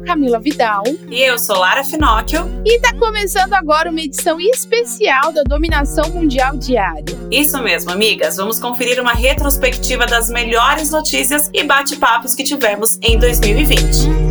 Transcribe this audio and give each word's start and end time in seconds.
sou 0.00 0.04
Camila 0.04 0.38
Vidal. 0.38 0.82
E 1.10 1.20
eu 1.20 1.38
sou 1.38 1.58
Lara 1.58 1.84
Finocchio. 1.84 2.48
E 2.64 2.80
tá 2.80 2.94
começando 2.94 3.52
agora 3.54 3.90
uma 3.90 4.00
edição 4.00 4.40
especial 4.40 5.32
da 5.32 5.42
Dominação 5.42 6.08
Mundial 6.10 6.56
Diária. 6.56 7.04
Isso 7.30 7.62
mesmo, 7.62 7.90
amigas. 7.90 8.36
Vamos 8.36 8.58
conferir 8.58 9.00
uma 9.00 9.12
retrospectiva 9.12 10.06
das 10.06 10.30
melhores 10.30 10.90
notícias 10.90 11.50
e 11.52 11.62
bate-papos 11.62 12.34
que 12.34 12.42
tivemos 12.42 12.98
em 13.02 13.18
2020. 13.18 14.29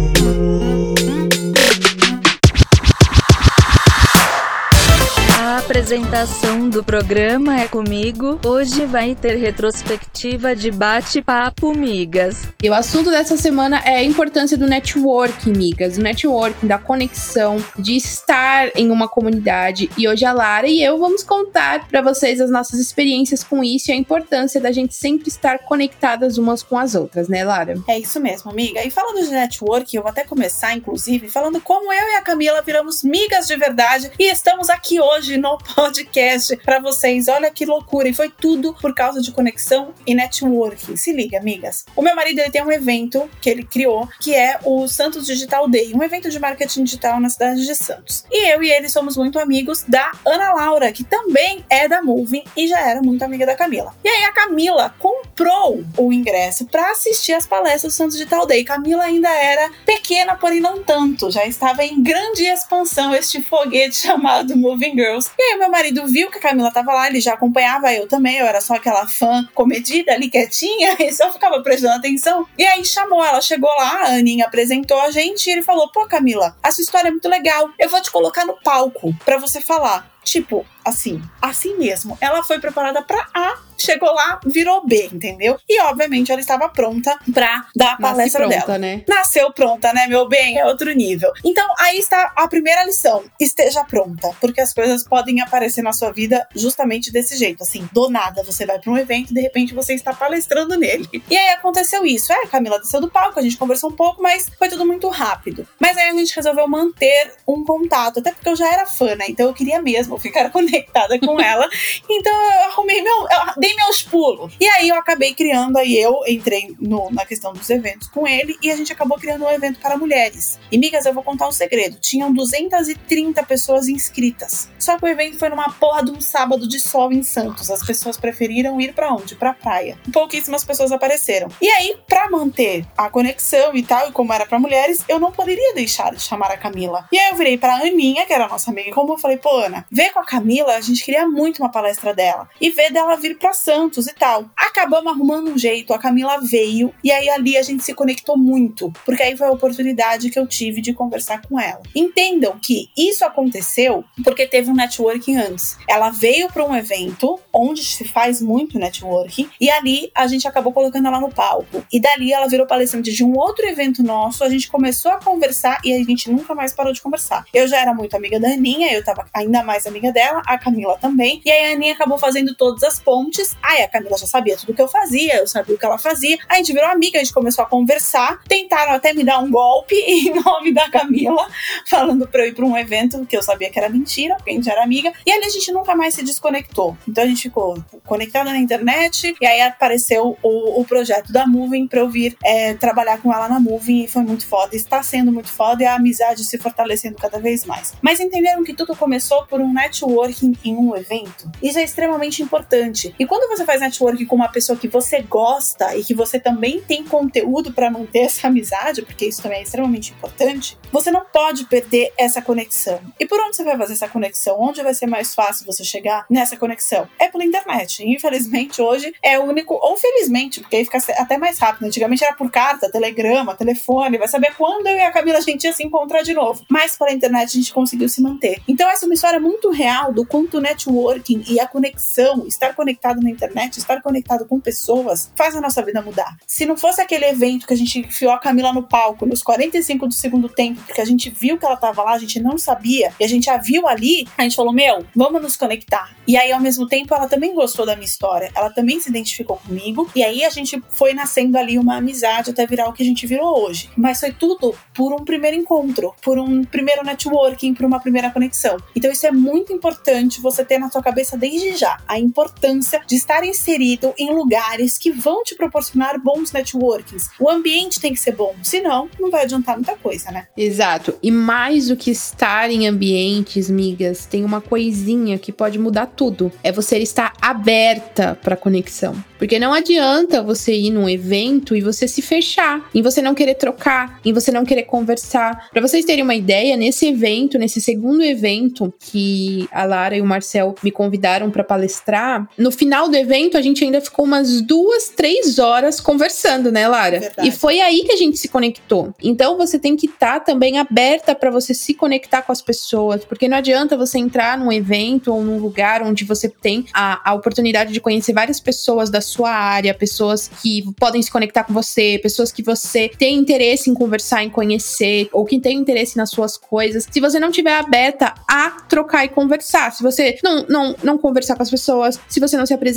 Apresentação 5.89 6.69
do 6.69 6.83
programa 6.83 7.61
é 7.61 7.67
comigo. 7.67 8.39
Hoje 8.45 8.85
vai 8.85 9.15
ter 9.15 9.37
retrospectiva 9.37 10.55
de 10.55 10.69
bate-papo, 10.69 11.75
migas. 11.75 12.47
E 12.61 12.69
o 12.69 12.75
assunto 12.75 13.09
dessa 13.09 13.35
semana 13.35 13.81
é 13.83 13.95
a 13.95 14.03
importância 14.03 14.55
do 14.55 14.67
networking, 14.67 15.51
migas. 15.51 15.97
O 15.97 16.01
networking, 16.01 16.67
da 16.67 16.77
conexão, 16.77 17.57
de 17.75 17.97
estar 17.97 18.69
em 18.75 18.91
uma 18.91 19.07
comunidade. 19.07 19.89
E 19.97 20.07
hoje 20.07 20.25
a 20.25 20.31
Lara 20.31 20.67
e 20.67 20.79
eu 20.83 20.99
vamos 20.99 21.23
contar 21.23 21.87
para 21.87 22.03
vocês 22.03 22.39
as 22.39 22.51
nossas 22.51 22.79
experiências 22.79 23.43
com 23.43 23.63
isso 23.63 23.89
e 23.89 23.93
a 23.93 23.97
importância 23.97 24.61
da 24.61 24.71
gente 24.71 24.93
sempre 24.93 25.27
estar 25.27 25.57
conectadas 25.57 26.37
umas 26.37 26.61
com 26.61 26.77
as 26.77 26.93
outras, 26.93 27.27
né, 27.27 27.43
Lara? 27.43 27.73
É 27.87 27.97
isso 27.97 28.19
mesmo, 28.19 28.51
amiga. 28.51 28.85
E 28.85 28.91
falando 28.91 29.25
de 29.25 29.31
networking, 29.31 29.97
eu 29.97 30.03
vou 30.03 30.11
até 30.11 30.23
começar, 30.23 30.71
inclusive, 30.75 31.29
falando 31.29 31.59
como 31.59 31.91
eu 31.91 32.09
e 32.09 32.15
a 32.15 32.21
Camila 32.21 32.61
viramos 32.61 33.01
migas 33.01 33.47
de 33.47 33.55
verdade 33.55 34.11
e 34.19 34.31
estamos 34.31 34.69
aqui 34.69 35.01
hoje 35.01 35.35
no 35.35 35.57
podcast 35.79 36.57
para 36.57 36.77
vocês. 36.77 37.29
Olha 37.29 37.49
que 37.49 37.65
loucura! 37.65 38.09
E 38.09 38.13
foi 38.13 38.29
tudo 38.29 38.73
por 38.73 38.93
causa 38.93 39.21
de 39.21 39.31
conexão 39.31 39.93
e 40.05 40.13
networking. 40.13 40.97
Se 40.97 41.13
liga, 41.13 41.39
amigas. 41.39 41.85
O 41.95 42.01
meu 42.01 42.13
marido 42.13 42.39
ele 42.39 42.51
tem 42.51 42.61
um 42.61 42.69
evento 42.69 43.29
que 43.39 43.49
ele 43.49 43.63
criou, 43.63 44.05
que 44.19 44.35
é 44.35 44.59
o 44.65 44.89
Santos 44.89 45.25
Digital 45.25 45.69
Day, 45.69 45.93
um 45.95 46.03
evento 46.03 46.29
de 46.29 46.37
marketing 46.37 46.83
digital 46.83 47.21
na 47.21 47.29
cidade 47.29 47.65
de 47.65 47.73
Santos. 47.75 48.25
E 48.29 48.51
eu 48.51 48.61
e 48.61 48.69
ele 48.69 48.89
somos 48.89 49.15
muito 49.15 49.39
amigos 49.39 49.85
da 49.87 50.11
Ana 50.25 50.51
Laura, 50.51 50.91
que 50.91 51.05
também 51.05 51.63
é 51.69 51.87
da 51.87 52.01
Moving 52.01 52.43
e 52.57 52.67
já 52.67 52.81
era 52.81 53.01
muito 53.01 53.23
amiga 53.23 53.45
da 53.45 53.55
Camila. 53.55 53.95
E 54.03 54.09
aí 54.09 54.25
a 54.25 54.33
Camila 54.33 54.93
comprou 55.39 55.85
o 55.97 56.11
ingresso 56.11 56.65
para 56.65 56.91
assistir 56.91 57.31
as 57.31 57.47
palestras 57.47 57.93
do 57.93 57.95
Santos 57.95 58.17
Digital 58.17 58.45
Day. 58.45 58.65
Camila 58.65 59.03
ainda 59.03 59.29
era 59.29 59.71
pequena, 59.85 60.35
porém 60.35 60.59
não 60.59 60.83
tanto, 60.83 61.31
já 61.31 61.45
estava 61.45 61.81
em 61.85 62.03
grande 62.03 62.43
expansão 62.43 63.15
este 63.15 63.41
foguete 63.41 63.95
chamado 64.03 64.57
Moving 64.57 64.95
Girls. 64.95 65.31
E 65.39 65.41
aí 65.41 65.57
meu 65.57 65.71
marido 65.71 66.05
viu 66.07 66.29
que 66.29 66.39
a 66.39 66.41
Camila 66.41 66.71
tava 66.71 66.93
lá, 66.93 67.07
ele 67.07 67.21
já 67.21 67.35
acompanhava 67.35 67.93
eu 67.93 68.05
também, 68.05 68.37
eu 68.37 68.45
era 68.45 68.59
só 68.59 68.75
aquela 68.75 69.07
fã 69.07 69.47
comedida 69.55 70.11
ali 70.11 70.29
quietinha, 70.29 70.97
e 70.99 71.13
só 71.13 71.31
ficava 71.31 71.61
prestando 71.61 71.93
atenção. 71.93 72.45
E 72.57 72.65
aí 72.65 72.83
chamou 72.83 73.23
ela, 73.23 73.39
chegou 73.41 73.69
lá, 73.77 74.07
a 74.07 74.15
Aninha 74.15 74.45
apresentou 74.45 74.99
a 74.99 75.09
gente 75.09 75.47
e 75.47 75.53
ele 75.53 75.61
falou: 75.61 75.89
pô, 75.89 76.05
Camila, 76.05 76.57
a 76.61 76.69
sua 76.69 76.81
história 76.81 77.07
é 77.07 77.11
muito 77.11 77.29
legal, 77.29 77.69
eu 77.79 77.87
vou 77.87 78.01
te 78.01 78.11
colocar 78.11 78.45
no 78.45 78.59
palco 78.61 79.15
para 79.23 79.37
você 79.37 79.61
falar. 79.61 80.09
Tipo, 80.21 80.65
assim, 80.83 81.21
assim 81.41 81.77
mesmo. 81.77 82.17
Ela 82.19 82.43
foi 82.43 82.59
preparada 82.59 83.01
para 83.01 83.25
A, 83.33 83.57
chegou 83.79 84.13
lá, 84.13 84.39
virou 84.45 84.85
B, 84.85 85.09
entendeu? 85.11 85.57
E 85.67 85.81
obviamente 85.81 86.31
ela 86.31 86.41
estava 86.41 86.69
pronta 86.69 87.17
para 87.33 87.65
dar 87.75 87.93
a 87.93 87.97
palestra 87.97 88.47
pronta, 88.47 88.65
dela. 88.65 88.77
Né? 88.77 89.03
Nasceu 89.07 89.51
pronta, 89.53 89.93
né, 89.93 90.07
meu 90.07 90.27
bem? 90.27 90.57
É 90.57 90.65
outro 90.65 90.91
nível. 90.93 91.31
Então, 91.43 91.67
aí 91.79 91.97
está 91.97 92.33
a 92.35 92.47
primeira 92.47 92.83
lição. 92.83 93.23
Esteja 93.39 93.83
pronta, 93.83 94.31
porque 94.39 94.61
as 94.61 94.73
coisas 94.73 95.03
podem 95.03 95.41
aparecer 95.41 95.81
na 95.81 95.93
sua 95.93 96.11
vida 96.11 96.47
justamente 96.55 97.11
desse 97.11 97.37
jeito, 97.37 97.63
assim, 97.63 97.87
do 97.91 98.09
nada 98.09 98.43
você 98.43 98.65
vai 98.65 98.79
para 98.79 98.91
um 98.91 98.97
evento 98.97 99.31
e 99.31 99.33
de 99.33 99.41
repente 99.41 99.73
você 99.73 99.93
está 99.93 100.13
palestrando 100.13 100.77
nele. 100.77 101.07
E 101.29 101.37
aí 101.37 101.49
aconteceu 101.49 102.05
isso. 102.05 102.31
É, 102.33 102.43
a 102.43 102.47
Camila 102.47 102.79
desceu 102.79 103.01
do 103.01 103.09
palco, 103.09 103.39
a 103.39 103.41
gente 103.41 103.57
conversou 103.57 103.89
um 103.89 103.95
pouco, 103.95 104.21
mas 104.21 104.49
foi 104.57 104.69
tudo 104.69 104.85
muito 104.85 105.07
rápido. 105.09 105.67
Mas 105.79 105.97
aí 105.97 106.09
a 106.09 106.13
gente 106.13 106.35
resolveu 106.35 106.67
manter 106.67 107.33
um 107.47 107.63
contato, 107.63 108.19
até 108.19 108.31
porque 108.31 108.49
eu 108.49 108.55
já 108.55 108.71
era 108.71 108.85
fã, 108.85 109.15
né? 109.15 109.25
Então 109.29 109.47
eu 109.47 109.53
queria 109.53 109.81
mesmo 109.81 110.17
ficar 110.17 110.49
conectada 110.51 111.19
com 111.19 111.39
ela. 111.39 111.67
Então 112.09 112.33
eu 112.33 112.69
arrumei 112.69 113.01
meu. 113.01 113.21
Eu 113.21 113.53
meus 113.75 114.01
pulos. 114.03 114.53
E 114.59 114.67
aí 114.67 114.89
eu 114.89 114.95
acabei 114.95 115.33
criando, 115.33 115.77
aí 115.77 115.97
eu 115.97 116.21
entrei 116.27 116.75
no, 116.79 117.09
na 117.11 117.25
questão 117.25 117.53
dos 117.53 117.69
eventos 117.69 118.07
com 118.07 118.27
ele 118.27 118.57
e 118.61 118.71
a 118.71 118.75
gente 118.75 118.91
acabou 118.91 119.17
criando 119.17 119.45
um 119.45 119.49
evento 119.49 119.79
para 119.79 119.97
mulheres. 119.97 120.59
E, 120.71 120.77
migas, 120.77 121.05
eu 121.05 121.13
vou 121.13 121.23
contar 121.23 121.47
um 121.47 121.51
segredo: 121.51 121.97
tinham 121.99 122.33
230 122.33 123.43
pessoas 123.43 123.87
inscritas. 123.87 124.69
Só 124.77 124.97
que 124.97 125.05
o 125.05 125.07
evento 125.07 125.37
foi 125.37 125.49
numa 125.49 125.69
porra 125.71 126.03
de 126.03 126.11
um 126.11 126.21
sábado 126.21 126.67
de 126.67 126.79
sol 126.79 127.11
em 127.11 127.23
Santos. 127.23 127.69
As 127.69 127.85
pessoas 127.85 128.17
preferiram 128.17 128.79
ir 128.79 128.93
para 128.93 129.13
onde? 129.13 129.35
Pra 129.35 129.53
praia. 129.53 129.97
Pouquíssimas 130.11 130.63
pessoas 130.63 130.91
apareceram. 130.91 131.49
E 131.61 131.67
aí, 131.69 131.95
para 132.07 132.29
manter 132.29 132.85
a 132.97 133.09
conexão 133.09 133.75
e 133.75 133.83
tal, 133.83 134.09
e 134.09 134.11
como 134.11 134.33
era 134.33 134.45
para 134.45 134.59
mulheres, 134.59 135.03
eu 135.07 135.19
não 135.19 135.31
poderia 135.31 135.73
deixar 135.73 136.13
de 136.13 136.21
chamar 136.21 136.51
a 136.51 136.57
Camila. 136.57 137.07
E 137.11 137.19
aí 137.19 137.29
eu 137.29 137.35
virei 137.35 137.57
pra 137.57 137.75
Aninha, 137.75 138.25
que 138.25 138.33
era 138.33 138.47
nossa 138.47 138.71
amiga, 138.71 138.89
e 138.89 138.93
como 138.93 139.13
eu 139.13 139.17
falei, 139.17 139.37
pô, 139.37 139.55
Ana, 139.57 139.85
vê 139.91 140.09
com 140.11 140.19
a 140.19 140.25
Camila, 140.25 140.75
a 140.75 140.81
gente 140.81 141.03
queria 141.03 141.27
muito 141.27 141.61
uma 141.61 141.71
palestra 141.71 142.13
dela. 142.13 142.49
E 142.59 142.69
ver 142.69 142.91
dela 142.91 143.15
vir 143.15 143.37
pra 143.37 143.53
Santos 143.59 144.07
e 144.07 144.13
tal. 144.13 144.49
Acabamos 144.55 145.11
arrumando 145.11 145.51
um 145.51 145.57
jeito, 145.57 145.93
a 145.93 145.99
Camila 145.99 146.39
veio, 146.41 146.93
e 147.03 147.11
aí 147.11 147.29
ali 147.29 147.57
a 147.57 147.61
gente 147.61 147.83
se 147.83 147.93
conectou 147.93 148.37
muito, 148.37 148.91
porque 149.05 149.21
aí 149.21 149.35
foi 149.35 149.47
a 149.47 149.51
oportunidade 149.51 150.29
que 150.29 150.39
eu 150.39 150.47
tive 150.47 150.81
de 150.81 150.93
conversar 150.93 151.41
com 151.41 151.59
ela. 151.59 151.81
Entendam 151.95 152.57
que 152.61 152.89
isso 152.97 153.25
aconteceu 153.25 154.03
porque 154.23 154.47
teve 154.47 154.69
um 154.69 154.75
networking 154.75 155.37
antes. 155.37 155.77
Ela 155.87 156.09
veio 156.09 156.47
para 156.51 156.65
um 156.65 156.75
evento 156.75 157.39
onde 157.53 157.83
se 157.83 158.05
faz 158.05 158.41
muito 158.41 158.79
networking, 158.79 159.49
e 159.59 159.69
ali 159.69 160.11
a 160.15 160.27
gente 160.27 160.47
acabou 160.47 160.73
colocando 160.73 161.07
ela 161.07 161.19
no 161.19 161.29
palco. 161.29 161.83
E 161.91 161.99
dali 161.99 162.31
ela 162.31 162.47
virou 162.47 162.65
palestrante 162.65 163.11
de 163.11 163.23
um 163.23 163.37
outro 163.37 163.65
evento 163.65 164.01
nosso, 164.03 164.43
a 164.43 164.49
gente 164.49 164.69
começou 164.69 165.11
a 165.11 165.19
conversar 165.19 165.79
e 165.83 165.93
a 165.93 165.97
gente 166.03 166.31
nunca 166.31 166.55
mais 166.55 166.73
parou 166.73 166.93
de 166.93 167.01
conversar. 167.01 167.45
Eu 167.53 167.67
já 167.67 167.79
era 167.79 167.93
muito 167.93 168.15
amiga 168.15 168.39
da 168.39 168.49
Aninha, 168.49 168.91
eu 168.93 169.03
tava 169.03 169.25
ainda 169.33 169.63
mais 169.63 169.85
amiga 169.85 170.11
dela, 170.11 170.41
a 170.45 170.57
Camila 170.57 170.97
também. 170.97 171.41
E 171.45 171.51
aí 171.51 171.71
a 171.71 171.75
Aninha 171.75 171.93
acabou 171.93 172.17
fazendo 172.17 172.55
todas 172.55 172.83
as 172.83 172.99
pontes. 172.99 173.48
Aí 173.61 173.83
a 173.83 173.87
Camila 173.87 174.17
já 174.17 174.27
sabia 174.27 174.57
tudo 174.57 174.73
que 174.73 174.81
eu 174.81 174.87
fazia, 174.87 175.37
eu 175.37 175.47
sabia 175.47 175.75
o 175.75 175.77
que 175.77 175.85
ela 175.85 175.97
fazia. 175.97 176.37
A 176.47 176.55
gente 176.55 176.73
virou 176.73 176.89
amiga, 176.89 177.19
a 177.19 177.23
gente 177.23 177.33
começou 177.33 177.63
a 177.63 177.67
conversar. 177.67 178.41
Tentaram 178.47 178.93
até 178.93 179.13
me 179.13 179.23
dar 179.23 179.39
um 179.39 179.49
golpe 179.49 179.95
em 180.07 180.33
nome 180.33 180.73
da 180.73 180.89
Camila, 180.89 181.47
falando 181.85 182.27
pra 182.27 182.43
eu 182.43 182.49
ir 182.49 182.55
pra 182.55 182.65
um 182.65 182.77
evento 182.77 183.25
que 183.25 183.35
eu 183.35 183.43
sabia 183.43 183.69
que 183.69 183.79
era 183.79 183.89
mentira, 183.89 184.35
porque 184.35 184.51
a 184.51 184.53
gente 184.53 184.69
era 184.69 184.83
amiga. 184.83 185.11
E 185.25 185.31
ali 185.31 185.45
a 185.45 185.49
gente 185.49 185.71
nunca 185.71 185.95
mais 185.95 186.13
se 186.13 186.23
desconectou. 186.23 186.97
Então 187.07 187.23
a 187.23 187.27
gente 187.27 187.43
ficou 187.43 187.83
conectada 188.05 188.49
na 188.49 188.57
internet. 188.57 189.35
E 189.39 189.45
aí 189.45 189.61
apareceu 189.61 190.37
o, 190.41 190.81
o 190.81 190.85
projeto 190.85 191.31
da 191.31 191.45
Moving 191.45 191.87
pra 191.87 192.01
eu 192.01 192.09
vir 192.09 192.35
é, 192.43 192.73
trabalhar 192.73 193.21
com 193.21 193.33
ela 193.33 193.47
na 193.47 193.59
Moving. 193.59 194.03
E 194.03 194.07
foi 194.07 194.23
muito 194.23 194.45
foda. 194.45 194.75
Está 194.75 195.01
sendo 195.03 195.31
muito 195.31 195.49
foda 195.49 195.83
e 195.83 195.85
a 195.85 195.95
amizade 195.95 196.43
se 196.43 196.57
fortalecendo 196.57 197.15
cada 197.15 197.39
vez 197.39 197.65
mais. 197.65 197.93
Mas 198.01 198.19
entenderam 198.19 198.63
que 198.63 198.73
tudo 198.73 198.95
começou 198.95 199.45
por 199.45 199.61
um 199.61 199.73
networking 199.73 200.53
em 200.63 200.75
um 200.75 200.95
evento? 200.95 201.49
Isso 201.61 201.79
é 201.79 201.83
extremamente 201.83 202.41
importante. 202.41 203.13
E 203.17 203.25
quando 203.25 203.38
você 203.47 203.65
faz 203.65 203.81
networking 203.81 204.25
com 204.25 204.35
uma 204.35 204.49
pessoa 204.49 204.77
que 204.77 204.87
você 204.87 205.21
gosta 205.21 205.95
e 205.95 206.03
que 206.03 206.13
você 206.13 206.39
também 206.39 206.81
tem 206.81 207.03
conteúdo 207.03 207.71
para 207.71 207.89
manter 207.89 208.19
essa 208.29 208.47
amizade, 208.47 209.01
porque 209.01 209.25
isso 209.25 209.41
também 209.41 209.59
é 209.59 209.63
extremamente 209.63 210.11
importante, 210.11 210.77
você 210.91 211.11
não 211.11 211.25
pode 211.25 211.65
perder 211.65 212.11
essa 212.17 212.41
conexão. 212.41 212.99
E 213.19 213.25
por 213.25 213.39
onde 213.39 213.55
você 213.55 213.63
vai 213.63 213.77
fazer 213.77 213.93
essa 213.93 214.07
conexão? 214.07 214.59
Onde 214.59 214.81
vai 214.81 214.93
ser 214.93 215.07
mais 215.07 215.33
fácil 215.35 215.65
você 215.65 215.83
chegar 215.83 216.25
nessa 216.29 216.57
conexão? 216.57 217.07
É 217.17 217.27
pela 217.27 217.43
internet. 217.43 218.03
Infelizmente, 218.07 218.81
hoje 218.81 219.13
é 219.23 219.39
o 219.39 219.43
único, 219.43 219.75
ou 219.75 219.97
felizmente, 219.97 220.59
porque 220.59 220.77
aí 220.77 220.85
fica 220.85 220.97
até 221.17 221.37
mais 221.37 221.59
rápido. 221.59 221.85
Antigamente 221.85 222.23
era 222.23 222.35
por 222.35 222.51
carta, 222.51 222.91
telegrama, 222.91 223.55
telefone, 223.55 224.17
vai 224.17 224.27
saber 224.27 224.53
quando 224.55 224.87
eu 224.87 224.95
e 224.95 225.01
a 225.01 225.11
Camila 225.11 225.37
a 225.37 225.41
gente 225.41 225.63
ia 225.63 225.73
se 225.73 225.83
encontrar 225.83 226.21
de 226.21 226.33
novo. 226.33 226.63
Mas 226.69 226.97
pela 226.97 227.11
internet 227.11 227.49
a 227.49 227.59
gente 227.59 227.73
conseguiu 227.73 228.09
se 228.09 228.21
manter. 228.21 228.61
Então, 228.67 228.89
essa 228.89 229.05
é 229.05 229.07
uma 229.07 229.13
história 229.13 229.39
muito 229.39 229.69
real 229.69 230.11
do 230.11 230.25
quanto 230.25 230.57
o 230.57 230.61
networking 230.61 231.43
e 231.47 231.59
a 231.59 231.67
conexão, 231.67 232.45
estar 232.47 232.75
conectado 232.75 233.21
na 233.21 233.28
internet, 233.29 233.77
estar 233.77 234.01
conectado 234.01 234.45
com 234.45 234.59
pessoas, 234.59 235.31
faz 235.35 235.55
a 235.55 235.61
nossa 235.61 235.83
vida 235.83 236.01
mudar. 236.01 236.37
Se 236.47 236.65
não 236.65 236.77
fosse 236.77 237.01
aquele 237.01 237.25
evento 237.25 237.67
que 237.67 237.73
a 237.73 237.77
gente 237.77 237.99
enfiou 237.99 238.31
a 238.31 238.39
Camila 238.39 238.73
no 238.73 238.83
palco 238.83 239.25
nos 239.25 239.41
45 239.43 240.07
do 240.07 240.13
segundo 240.13 240.49
tempo, 240.49 240.81
porque 240.85 241.01
a 241.01 241.05
gente 241.05 241.29
viu 241.29 241.57
que 241.57 241.65
ela 241.65 241.77
tava 241.77 242.03
lá, 242.03 242.13
a 242.13 242.19
gente 242.19 242.39
não 242.39 242.57
sabia, 242.57 243.13
e 243.19 243.23
a 243.23 243.27
gente 243.27 243.49
a 243.49 243.57
viu 243.57 243.87
ali, 243.87 244.27
a 244.37 244.43
gente 244.43 244.55
falou: 244.55 244.73
Meu, 244.73 245.05
vamos 245.15 245.41
nos 245.41 245.55
conectar. 245.55 246.15
E 246.27 246.37
aí, 246.37 246.51
ao 246.51 246.59
mesmo 246.59 246.87
tempo, 246.87 247.13
ela 247.13 247.27
também 247.27 247.53
gostou 247.53 247.85
da 247.85 247.95
minha 247.95 248.05
história, 248.05 248.51
ela 248.55 248.69
também 248.69 248.99
se 248.99 249.09
identificou 249.09 249.57
comigo, 249.57 250.09
e 250.15 250.23
aí 250.23 250.43
a 250.43 250.49
gente 250.49 250.81
foi 250.89 251.13
nascendo 251.13 251.57
ali 251.57 251.77
uma 251.77 251.97
amizade 251.97 252.51
até 252.51 252.65
virar 252.65 252.89
o 252.89 252.93
que 252.93 253.03
a 253.03 253.05
gente 253.05 253.25
virou 253.25 253.65
hoje. 253.65 253.89
Mas 253.97 254.19
foi 254.19 254.31
tudo 254.31 254.75
por 254.93 255.13
um 255.13 255.23
primeiro 255.23 255.57
encontro, 255.57 256.13
por 256.21 256.37
um 256.37 256.63
primeiro 256.63 257.03
networking, 257.03 257.73
por 257.73 257.85
uma 257.85 257.99
primeira 257.99 258.31
conexão. 258.31 258.77
Então, 258.95 259.11
isso 259.11 259.25
é 259.25 259.31
muito 259.31 259.73
importante 259.73 260.41
você 260.41 260.63
ter 260.63 260.77
na 260.77 260.89
sua 260.89 261.01
cabeça 261.01 261.37
desde 261.37 261.75
já 261.75 261.97
a 262.07 262.19
importância 262.19 263.01
de 263.09 263.15
estar 263.15 263.43
inserido 263.43 264.13
em 264.17 264.31
lugares 264.31 264.97
que 264.97 265.11
vão 265.11 265.43
te 265.43 265.55
proporcionar 265.55 266.21
bons 266.21 266.51
networkings. 266.51 267.31
O 267.39 267.49
ambiente 267.49 267.99
tem 267.99 268.13
que 268.13 268.19
ser 268.19 268.35
bom, 268.35 268.55
senão 268.61 269.09
não 269.19 269.31
vai 269.31 269.43
adiantar 269.43 269.75
muita 269.75 269.95
coisa, 269.97 270.31
né? 270.31 270.47
Exato. 270.55 271.15
E 271.23 271.31
mais 271.31 271.87
do 271.87 271.97
que 271.97 272.11
estar 272.11 272.69
em 272.69 272.87
ambientes, 272.87 273.69
migas, 273.69 274.27
tem 274.27 274.45
uma 274.45 274.61
coisinha 274.61 275.39
que 275.39 275.51
pode 275.51 275.79
mudar 275.79 276.05
tudo. 276.05 276.51
É 276.63 276.71
você 276.71 276.99
estar 276.99 277.33
aberta 277.41 278.37
para 278.41 278.55
conexão. 278.55 279.15
Porque 279.39 279.57
não 279.57 279.73
adianta 279.73 280.43
você 280.43 280.75
ir 280.75 280.91
num 280.91 281.09
evento 281.09 281.73
e 281.73 281.81
você 281.81 282.07
se 282.09 282.21
fechar, 282.21 282.89
em 282.93 283.01
você 283.01 283.21
não 283.21 283.33
querer 283.33 283.55
trocar, 283.55 284.19
em 284.23 284.33
você 284.33 284.51
não 284.51 284.65
querer 284.65 284.83
conversar. 284.83 285.69
Para 285.71 285.81
vocês 285.81 286.03
terem 286.03 286.23
uma 286.23 286.35
ideia, 286.35 286.75
nesse 286.75 287.07
evento, 287.07 287.57
nesse 287.57 287.79
segundo 287.79 288.21
evento 288.21 288.93
que 288.99 289.67
a 289.71 289.85
Lara 289.85 290.17
e 290.17 290.21
o 290.21 290.25
Marcel 290.25 290.75
me 290.83 290.91
convidaram 290.91 291.49
para 291.49 291.63
palestrar, 291.63 292.49
no 292.57 292.69
final 292.69 292.98
do 293.07 293.15
evento 293.15 293.57
a 293.57 293.61
gente 293.61 293.83
ainda 293.83 294.01
ficou 294.01 294.25
umas 294.25 294.61
duas, 294.61 295.09
três 295.09 295.59
horas 295.59 295.99
conversando, 295.99 296.71
né, 296.71 296.87
Lara? 296.87 297.19
Verdade. 297.19 297.47
E 297.47 297.51
foi 297.51 297.79
aí 297.79 298.03
que 298.03 298.11
a 298.11 298.17
gente 298.17 298.37
se 298.37 298.47
conectou. 298.47 299.13
Então 299.21 299.57
você 299.57 299.79
tem 299.79 299.95
que 299.95 300.07
estar 300.07 300.39
tá 300.39 300.39
também 300.39 300.77
aberta 300.77 301.33
para 301.35 301.49
você 301.49 301.73
se 301.73 301.93
conectar 301.93 302.41
com 302.41 302.51
as 302.51 302.61
pessoas, 302.61 303.23
porque 303.23 303.47
não 303.47 303.57
adianta 303.57 303.97
você 303.97 304.17
entrar 304.17 304.57
num 304.57 304.71
evento 304.71 305.33
ou 305.33 305.43
num 305.43 305.59
lugar 305.59 306.01
onde 306.01 306.23
você 306.23 306.49
tem 306.49 306.85
a, 306.93 307.31
a 307.31 307.33
oportunidade 307.33 307.93
de 307.93 308.01
conhecer 308.01 308.33
várias 308.33 308.59
pessoas 308.59 309.09
da 309.09 309.21
sua 309.21 309.51
área, 309.51 309.93
pessoas 309.93 310.49
que 310.61 310.83
podem 310.99 311.21
se 311.21 311.31
conectar 311.31 311.63
com 311.63 311.73
você, 311.73 312.19
pessoas 312.21 312.51
que 312.51 312.63
você 312.63 313.09
tem 313.09 313.37
interesse 313.37 313.89
em 313.89 313.93
conversar, 313.93 314.43
em 314.43 314.49
conhecer, 314.49 315.29
ou 315.31 315.45
que 315.45 315.59
tem 315.59 315.77
interesse 315.77 316.17
nas 316.17 316.29
suas 316.29 316.57
coisas. 316.57 317.07
Se 317.09 317.19
você 317.19 317.39
não 317.39 317.51
tiver 317.51 317.73
aberta 317.73 318.33
a 318.47 318.71
trocar 318.87 319.25
e 319.25 319.29
conversar, 319.29 319.91
se 319.91 320.01
você 320.01 320.37
não, 320.43 320.65
não, 320.67 320.95
não 321.03 321.17
conversar 321.17 321.55
com 321.55 321.63
as 321.63 321.69
pessoas, 321.69 322.19
se 322.27 322.39
você 322.39 322.57
não 322.57 322.65
se 322.65 322.73
apresentar, 322.73 322.88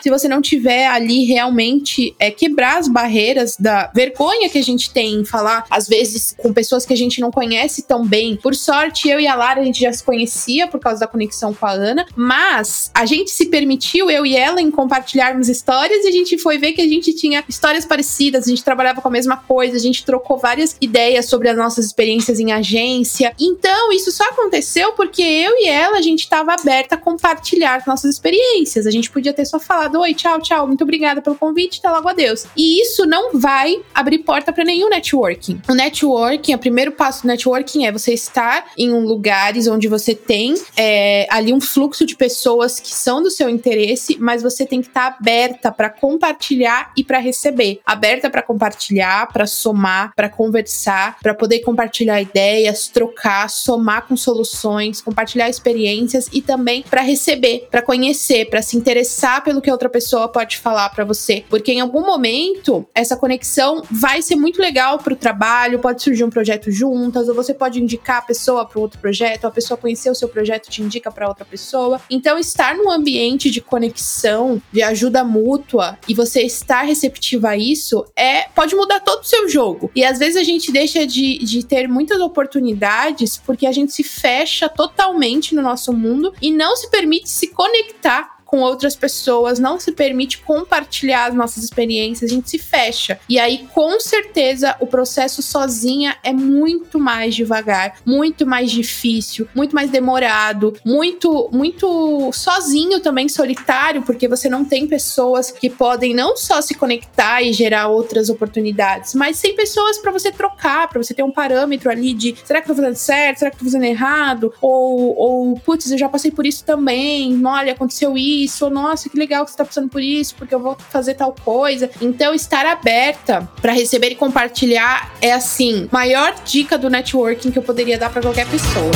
se 0.00 0.10
você 0.10 0.28
não 0.28 0.40
tiver 0.40 0.86
ali 0.86 1.24
realmente 1.24 2.14
é, 2.18 2.30
quebrar 2.30 2.78
as 2.78 2.88
barreiras 2.88 3.56
da 3.58 3.90
vergonha 3.94 4.48
que 4.48 4.58
a 4.58 4.62
gente 4.62 4.90
tem 4.90 5.14
em 5.14 5.24
falar, 5.24 5.64
às 5.70 5.88
vezes, 5.88 6.34
com 6.36 6.52
pessoas 6.52 6.84
que 6.84 6.92
a 6.92 6.96
gente 6.96 7.20
não 7.20 7.30
conhece 7.30 7.82
tão 7.82 8.06
bem. 8.06 8.36
Por 8.36 8.54
sorte, 8.54 9.08
eu 9.08 9.20
e 9.20 9.26
a 9.26 9.34
Lara, 9.34 9.60
a 9.60 9.64
gente 9.64 9.80
já 9.80 9.92
se 9.92 10.02
conhecia 10.02 10.66
por 10.66 10.80
causa 10.80 11.00
da 11.00 11.06
conexão 11.06 11.54
com 11.54 11.66
a 11.66 11.72
Ana, 11.72 12.06
mas 12.16 12.90
a 12.94 13.06
gente 13.06 13.30
se 13.30 13.46
permitiu, 13.46 14.10
eu 14.10 14.24
e 14.24 14.36
ela, 14.36 14.60
em 14.60 14.70
compartilharmos 14.70 15.48
histórias 15.48 15.68
histórias 15.68 16.04
e 16.04 16.08
a 16.08 16.12
gente 16.12 16.38
foi 16.38 16.58
ver 16.58 16.72
que 16.72 16.80
a 16.80 16.88
gente 16.88 17.12
tinha 17.12 17.44
histórias 17.48 17.84
parecidas, 17.84 18.46
a 18.46 18.48
gente 18.48 18.64
trabalhava 18.64 19.00
com 19.00 19.08
a 19.08 19.10
mesma 19.10 19.36
coisa, 19.36 19.76
a 19.76 19.80
gente 19.80 20.04
trocou 20.04 20.38
várias 20.38 20.76
ideias 20.80 21.26
sobre 21.26 21.48
as 21.48 21.56
nossas 21.56 21.84
experiências 21.86 22.40
em 22.40 22.52
agência. 22.52 23.32
Então, 23.38 23.92
isso 23.92 24.10
só 24.10 24.24
aconteceu 24.24 24.92
porque 24.92 25.22
eu 25.22 25.52
e 25.58 25.68
ela, 25.68 25.98
a 25.98 26.02
gente 26.02 26.20
estava 26.20 26.54
aberta 26.54 26.94
a 26.94 26.98
compartilhar 26.98 27.82
nossas 27.86 28.14
experiências. 28.14 28.86
A 28.86 28.90
gente 28.90 29.10
podia 29.10 29.32
ter 29.38 29.46
só 29.46 29.60
falado: 29.60 30.00
oi, 30.00 30.14
tchau, 30.14 30.40
tchau, 30.40 30.66
muito 30.66 30.82
obrigada 30.82 31.22
pelo 31.22 31.36
convite, 31.36 31.78
até 31.78 31.90
logo 31.90 32.08
adeus. 32.08 32.46
E 32.56 32.82
isso 32.82 33.06
não 33.06 33.38
vai 33.38 33.80
abrir 33.94 34.18
porta 34.18 34.52
para 34.52 34.64
nenhum 34.64 34.88
networking. 34.88 35.60
O 35.68 35.74
networking, 35.74 36.54
o 36.54 36.58
primeiro 36.58 36.92
passo 36.92 37.22
do 37.22 37.28
networking 37.28 37.86
é 37.86 37.92
você 37.92 38.12
estar 38.12 38.66
em 38.76 38.90
lugares 38.90 39.68
onde 39.68 39.86
você 39.86 40.14
tem 40.14 40.54
é, 40.76 41.26
ali 41.30 41.52
um 41.52 41.60
fluxo 41.60 42.04
de 42.04 42.16
pessoas 42.16 42.80
que 42.80 42.94
são 42.94 43.22
do 43.22 43.30
seu 43.30 43.48
interesse, 43.48 44.16
mas 44.18 44.42
você 44.42 44.66
tem 44.66 44.80
que 44.80 44.88
estar 44.88 45.12
tá 45.12 45.16
aberta 45.18 45.70
para 45.70 45.88
compartilhar 45.88 46.92
e 46.96 47.04
para 47.04 47.18
receber, 47.18 47.80
aberta 47.86 48.28
para 48.28 48.42
compartilhar, 48.42 49.32
para 49.32 49.46
somar, 49.46 50.12
para 50.16 50.28
conversar, 50.28 51.18
para 51.20 51.34
poder 51.34 51.60
compartilhar 51.60 52.20
ideias, 52.20 52.88
trocar, 52.88 53.48
somar 53.48 54.06
com 54.06 54.16
soluções, 54.16 55.00
compartilhar 55.00 55.48
experiências 55.48 56.28
e 56.32 56.42
também 56.42 56.82
para 56.82 57.02
receber, 57.02 57.68
para 57.70 57.82
conhecer, 57.82 58.48
para 58.48 58.62
se 58.62 58.76
interessar 58.76 59.27
pelo 59.42 59.60
que 59.60 59.70
outra 59.70 59.88
pessoa 59.88 60.28
pode 60.28 60.58
falar 60.58 60.88
para 60.90 61.04
você, 61.04 61.44
porque 61.48 61.72
em 61.72 61.80
algum 61.80 62.04
momento 62.04 62.86
essa 62.94 63.16
conexão 63.16 63.82
vai 63.90 64.22
ser 64.22 64.36
muito 64.36 64.60
legal 64.60 64.98
para 64.98 65.12
o 65.12 65.16
trabalho, 65.16 65.78
pode 65.78 66.02
surgir 66.02 66.24
um 66.24 66.30
projeto 66.30 66.70
juntas, 66.70 67.28
ou 67.28 67.34
você 67.34 67.52
pode 67.52 67.82
indicar 67.82 68.18
a 68.18 68.22
pessoa 68.22 68.64
para 68.64 68.80
outro 68.80 68.98
projeto, 68.98 69.46
a 69.46 69.50
pessoa 69.50 69.76
conhecer 69.76 70.10
o 70.10 70.14
seu 70.14 70.28
projeto 70.28 70.70
te 70.70 70.82
indica 70.82 71.10
para 71.10 71.28
outra 71.28 71.44
pessoa. 71.44 72.00
Então 72.10 72.38
estar 72.38 72.74
num 72.74 72.90
ambiente 72.90 73.50
de 73.50 73.60
conexão, 73.60 74.60
de 74.72 74.82
ajuda 74.82 75.22
mútua 75.22 75.98
e 76.08 76.14
você 76.14 76.42
estar 76.42 76.82
receptiva 76.82 77.50
a 77.50 77.56
isso, 77.56 78.04
é 78.16 78.48
pode 78.54 78.74
mudar 78.74 79.00
todo 79.00 79.20
o 79.20 79.26
seu 79.26 79.48
jogo. 79.48 79.90
E 79.94 80.04
às 80.04 80.18
vezes 80.18 80.36
a 80.36 80.42
gente 80.42 80.72
deixa 80.72 81.06
de, 81.06 81.38
de 81.38 81.64
ter 81.64 81.88
muitas 81.88 82.20
oportunidades 82.20 83.36
porque 83.36 83.66
a 83.66 83.72
gente 83.72 83.92
se 83.92 84.02
fecha 84.02 84.68
totalmente 84.68 85.54
no 85.54 85.62
nosso 85.62 85.92
mundo 85.92 86.32
e 86.40 86.50
não 86.50 86.76
se 86.76 86.90
permite 86.90 87.28
se 87.28 87.48
conectar 87.48 88.37
com 88.48 88.60
outras 88.60 88.96
pessoas, 88.96 89.58
não 89.58 89.78
se 89.78 89.92
permite 89.92 90.38
compartilhar 90.38 91.26
as 91.26 91.34
nossas 91.34 91.62
experiências, 91.62 92.30
a 92.30 92.34
gente 92.34 92.48
se 92.48 92.58
fecha. 92.58 93.20
E 93.28 93.38
aí, 93.38 93.68
com 93.74 94.00
certeza, 94.00 94.74
o 94.80 94.86
processo 94.86 95.42
sozinha 95.42 96.16
é 96.24 96.32
muito 96.32 96.98
mais 96.98 97.34
devagar, 97.34 97.96
muito 98.06 98.46
mais 98.46 98.70
difícil, 98.70 99.46
muito 99.54 99.74
mais 99.74 99.90
demorado, 99.90 100.74
muito, 100.82 101.50
muito 101.52 102.32
sozinho 102.32 103.00
também, 103.00 103.28
solitário, 103.28 104.00
porque 104.00 104.26
você 104.26 104.48
não 104.48 104.64
tem 104.64 104.88
pessoas 104.88 105.50
que 105.50 105.68
podem 105.68 106.14
não 106.14 106.34
só 106.34 106.62
se 106.62 106.74
conectar 106.74 107.42
e 107.42 107.52
gerar 107.52 107.88
outras 107.88 108.30
oportunidades, 108.30 109.12
mas 109.14 109.38
tem 109.42 109.54
pessoas 109.54 109.98
para 109.98 110.10
você 110.10 110.32
trocar, 110.32 110.88
para 110.88 111.02
você 111.02 111.12
ter 111.12 111.22
um 111.22 111.30
parâmetro 111.30 111.90
ali 111.90 112.14
de 112.14 112.34
será 112.42 112.62
que 112.62 112.70
eu 112.70 112.74
tô 112.74 112.80
fazendo 112.80 112.96
certo, 112.96 113.40
será 113.40 113.50
que 113.50 113.56
eu 113.56 113.58
tô 113.58 113.64
fazendo 113.66 113.84
errado? 113.84 114.54
Ou, 114.62 115.14
ou 115.18 115.60
putz, 115.60 115.90
eu 115.90 115.98
já 115.98 116.08
passei 116.08 116.30
por 116.30 116.46
isso 116.46 116.64
também, 116.64 117.44
olha, 117.44 117.72
aconteceu 117.72 118.16
isso 118.16 118.37
isso, 118.44 118.68
nossa, 118.70 119.08
que 119.08 119.16
legal 119.16 119.44
que 119.44 119.50
você 119.50 119.56
tá 119.56 119.64
passando 119.64 119.88
por 119.88 120.02
isso, 120.02 120.34
porque 120.36 120.54
eu 120.54 120.60
vou 120.60 120.76
fazer 120.90 121.14
tal 121.14 121.34
coisa. 121.44 121.90
Então, 122.00 122.34
estar 122.34 122.66
aberta 122.66 123.48
para 123.60 123.72
receber 123.72 124.10
e 124.10 124.14
compartilhar 124.14 125.12
é 125.20 125.32
assim, 125.32 125.88
maior 125.90 126.34
dica 126.44 126.78
do 126.78 126.88
networking 126.88 127.50
que 127.50 127.58
eu 127.58 127.62
poderia 127.62 127.98
dar 127.98 128.10
para 128.10 128.22
qualquer 128.22 128.46
pessoa. 128.48 128.90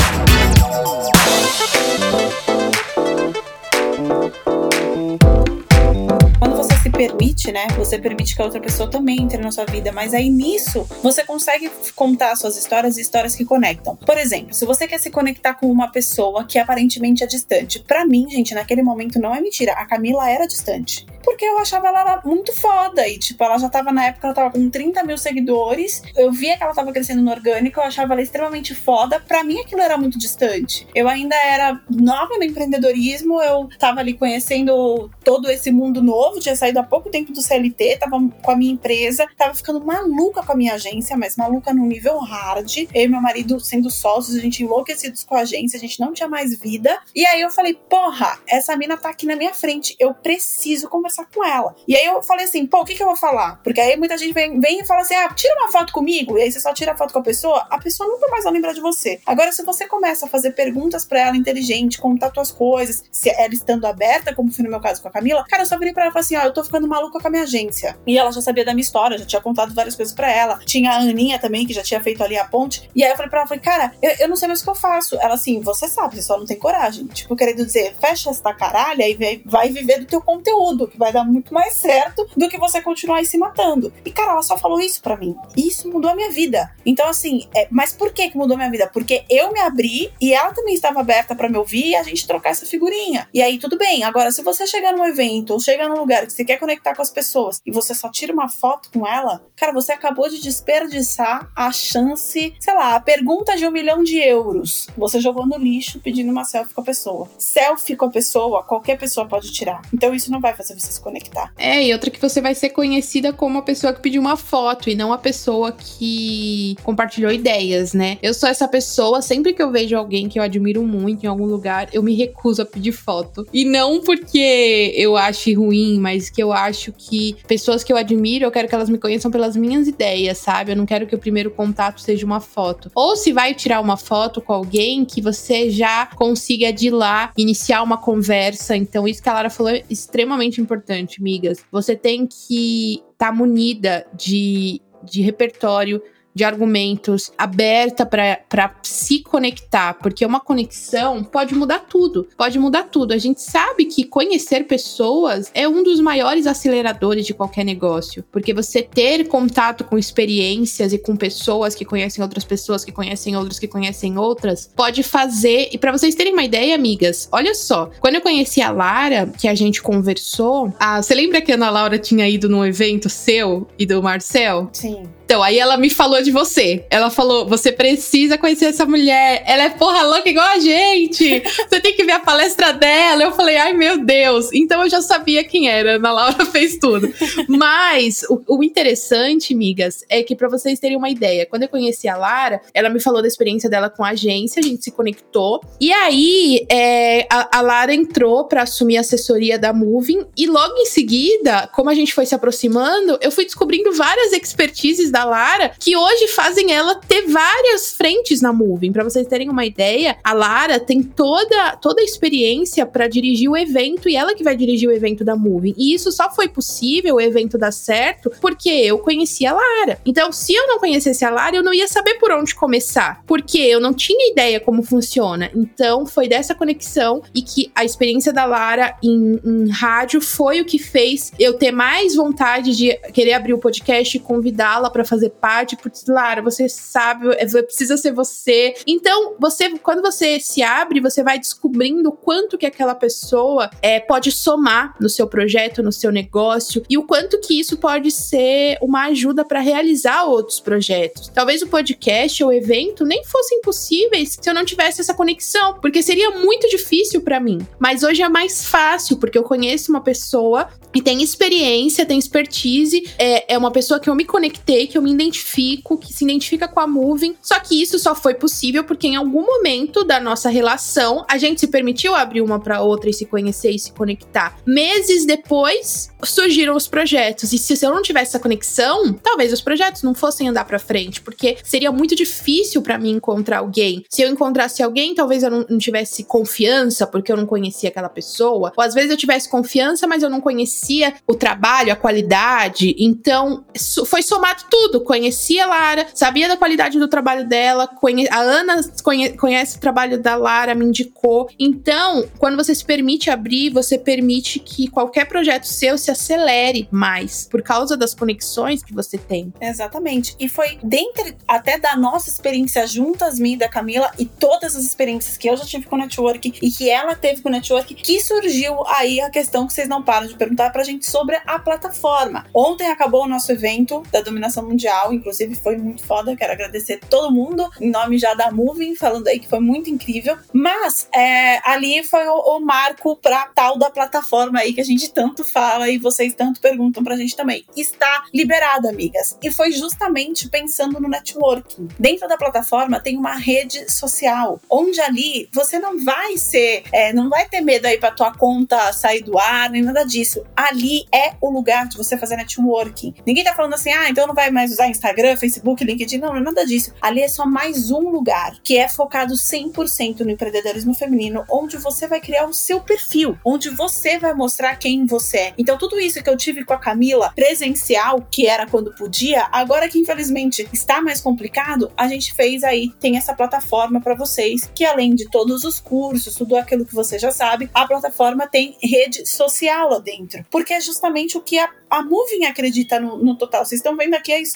Permite, 6.89 7.51
né? 7.51 7.67
Você 7.77 7.97
permite 7.97 8.35
que 8.35 8.41
a 8.41 8.45
outra 8.45 8.59
pessoa 8.59 8.89
também 8.89 9.21
entre 9.21 9.37
na 9.37 9.51
sua 9.51 9.65
vida, 9.65 9.91
mas 9.91 10.13
aí 10.13 10.29
nisso 10.29 10.87
você 11.01 11.23
consegue 11.23 11.71
contar 11.95 12.35
suas 12.35 12.57
histórias 12.57 12.97
e 12.97 13.01
histórias 13.01 13.35
que 13.35 13.45
conectam. 13.45 13.95
Por 13.95 14.17
exemplo, 14.17 14.53
se 14.53 14.65
você 14.65 14.87
quer 14.87 14.99
se 14.99 15.09
conectar 15.09 15.55
com 15.55 15.71
uma 15.71 15.91
pessoa 15.91 16.45
que 16.45 16.57
aparentemente 16.57 17.23
é 17.23 17.27
distante, 17.27 17.79
para 17.79 18.05
mim, 18.05 18.29
gente, 18.29 18.53
naquele 18.53 18.83
momento 18.83 19.19
não 19.19 19.33
é 19.33 19.41
mentira, 19.41 19.73
a 19.73 19.85
Camila 19.85 20.29
era 20.29 20.47
distante 20.47 21.05
porque 21.23 21.45
eu 21.45 21.57
achava 21.57 21.87
ela 21.87 22.21
muito 22.23 22.53
foda. 22.53 23.07
E, 23.07 23.17
tipo, 23.17 23.43
ela 23.43 23.57
já 23.57 23.69
tava 23.69 23.91
na 23.91 24.05
época, 24.05 24.27
ela 24.27 24.35
tava 24.35 24.51
com 24.51 24.69
30 24.69 25.03
mil 25.03 25.17
seguidores. 25.17 26.03
Eu 26.15 26.31
via 26.31 26.57
que 26.57 26.63
ela 26.63 26.73
tava 26.73 26.91
crescendo 26.91 27.21
no 27.21 27.31
orgânico, 27.31 27.79
eu 27.79 27.83
achava 27.83 28.13
ela 28.13 28.21
extremamente 28.21 28.75
foda. 28.75 29.19
Pra 29.19 29.43
mim, 29.43 29.59
aquilo 29.59 29.81
era 29.81 29.97
muito 29.97 30.19
distante. 30.19 30.87
Eu 30.93 31.07
ainda 31.07 31.35
era 31.35 31.81
nova 31.89 32.37
no 32.37 32.43
empreendedorismo, 32.43 33.41
eu 33.41 33.69
tava 33.79 34.01
ali 34.01 34.13
conhecendo 34.13 35.09
todo 35.23 35.49
esse 35.49 35.71
mundo 35.71 36.01
novo, 36.01 36.39
tinha 36.53 36.55
saído 36.55 36.79
há 36.79 36.83
pouco 36.83 37.09
tempo 37.09 37.33
do 37.33 37.41
CLT, 37.41 37.97
tava 37.99 38.17
com 38.41 38.51
a 38.51 38.55
minha 38.55 38.73
empresa, 38.73 39.27
tava 39.37 39.53
ficando 39.53 39.83
maluca 39.83 40.43
com 40.43 40.51
a 40.51 40.55
minha 40.55 40.73
agência, 40.73 41.17
mas 41.17 41.35
maluca 41.35 41.73
no 41.73 41.85
nível 41.85 42.19
hard. 42.19 42.87
Eu 42.93 43.03
e 43.03 43.07
meu 43.07 43.21
marido 43.21 43.59
sendo 43.59 43.89
sócios, 43.89 44.35
a 44.37 44.39
gente 44.39 44.63
enlouquecidos 44.63 45.23
com 45.23 45.35
a 45.35 45.41
agência, 45.41 45.77
a 45.77 45.79
gente 45.79 45.99
não 45.99 46.13
tinha 46.13 46.29
mais 46.29 46.57
vida. 46.57 46.97
E 47.15 47.25
aí 47.25 47.41
eu 47.41 47.49
falei, 47.49 47.73
porra, 47.73 48.39
essa 48.47 48.75
mina 48.77 48.95
tá 48.95 49.09
aqui 49.09 49.25
na 49.25 49.35
minha 49.35 49.53
frente, 49.53 49.95
eu 49.99 50.13
preciso 50.13 50.87
conversar 50.89 51.25
com 51.33 51.43
ela. 51.43 51.75
E 51.87 51.95
aí 51.95 52.05
eu 52.05 52.21
falei 52.21 52.45
assim, 52.45 52.65
pô, 52.65 52.81
o 52.81 52.85
que, 52.85 52.95
que 52.95 53.01
eu 53.01 53.07
vou 53.07 53.15
falar? 53.15 53.61
Porque 53.63 53.81
aí 53.81 53.97
muita 53.97 54.17
gente 54.17 54.33
vem, 54.33 54.59
vem 54.59 54.81
e 54.81 54.85
fala 54.85 55.01
assim, 55.01 55.15
ah, 55.15 55.33
tira 55.33 55.53
uma 55.55 55.71
foto 55.71 55.91
comigo, 55.91 56.37
e 56.37 56.43
aí 56.43 56.51
você 56.51 56.59
só 56.59 56.73
tira 56.73 56.91
a 56.91 56.97
foto 56.97 57.13
com 57.13 57.19
a 57.19 57.23
pessoa, 57.23 57.65
a 57.69 57.77
pessoa 57.79 58.07
nunca 58.07 58.29
mais 58.29 58.43
vai 58.43 58.53
lembrar 58.53 58.73
de 58.73 58.81
você. 58.81 59.19
Agora, 59.25 59.51
se 59.51 59.63
você 59.63 59.87
começa 59.87 60.25
a 60.25 60.29
fazer 60.29 60.51
perguntas 60.51 61.05
para 61.05 61.19
ela 61.19 61.37
inteligente, 61.37 61.99
contar 61.99 62.29
tuas 62.29 62.51
coisas, 62.51 63.03
se 63.11 63.29
ela 63.29 63.53
estando 63.53 63.85
aberta, 63.85 64.33
como 64.33 64.51
foi 64.51 64.63
no 64.63 64.69
meu 64.69 64.79
caso 64.79 65.01
com 65.01 65.07
a 65.07 65.11
Camila, 65.11 65.45
cara, 65.49 65.63
eu 65.63 65.67
só 65.67 65.77
virei 65.77 65.93
pra 65.93 66.03
ela 66.03 66.11
e 66.11 66.13
falei 66.13 66.25
assim, 66.25 66.35
ó, 66.35 66.42
eu 66.45 66.53
tô 66.53 66.63
ficando 66.63 66.87
maluca 66.87 67.19
com 67.19 67.27
a 67.27 67.31
minha 67.31 67.43
agência. 67.43 67.97
E 68.05 68.17
ela 68.17 68.31
já 68.31 68.41
sabia 68.41 68.65
da 68.65 68.73
minha 68.73 68.81
história, 68.81 69.17
já 69.17 69.25
tinha 69.25 69.41
contado 69.41 69.73
várias 69.73 69.95
coisas 69.95 70.13
para 70.13 70.31
ela. 70.31 70.59
Tinha 70.65 70.91
a 70.91 70.97
Aninha 70.97 71.39
também, 71.39 71.65
que 71.65 71.73
já 71.73 71.83
tinha 71.83 72.01
feito 72.01 72.23
ali 72.23 72.37
a 72.37 72.45
ponte. 72.45 72.89
E 72.95 73.03
aí 73.03 73.11
eu 73.11 73.15
falei 73.15 73.29
pra 73.29 73.39
ela, 73.39 73.47
falei, 73.47 73.63
cara, 73.63 73.93
eu, 74.01 74.11
eu 74.21 74.27
não 74.27 74.35
sei 74.35 74.47
mais 74.47 74.61
o 74.61 74.63
que 74.63 74.69
eu 74.69 74.75
faço. 74.75 75.15
Ela 75.19 75.35
assim, 75.35 75.59
você 75.61 75.87
sabe, 75.87 76.15
você 76.15 76.21
só 76.21 76.37
não 76.37 76.45
tem 76.45 76.57
coragem. 76.57 77.05
Tipo, 77.07 77.35
querendo 77.35 77.65
dizer, 77.65 77.95
fecha 77.99 78.29
essa 78.29 78.53
caralha 78.53 79.07
e 79.07 79.15
vai, 79.15 79.41
vai 79.45 79.69
viver 79.69 79.99
do 79.99 80.05
teu 80.05 80.21
conteúdo, 80.21 80.87
que 80.87 80.97
vai 80.97 81.11
dar 81.11 81.23
muito 81.23 81.53
mais 81.53 81.75
certo 81.75 82.27
do 82.35 82.49
que 82.49 82.57
você 82.57 82.81
continuar 82.81 83.17
aí 83.17 83.25
se 83.25 83.37
matando. 83.37 83.93
E, 84.05 84.11
cara, 84.11 84.31
ela 84.31 84.41
só 84.41 84.57
falou 84.57 84.79
isso 84.79 85.01
para 85.01 85.17
mim. 85.17 85.35
E 85.55 85.67
isso 85.67 85.89
mudou 85.89 86.11
a 86.11 86.15
minha 86.15 86.31
vida. 86.31 86.71
Então, 86.85 87.07
assim, 87.07 87.47
é, 87.55 87.67
mas 87.69 87.93
por 87.93 88.11
que 88.13 88.29
que 88.29 88.37
mudou 88.37 88.55
a 88.55 88.57
minha 88.57 88.71
vida? 88.71 88.89
Porque 88.91 89.23
eu 89.29 89.51
me 89.51 89.59
abri 89.59 90.11
e 90.19 90.33
ela 90.33 90.53
também 90.53 90.73
estava 90.73 90.99
aberta 90.99 91.35
para 91.35 91.49
me 91.49 91.57
ouvir 91.57 91.89
e 91.89 91.95
a 91.95 92.03
gente 92.03 92.27
trocar 92.27 92.51
essa 92.51 92.65
figurinha. 92.65 93.27
E 93.33 93.41
aí, 93.41 93.57
tudo 93.57 93.77
bem. 93.77 94.03
Agora, 94.03 94.31
se 94.31 94.41
você 94.41 94.65
chegar 94.67 94.93
num 94.93 95.05
evento 95.05 95.51
ou 95.51 95.59
chegar 95.59 95.89
num 95.89 95.97
lugar 95.97 96.25
você 96.33 96.43
quer 96.43 96.57
conectar 96.57 96.95
com 96.95 97.01
as 97.01 97.11
pessoas 97.11 97.61
e 97.65 97.71
você 97.71 97.93
só 97.93 98.09
tira 98.09 98.33
uma 98.33 98.49
foto 98.49 98.89
com 98.91 99.07
ela, 99.07 99.45
cara, 99.55 99.71
você 99.71 99.91
acabou 99.91 100.29
de 100.29 100.41
desperdiçar 100.41 101.51
a 101.55 101.71
chance, 101.71 102.53
sei 102.59 102.73
lá, 102.73 102.95
a 102.95 102.99
pergunta 102.99 103.55
de 103.55 103.65
um 103.67 103.71
milhão 103.71 104.03
de 104.03 104.17
euros. 104.19 104.87
Você 104.97 105.19
jogou 105.19 105.45
no 105.45 105.57
lixo 105.57 105.99
pedindo 105.99 106.31
uma 106.31 106.43
selfie 106.43 106.73
com 106.73 106.81
a 106.81 106.83
pessoa. 106.83 107.29
Selfie 107.37 107.95
com 107.95 108.05
a 108.05 108.09
pessoa, 108.09 108.63
qualquer 108.63 108.97
pessoa 108.97 109.27
pode 109.27 109.51
tirar. 109.51 109.81
Então 109.93 110.13
isso 110.13 110.31
não 110.31 110.39
vai 110.39 110.53
fazer 110.53 110.73
você 110.73 110.91
se 110.91 111.01
conectar. 111.01 111.53
É, 111.57 111.83
e 111.83 111.93
outra 111.93 112.09
que 112.09 112.19
você 112.19 112.41
vai 112.41 112.55
ser 112.55 112.69
conhecida 112.69 113.31
como 113.31 113.59
a 113.59 113.61
pessoa 113.61 113.93
que 113.93 114.01
pediu 114.01 114.21
uma 114.21 114.35
foto 114.35 114.89
e 114.89 114.95
não 114.95 115.13
a 115.13 115.17
pessoa 115.17 115.71
que 115.71 116.75
compartilhou 116.83 117.31
ideias, 117.31 117.93
né? 117.93 118.17
Eu 118.21 118.33
sou 118.33 118.49
essa 118.49 118.67
pessoa, 118.67 119.21
sempre 119.21 119.53
que 119.53 119.61
eu 119.61 119.71
vejo 119.71 119.95
alguém 119.95 120.27
que 120.27 120.39
eu 120.39 120.43
admiro 120.43 120.83
muito 120.83 121.23
em 121.23 121.27
algum 121.27 121.45
lugar, 121.45 121.89
eu 121.93 122.01
me 122.01 122.15
recuso 122.15 122.61
a 122.61 122.65
pedir 122.65 122.91
foto. 122.91 123.45
E 123.53 123.65
não 123.65 124.01
porque 124.01 124.93
eu 124.95 125.15
ache 125.15 125.53
ruim, 125.53 125.99
mas 125.99 126.22
que 126.29 126.41
eu 126.41 126.51
acho 126.51 126.91
que 126.91 127.35
pessoas 127.47 127.83
que 127.83 127.91
eu 127.91 127.97
admiro, 127.97 128.45
eu 128.45 128.51
quero 128.51 128.67
que 128.67 128.75
elas 128.75 128.89
me 128.89 128.97
conheçam 128.97 129.31
pelas 129.31 129.55
minhas 129.55 129.87
ideias, 129.87 130.37
sabe? 130.37 130.71
Eu 130.71 130.75
não 130.75 130.85
quero 130.85 131.07
que 131.07 131.15
o 131.15 131.19
primeiro 131.19 131.51
contato 131.51 132.01
seja 132.01 132.25
uma 132.25 132.39
foto. 132.39 132.91
Ou 132.95 133.15
se 133.15 133.31
vai 133.31 133.53
tirar 133.53 133.79
uma 133.79 133.97
foto 133.97 134.41
com 134.41 134.53
alguém, 134.53 135.05
que 135.05 135.21
você 135.21 135.69
já 135.69 136.05
consiga 136.07 136.71
de 136.71 136.89
lá 136.89 137.31
iniciar 137.37 137.81
uma 137.81 137.97
conversa. 137.97 138.75
Então, 138.75 139.07
isso 139.07 139.21
que 139.21 139.29
a 139.29 139.33
Lara 139.33 139.49
falou 139.49 139.71
é 139.71 139.83
extremamente 139.89 140.59
importante, 140.59 141.21
migas. 141.21 141.63
Você 141.71 141.95
tem 141.95 142.27
que 142.27 143.01
estar 143.13 143.27
tá 143.27 143.31
munida 143.31 144.05
de, 144.15 144.81
de 145.03 145.21
repertório 145.21 146.01
de 146.33 146.43
argumentos, 146.43 147.31
aberta 147.37 148.05
para 148.05 148.75
se 148.81 149.21
conectar, 149.21 149.93
porque 149.95 150.25
uma 150.25 150.39
conexão 150.39 151.23
pode 151.23 151.53
mudar 151.53 151.79
tudo, 151.79 152.27
pode 152.37 152.57
mudar 152.57 152.83
tudo. 152.83 153.13
A 153.13 153.17
gente 153.17 153.41
sabe 153.41 153.85
que 153.85 154.03
conhecer 154.03 154.65
pessoas 154.65 155.51
é 155.53 155.67
um 155.67 155.83
dos 155.83 155.99
maiores 155.99 156.47
aceleradores 156.47 157.25
de 157.25 157.33
qualquer 157.33 157.63
negócio, 157.63 158.23
porque 158.31 158.53
você 158.53 158.81
ter 158.81 159.27
contato 159.27 159.83
com 159.83 159.97
experiências 159.97 160.93
e 160.93 160.97
com 160.97 161.15
pessoas 161.15 161.75
que 161.75 161.85
conhecem 161.85 162.23
outras 162.23 162.43
pessoas, 162.43 162.83
que 162.83 162.91
conhecem 162.91 163.35
outras, 163.35 163.59
que 163.59 163.67
conhecem 163.67 164.17
outras, 164.17 164.69
pode 164.75 165.03
fazer. 165.03 165.69
E 165.71 165.77
para 165.77 165.91
vocês 165.91 166.15
terem 166.15 166.33
uma 166.33 166.43
ideia, 166.43 166.75
amigas, 166.75 167.27
olha 167.31 167.53
só, 167.53 167.89
quando 167.99 168.15
eu 168.15 168.21
conheci 168.21 168.61
a 168.61 168.71
Lara, 168.71 169.27
que 169.37 169.47
a 169.47 169.55
gente 169.55 169.81
conversou, 169.81 170.73
a, 170.79 171.01
você 171.01 171.13
lembra 171.13 171.41
que 171.41 171.51
a 171.51 171.55
Ana 171.55 171.69
Laura 171.69 171.99
tinha 171.99 172.27
ido 172.27 172.49
num 172.49 172.65
evento 172.65 173.09
seu 173.09 173.67
e 173.77 173.85
do 173.85 174.01
Marcel? 174.01 174.69
Sim. 174.73 175.03
Então, 175.25 175.41
aí 175.41 175.57
ela 175.57 175.77
me 175.77 175.89
falou 175.89 176.21
de 176.21 176.31
você. 176.31 176.85
Ela 176.89 177.09
falou: 177.09 177.47
você 177.47 177.71
precisa 177.71 178.37
conhecer 178.37 178.65
essa 178.65 178.85
mulher. 178.85 179.43
Ela 179.45 179.63
é 179.63 179.69
porra 179.69 180.03
louca 180.03 180.29
igual 180.29 180.47
a 180.47 180.59
gente. 180.59 181.41
Você 181.69 181.79
tem 181.79 181.95
que 181.95 182.03
ver 182.03 182.13
a 182.13 182.19
palestra 182.19 182.73
dela. 182.73 183.23
Eu 183.23 183.31
falei, 183.31 183.57
ai 183.57 183.73
meu 183.73 183.97
Deus. 184.03 184.51
Então 184.53 184.83
eu 184.83 184.89
já 184.89 185.01
sabia 185.01 185.43
quem 185.43 185.69
era. 185.69 185.95
Ana 185.95 186.11
Laura 186.11 186.45
fez 186.51 186.77
tudo. 186.77 187.11
Mas 187.47 188.23
o, 188.29 188.41
o 188.47 188.63
interessante, 188.63 189.55
migas, 189.55 190.03
é 190.09 190.21
que 190.23 190.35
para 190.35 190.49
vocês 190.49 190.79
terem 190.79 190.97
uma 190.97 191.09
ideia, 191.09 191.45
quando 191.45 191.63
eu 191.63 191.69
conheci 191.69 192.07
a 192.07 192.17
Lara, 192.17 192.61
ela 192.73 192.89
me 192.89 192.99
falou 192.99 193.21
da 193.21 193.27
experiência 193.27 193.69
dela 193.69 193.89
com 193.89 194.03
a 194.03 194.09
agência, 194.09 194.59
a 194.59 194.63
gente 194.63 194.83
se 194.83 194.91
conectou. 194.91 195.61
E 195.79 195.91
aí 195.91 196.65
é, 196.69 197.25
a, 197.29 197.59
a 197.59 197.61
Lara 197.61 197.93
entrou 197.93 198.45
para 198.45 198.63
assumir 198.63 198.97
a 198.97 199.01
assessoria 199.01 199.57
da 199.57 199.71
Moving. 199.73 200.25
E 200.35 200.47
logo 200.47 200.75
em 200.77 200.85
seguida, 200.85 201.69
como 201.73 201.89
a 201.89 201.93
gente 201.93 202.13
foi 202.13 202.25
se 202.25 202.35
aproximando, 202.35 203.17
eu 203.21 203.31
fui 203.31 203.45
descobrindo 203.45 203.93
várias 203.93 204.33
expertises 204.33 205.12
da 205.13 205.23
Lara 205.23 205.71
que 205.79 205.95
hoje 205.95 206.27
fazem 206.29 206.73
ela 206.73 206.95
ter 206.95 207.27
várias 207.27 207.93
frentes 207.93 208.41
na 208.41 208.51
Moving. 208.51 208.91
Para 208.91 209.03
vocês 209.03 209.27
terem 209.27 209.47
uma 209.49 209.63
ideia, 209.63 210.17
a 210.23 210.33
Lara 210.33 210.79
tem 210.79 211.03
toda, 211.03 211.77
toda 211.77 212.01
a 212.01 212.03
experiência 212.03 212.85
para 212.85 213.07
dirigir 213.07 213.49
o 213.49 213.55
evento 213.55 214.09
e 214.09 214.15
ela 214.15 214.33
que 214.33 214.43
vai 214.43 214.57
dirigir 214.57 214.89
o 214.89 214.91
evento 214.91 215.23
da 215.23 215.35
Moving. 215.35 215.75
E 215.77 215.93
isso 215.93 216.11
só 216.11 216.33
foi 216.33 216.49
possível, 216.49 217.15
o 217.15 217.21
evento 217.21 217.57
dar 217.57 217.71
certo, 217.71 218.31
porque 218.41 218.69
eu 218.69 218.97
conheci 218.97 219.45
a 219.45 219.53
Lara. 219.53 219.99
Então, 220.03 220.31
se 220.31 220.53
eu 220.53 220.67
não 220.67 220.79
conhecesse 220.79 221.23
a 221.23 221.29
Lara, 221.29 221.55
eu 221.55 221.63
não 221.63 221.73
ia 221.73 221.87
saber 221.87 222.15
por 222.15 222.31
onde 222.31 222.55
começar, 222.55 223.21
porque 223.27 223.59
eu 223.59 223.79
não 223.79 223.93
tinha 223.93 224.31
ideia 224.31 224.59
como 224.59 224.81
funciona. 224.81 225.51
Então, 225.55 226.07
foi 226.07 226.27
dessa 226.27 226.55
conexão 226.55 227.21
e 227.35 227.43
que 227.43 227.71
a 227.75 227.85
experiência 227.85 228.33
da 228.33 228.45
Lara 228.45 228.97
em, 229.03 229.39
em 229.45 229.69
rádio 229.69 230.19
foi 230.19 230.59
o 230.59 230.65
que 230.65 230.79
fez 230.79 231.31
eu 231.37 231.53
ter 231.53 231.71
mais 231.71 232.15
vontade 232.15 232.75
de 232.75 232.97
querer 233.13 233.33
abrir 233.33 233.53
o 233.53 233.59
podcast 233.59 234.17
e 234.17 234.19
convidá-la 234.19 234.89
para 234.89 235.02
para 235.03 235.05
fazer 235.05 235.29
parte, 235.29 235.75
porque, 235.75 235.99
Lara, 236.07 236.41
você 236.41 236.67
sabe, 236.69 237.27
é, 237.35 237.45
precisa 237.61 237.97
ser 237.97 238.13
você. 238.13 238.73
Então, 238.87 239.35
você, 239.39 239.69
quando 239.77 240.01
você 240.01 240.39
se 240.39 240.63
abre, 240.63 241.01
você 241.01 241.21
vai 241.21 241.37
descobrindo 241.37 242.11
quanto 242.11 242.57
que 242.57 242.65
aquela 242.65 242.95
pessoa 242.95 243.69
é, 243.81 243.99
pode 243.99 244.31
somar 244.31 244.95
no 244.99 245.09
seu 245.09 245.27
projeto, 245.27 245.83
no 245.83 245.91
seu 245.91 246.11
negócio, 246.11 246.83
e 246.89 246.97
o 246.97 247.03
quanto 247.03 247.39
que 247.39 247.59
isso 247.59 247.77
pode 247.77 248.09
ser 248.11 248.77
uma 248.81 249.05
ajuda 249.07 249.43
para 249.43 249.59
realizar 249.59 250.23
outros 250.23 250.59
projetos. 250.59 251.29
Talvez 251.33 251.61
o 251.61 251.67
podcast 251.67 252.43
ou 252.43 252.49
o 252.49 252.53
evento 252.53 253.03
nem 253.03 253.23
fossem 253.25 253.61
possíveis 253.61 254.37
se 254.39 254.49
eu 254.49 254.53
não 254.53 254.63
tivesse 254.63 255.01
essa 255.01 255.13
conexão, 255.13 255.79
porque 255.81 256.01
seria 256.01 256.31
muito 256.31 256.67
difícil 256.69 257.21
para 257.21 257.39
mim. 257.39 257.59
Mas 257.77 258.03
hoje 258.03 258.21
é 258.21 258.29
mais 258.29 258.65
fácil, 258.65 259.17
porque 259.17 259.37
eu 259.37 259.43
conheço 259.43 259.91
uma 259.91 260.01
pessoa 260.01 260.69
e 260.93 261.01
tem 261.01 261.21
experiência, 261.21 262.05
tem 262.05 262.19
expertise, 262.19 263.11
é, 263.17 263.53
é 263.53 263.57
uma 263.57 263.71
pessoa 263.71 263.99
que 263.99 264.09
eu 264.09 264.15
me 264.15 264.25
conectei, 264.25 264.87
que 264.93 264.97
eu 264.97 265.01
me 265.01 265.11
identifico, 265.11 265.97
que 265.97 266.13
se 266.13 266.23
identifica 266.23 266.67
com 266.67 266.79
a 266.79 266.85
Moving. 266.85 267.35
Só 267.41 267.59
que 267.59 267.81
isso 267.81 267.97
só 267.97 268.13
foi 268.13 268.35
possível 268.35 268.83
porque 268.83 269.07
em 269.07 269.15
algum 269.15 269.43
momento 269.43 270.03
da 270.03 270.19
nossa 270.19 270.49
relação 270.49 271.25
a 271.27 271.39
gente 271.39 271.59
se 271.59 271.67
permitiu 271.67 272.13
abrir 272.13 272.41
uma 272.41 272.59
para 272.59 272.81
outra 272.81 273.09
e 273.09 273.13
se 273.13 273.25
conhecer 273.25 273.71
e 273.71 273.79
se 273.79 273.91
conectar. 273.91 274.55
Meses 274.67 275.25
depois 275.25 276.11
surgiram 276.23 276.75
os 276.75 276.87
projetos 276.87 277.51
e 277.53 277.57
se 277.57 277.83
eu 277.83 277.89
não 277.89 278.03
tivesse 278.03 278.29
essa 278.29 278.39
conexão, 278.39 279.13
talvez 279.13 279.51
os 279.51 279.61
projetos 279.61 280.03
não 280.03 280.13
fossem 280.13 280.47
andar 280.47 280.65
para 280.65 280.77
frente, 280.77 281.21
porque 281.21 281.57
seria 281.63 281.91
muito 281.91 282.15
difícil 282.15 282.83
para 282.83 282.99
mim 282.99 283.11
encontrar 283.11 283.59
alguém. 283.59 284.05
Se 284.09 284.21
eu 284.21 284.29
encontrasse 284.29 284.83
alguém, 284.83 285.15
talvez 285.15 285.41
eu 285.41 285.49
não, 285.49 285.65
não 285.67 285.77
tivesse 285.79 286.23
confiança 286.23 287.07
porque 287.07 287.31
eu 287.31 287.37
não 287.37 287.47
conhecia 287.47 287.89
aquela 287.89 288.09
pessoa, 288.09 288.71
ou 288.77 288.83
às 288.83 288.93
vezes 288.93 289.09
eu 289.09 289.17
tivesse 289.17 289.49
confiança, 289.49 290.05
mas 290.05 290.21
eu 290.21 290.29
não 290.29 290.39
conhecia 290.39 291.15
o 291.25 291.33
trabalho, 291.33 291.91
a 291.91 291.95
qualidade. 291.95 292.95
Então, 292.99 293.65
foi 294.05 294.21
somado 294.21 294.65
tudo 294.69 294.82
tudo. 294.83 295.01
Conhecia 295.01 295.65
a 295.65 295.67
Lara, 295.67 296.07
sabia 296.13 296.47
da 296.47 296.57
qualidade 296.57 296.99
do 296.99 297.07
trabalho 297.07 297.47
dela, 297.47 297.87
conhe... 297.87 298.27
a 298.29 298.39
Ana 298.39 298.81
conhe... 299.03 299.37
conhece 299.37 299.77
o 299.77 299.79
trabalho 299.79 300.21
da 300.21 300.35
Lara, 300.35 300.75
me 300.75 300.85
indicou. 300.85 301.49
Então, 301.57 302.27
quando 302.37 302.55
você 302.55 302.73
se 302.75 302.83
permite 302.83 303.29
abrir, 303.29 303.69
você 303.69 303.97
permite 303.97 304.59
que 304.59 304.87
qualquer 304.87 305.25
projeto 305.25 305.65
seu 305.65 305.97
se 305.97 306.11
acelere 306.11 306.87
mais, 306.91 307.47
por 307.49 307.61
causa 307.61 307.95
das 307.95 308.13
conexões 308.13 308.83
que 308.83 308.93
você 308.93 309.17
tem. 309.17 309.53
Exatamente. 309.61 310.35
E 310.39 310.49
foi 310.49 310.77
dentro 310.83 311.33
até 311.47 311.79
da 311.79 311.95
nossa 311.95 312.29
experiência 312.29 312.85
juntas, 312.87 313.39
minha 313.39 313.55
e 313.55 313.59
da 313.59 313.69
Camila, 313.69 314.11
e 314.17 314.25
todas 314.25 314.75
as 314.75 314.83
experiências 314.83 315.37
que 315.37 315.49
eu 315.49 315.55
já 315.55 315.65
tive 315.65 315.85
com 315.85 315.95
o 315.95 315.99
network 315.99 316.53
e 316.61 316.71
que 316.71 316.89
ela 316.89 317.15
teve 317.15 317.41
com 317.41 317.49
o 317.49 317.51
network, 317.51 317.93
que 317.93 318.19
surgiu 318.19 318.85
aí 318.87 319.21
a 319.21 319.29
questão 319.29 319.67
que 319.67 319.73
vocês 319.73 319.87
não 319.87 320.01
param 320.01 320.27
de 320.27 320.35
perguntar 320.35 320.71
pra 320.71 320.83
gente 320.83 321.09
sobre 321.09 321.39
a 321.45 321.59
plataforma. 321.59 322.45
Ontem 322.53 322.89
acabou 322.89 323.23
o 323.23 323.27
nosso 323.27 323.51
evento 323.51 324.03
da 324.11 324.21
dominação 324.21 324.63
mundial, 324.73 325.13
inclusive 325.13 325.55
foi 325.55 325.77
muito 325.77 326.03
foda. 326.05 326.35
Quero 326.35 326.53
agradecer 326.53 326.99
todo 327.09 327.31
mundo, 327.31 327.69
em 327.79 327.89
nome 327.89 328.17
já 328.17 328.33
da 328.33 328.51
Moving, 328.51 328.95
falando 328.95 329.27
aí 329.27 329.39
que 329.39 329.47
foi 329.47 329.59
muito 329.59 329.89
incrível. 329.89 330.37
Mas 330.51 331.07
é, 331.13 331.61
ali 331.69 332.03
foi 332.03 332.27
o, 332.27 332.57
o, 332.57 332.59
marco 332.59 333.15
pra 333.15 333.45
tal 333.47 333.77
da 333.77 333.89
plataforma 333.89 334.59
aí 334.59 334.73
que 334.73 334.81
a 334.81 334.85
gente 334.85 335.11
tanto 335.11 335.43
fala 335.43 335.89
e 335.89 335.97
vocês 335.97 336.33
tanto 336.33 336.59
perguntam 336.59 337.03
pra 337.03 337.15
gente 337.15 337.35
também. 337.35 337.65
Está 337.75 338.25
liberada, 338.33 338.89
amigas. 338.89 339.37
E 339.41 339.51
foi 339.51 339.71
justamente 339.71 340.49
pensando 340.49 340.99
no 340.99 341.07
networking. 341.07 341.87
Dentro 341.99 342.27
da 342.27 342.37
plataforma 342.37 342.99
tem 342.99 343.17
uma 343.17 343.35
rede 343.35 343.91
social, 343.91 344.59
onde 344.69 344.99
ali 344.99 345.49
você 345.53 345.79
não 345.79 346.03
vai 346.03 346.37
ser, 346.37 346.83
é, 346.91 347.13
não 347.13 347.29
vai 347.29 347.47
ter 347.47 347.61
medo 347.61 347.85
aí 347.85 347.97
pra 347.97 348.11
tua 348.11 348.33
conta 348.33 348.91
sair 348.93 349.21
do 349.21 349.37
ar, 349.37 349.69
nem 349.69 349.81
nada 349.81 350.03
disso. 350.03 350.43
Ali 350.55 351.05
é 351.13 351.33
o 351.41 351.49
lugar 351.49 351.87
de 351.87 351.97
você 351.97 352.17
fazer 352.17 352.35
networking. 352.37 353.13
Ninguém 353.25 353.43
tá 353.43 353.53
falando 353.53 353.73
assim, 353.73 353.91
ah, 353.91 354.09
então 354.09 354.27
não 354.27 354.33
vai 354.33 354.49
mais 354.49 354.62
mais 354.63 354.71
usar 354.71 354.87
Instagram, 354.87 355.35
Facebook, 355.35 355.83
LinkedIn, 355.83 356.19
não, 356.19 356.35
é 356.35 356.39
nada 356.39 356.65
disso. 356.65 356.93
Ali 357.01 357.21
é 357.21 357.27
só 357.27 357.45
mais 357.45 357.91
um 357.91 358.09
lugar 358.09 358.57
que 358.63 358.77
é 358.77 358.87
focado 358.87 359.33
100% 359.33 360.21
no 360.21 360.31
empreendedorismo 360.31 360.93
feminino, 360.93 361.43
onde 361.49 361.77
você 361.77 362.07
vai 362.07 362.21
criar 362.21 362.45
o 362.45 362.53
seu 362.53 362.79
perfil, 362.79 363.37
onde 363.43 363.69
você 363.69 364.17
vai 364.17 364.33
mostrar 364.33 364.75
quem 364.77 365.05
você 365.05 365.37
é. 365.37 365.53
Então, 365.57 365.77
tudo 365.77 365.99
isso 365.99 366.23
que 366.23 366.29
eu 366.29 366.37
tive 366.37 366.63
com 366.63 366.73
a 366.73 366.77
Camila 366.77 367.33
presencial, 367.35 368.25
que 368.31 368.47
era 368.47 368.65
quando 368.65 368.95
podia, 368.95 369.47
agora 369.51 369.89
que 369.89 369.99
infelizmente 369.99 370.67
está 370.71 371.01
mais 371.01 371.19
complicado, 371.19 371.91
a 371.97 372.07
gente 372.07 372.33
fez 372.33 372.63
aí, 372.63 372.89
tem 373.01 373.17
essa 373.17 373.33
plataforma 373.33 373.99
para 373.99 374.15
vocês, 374.15 374.69
que 374.73 374.85
além 374.85 375.13
de 375.13 375.29
todos 375.29 375.65
os 375.65 375.79
cursos, 375.79 376.35
tudo 376.35 376.55
aquilo 376.55 376.85
que 376.85 376.95
você 376.95 377.19
já 377.19 377.31
sabe, 377.31 377.69
a 377.73 377.85
plataforma 377.85 378.47
tem 378.47 378.77
rede 378.81 379.27
social 379.27 379.89
lá 379.89 379.99
dentro, 379.99 380.45
porque 380.49 380.73
é 380.73 380.79
justamente 380.79 381.37
o 381.37 381.41
que 381.41 381.59
a, 381.59 381.69
a 381.89 382.01
Moving 382.01 382.45
acredita 382.45 382.99
no, 382.99 383.17
no 383.17 383.35
total. 383.37 383.65
Vocês 383.65 383.79
estão 383.79 383.97
vendo 383.97 384.13
aqui 384.13 384.31
a 384.31 384.39
história 384.39 384.52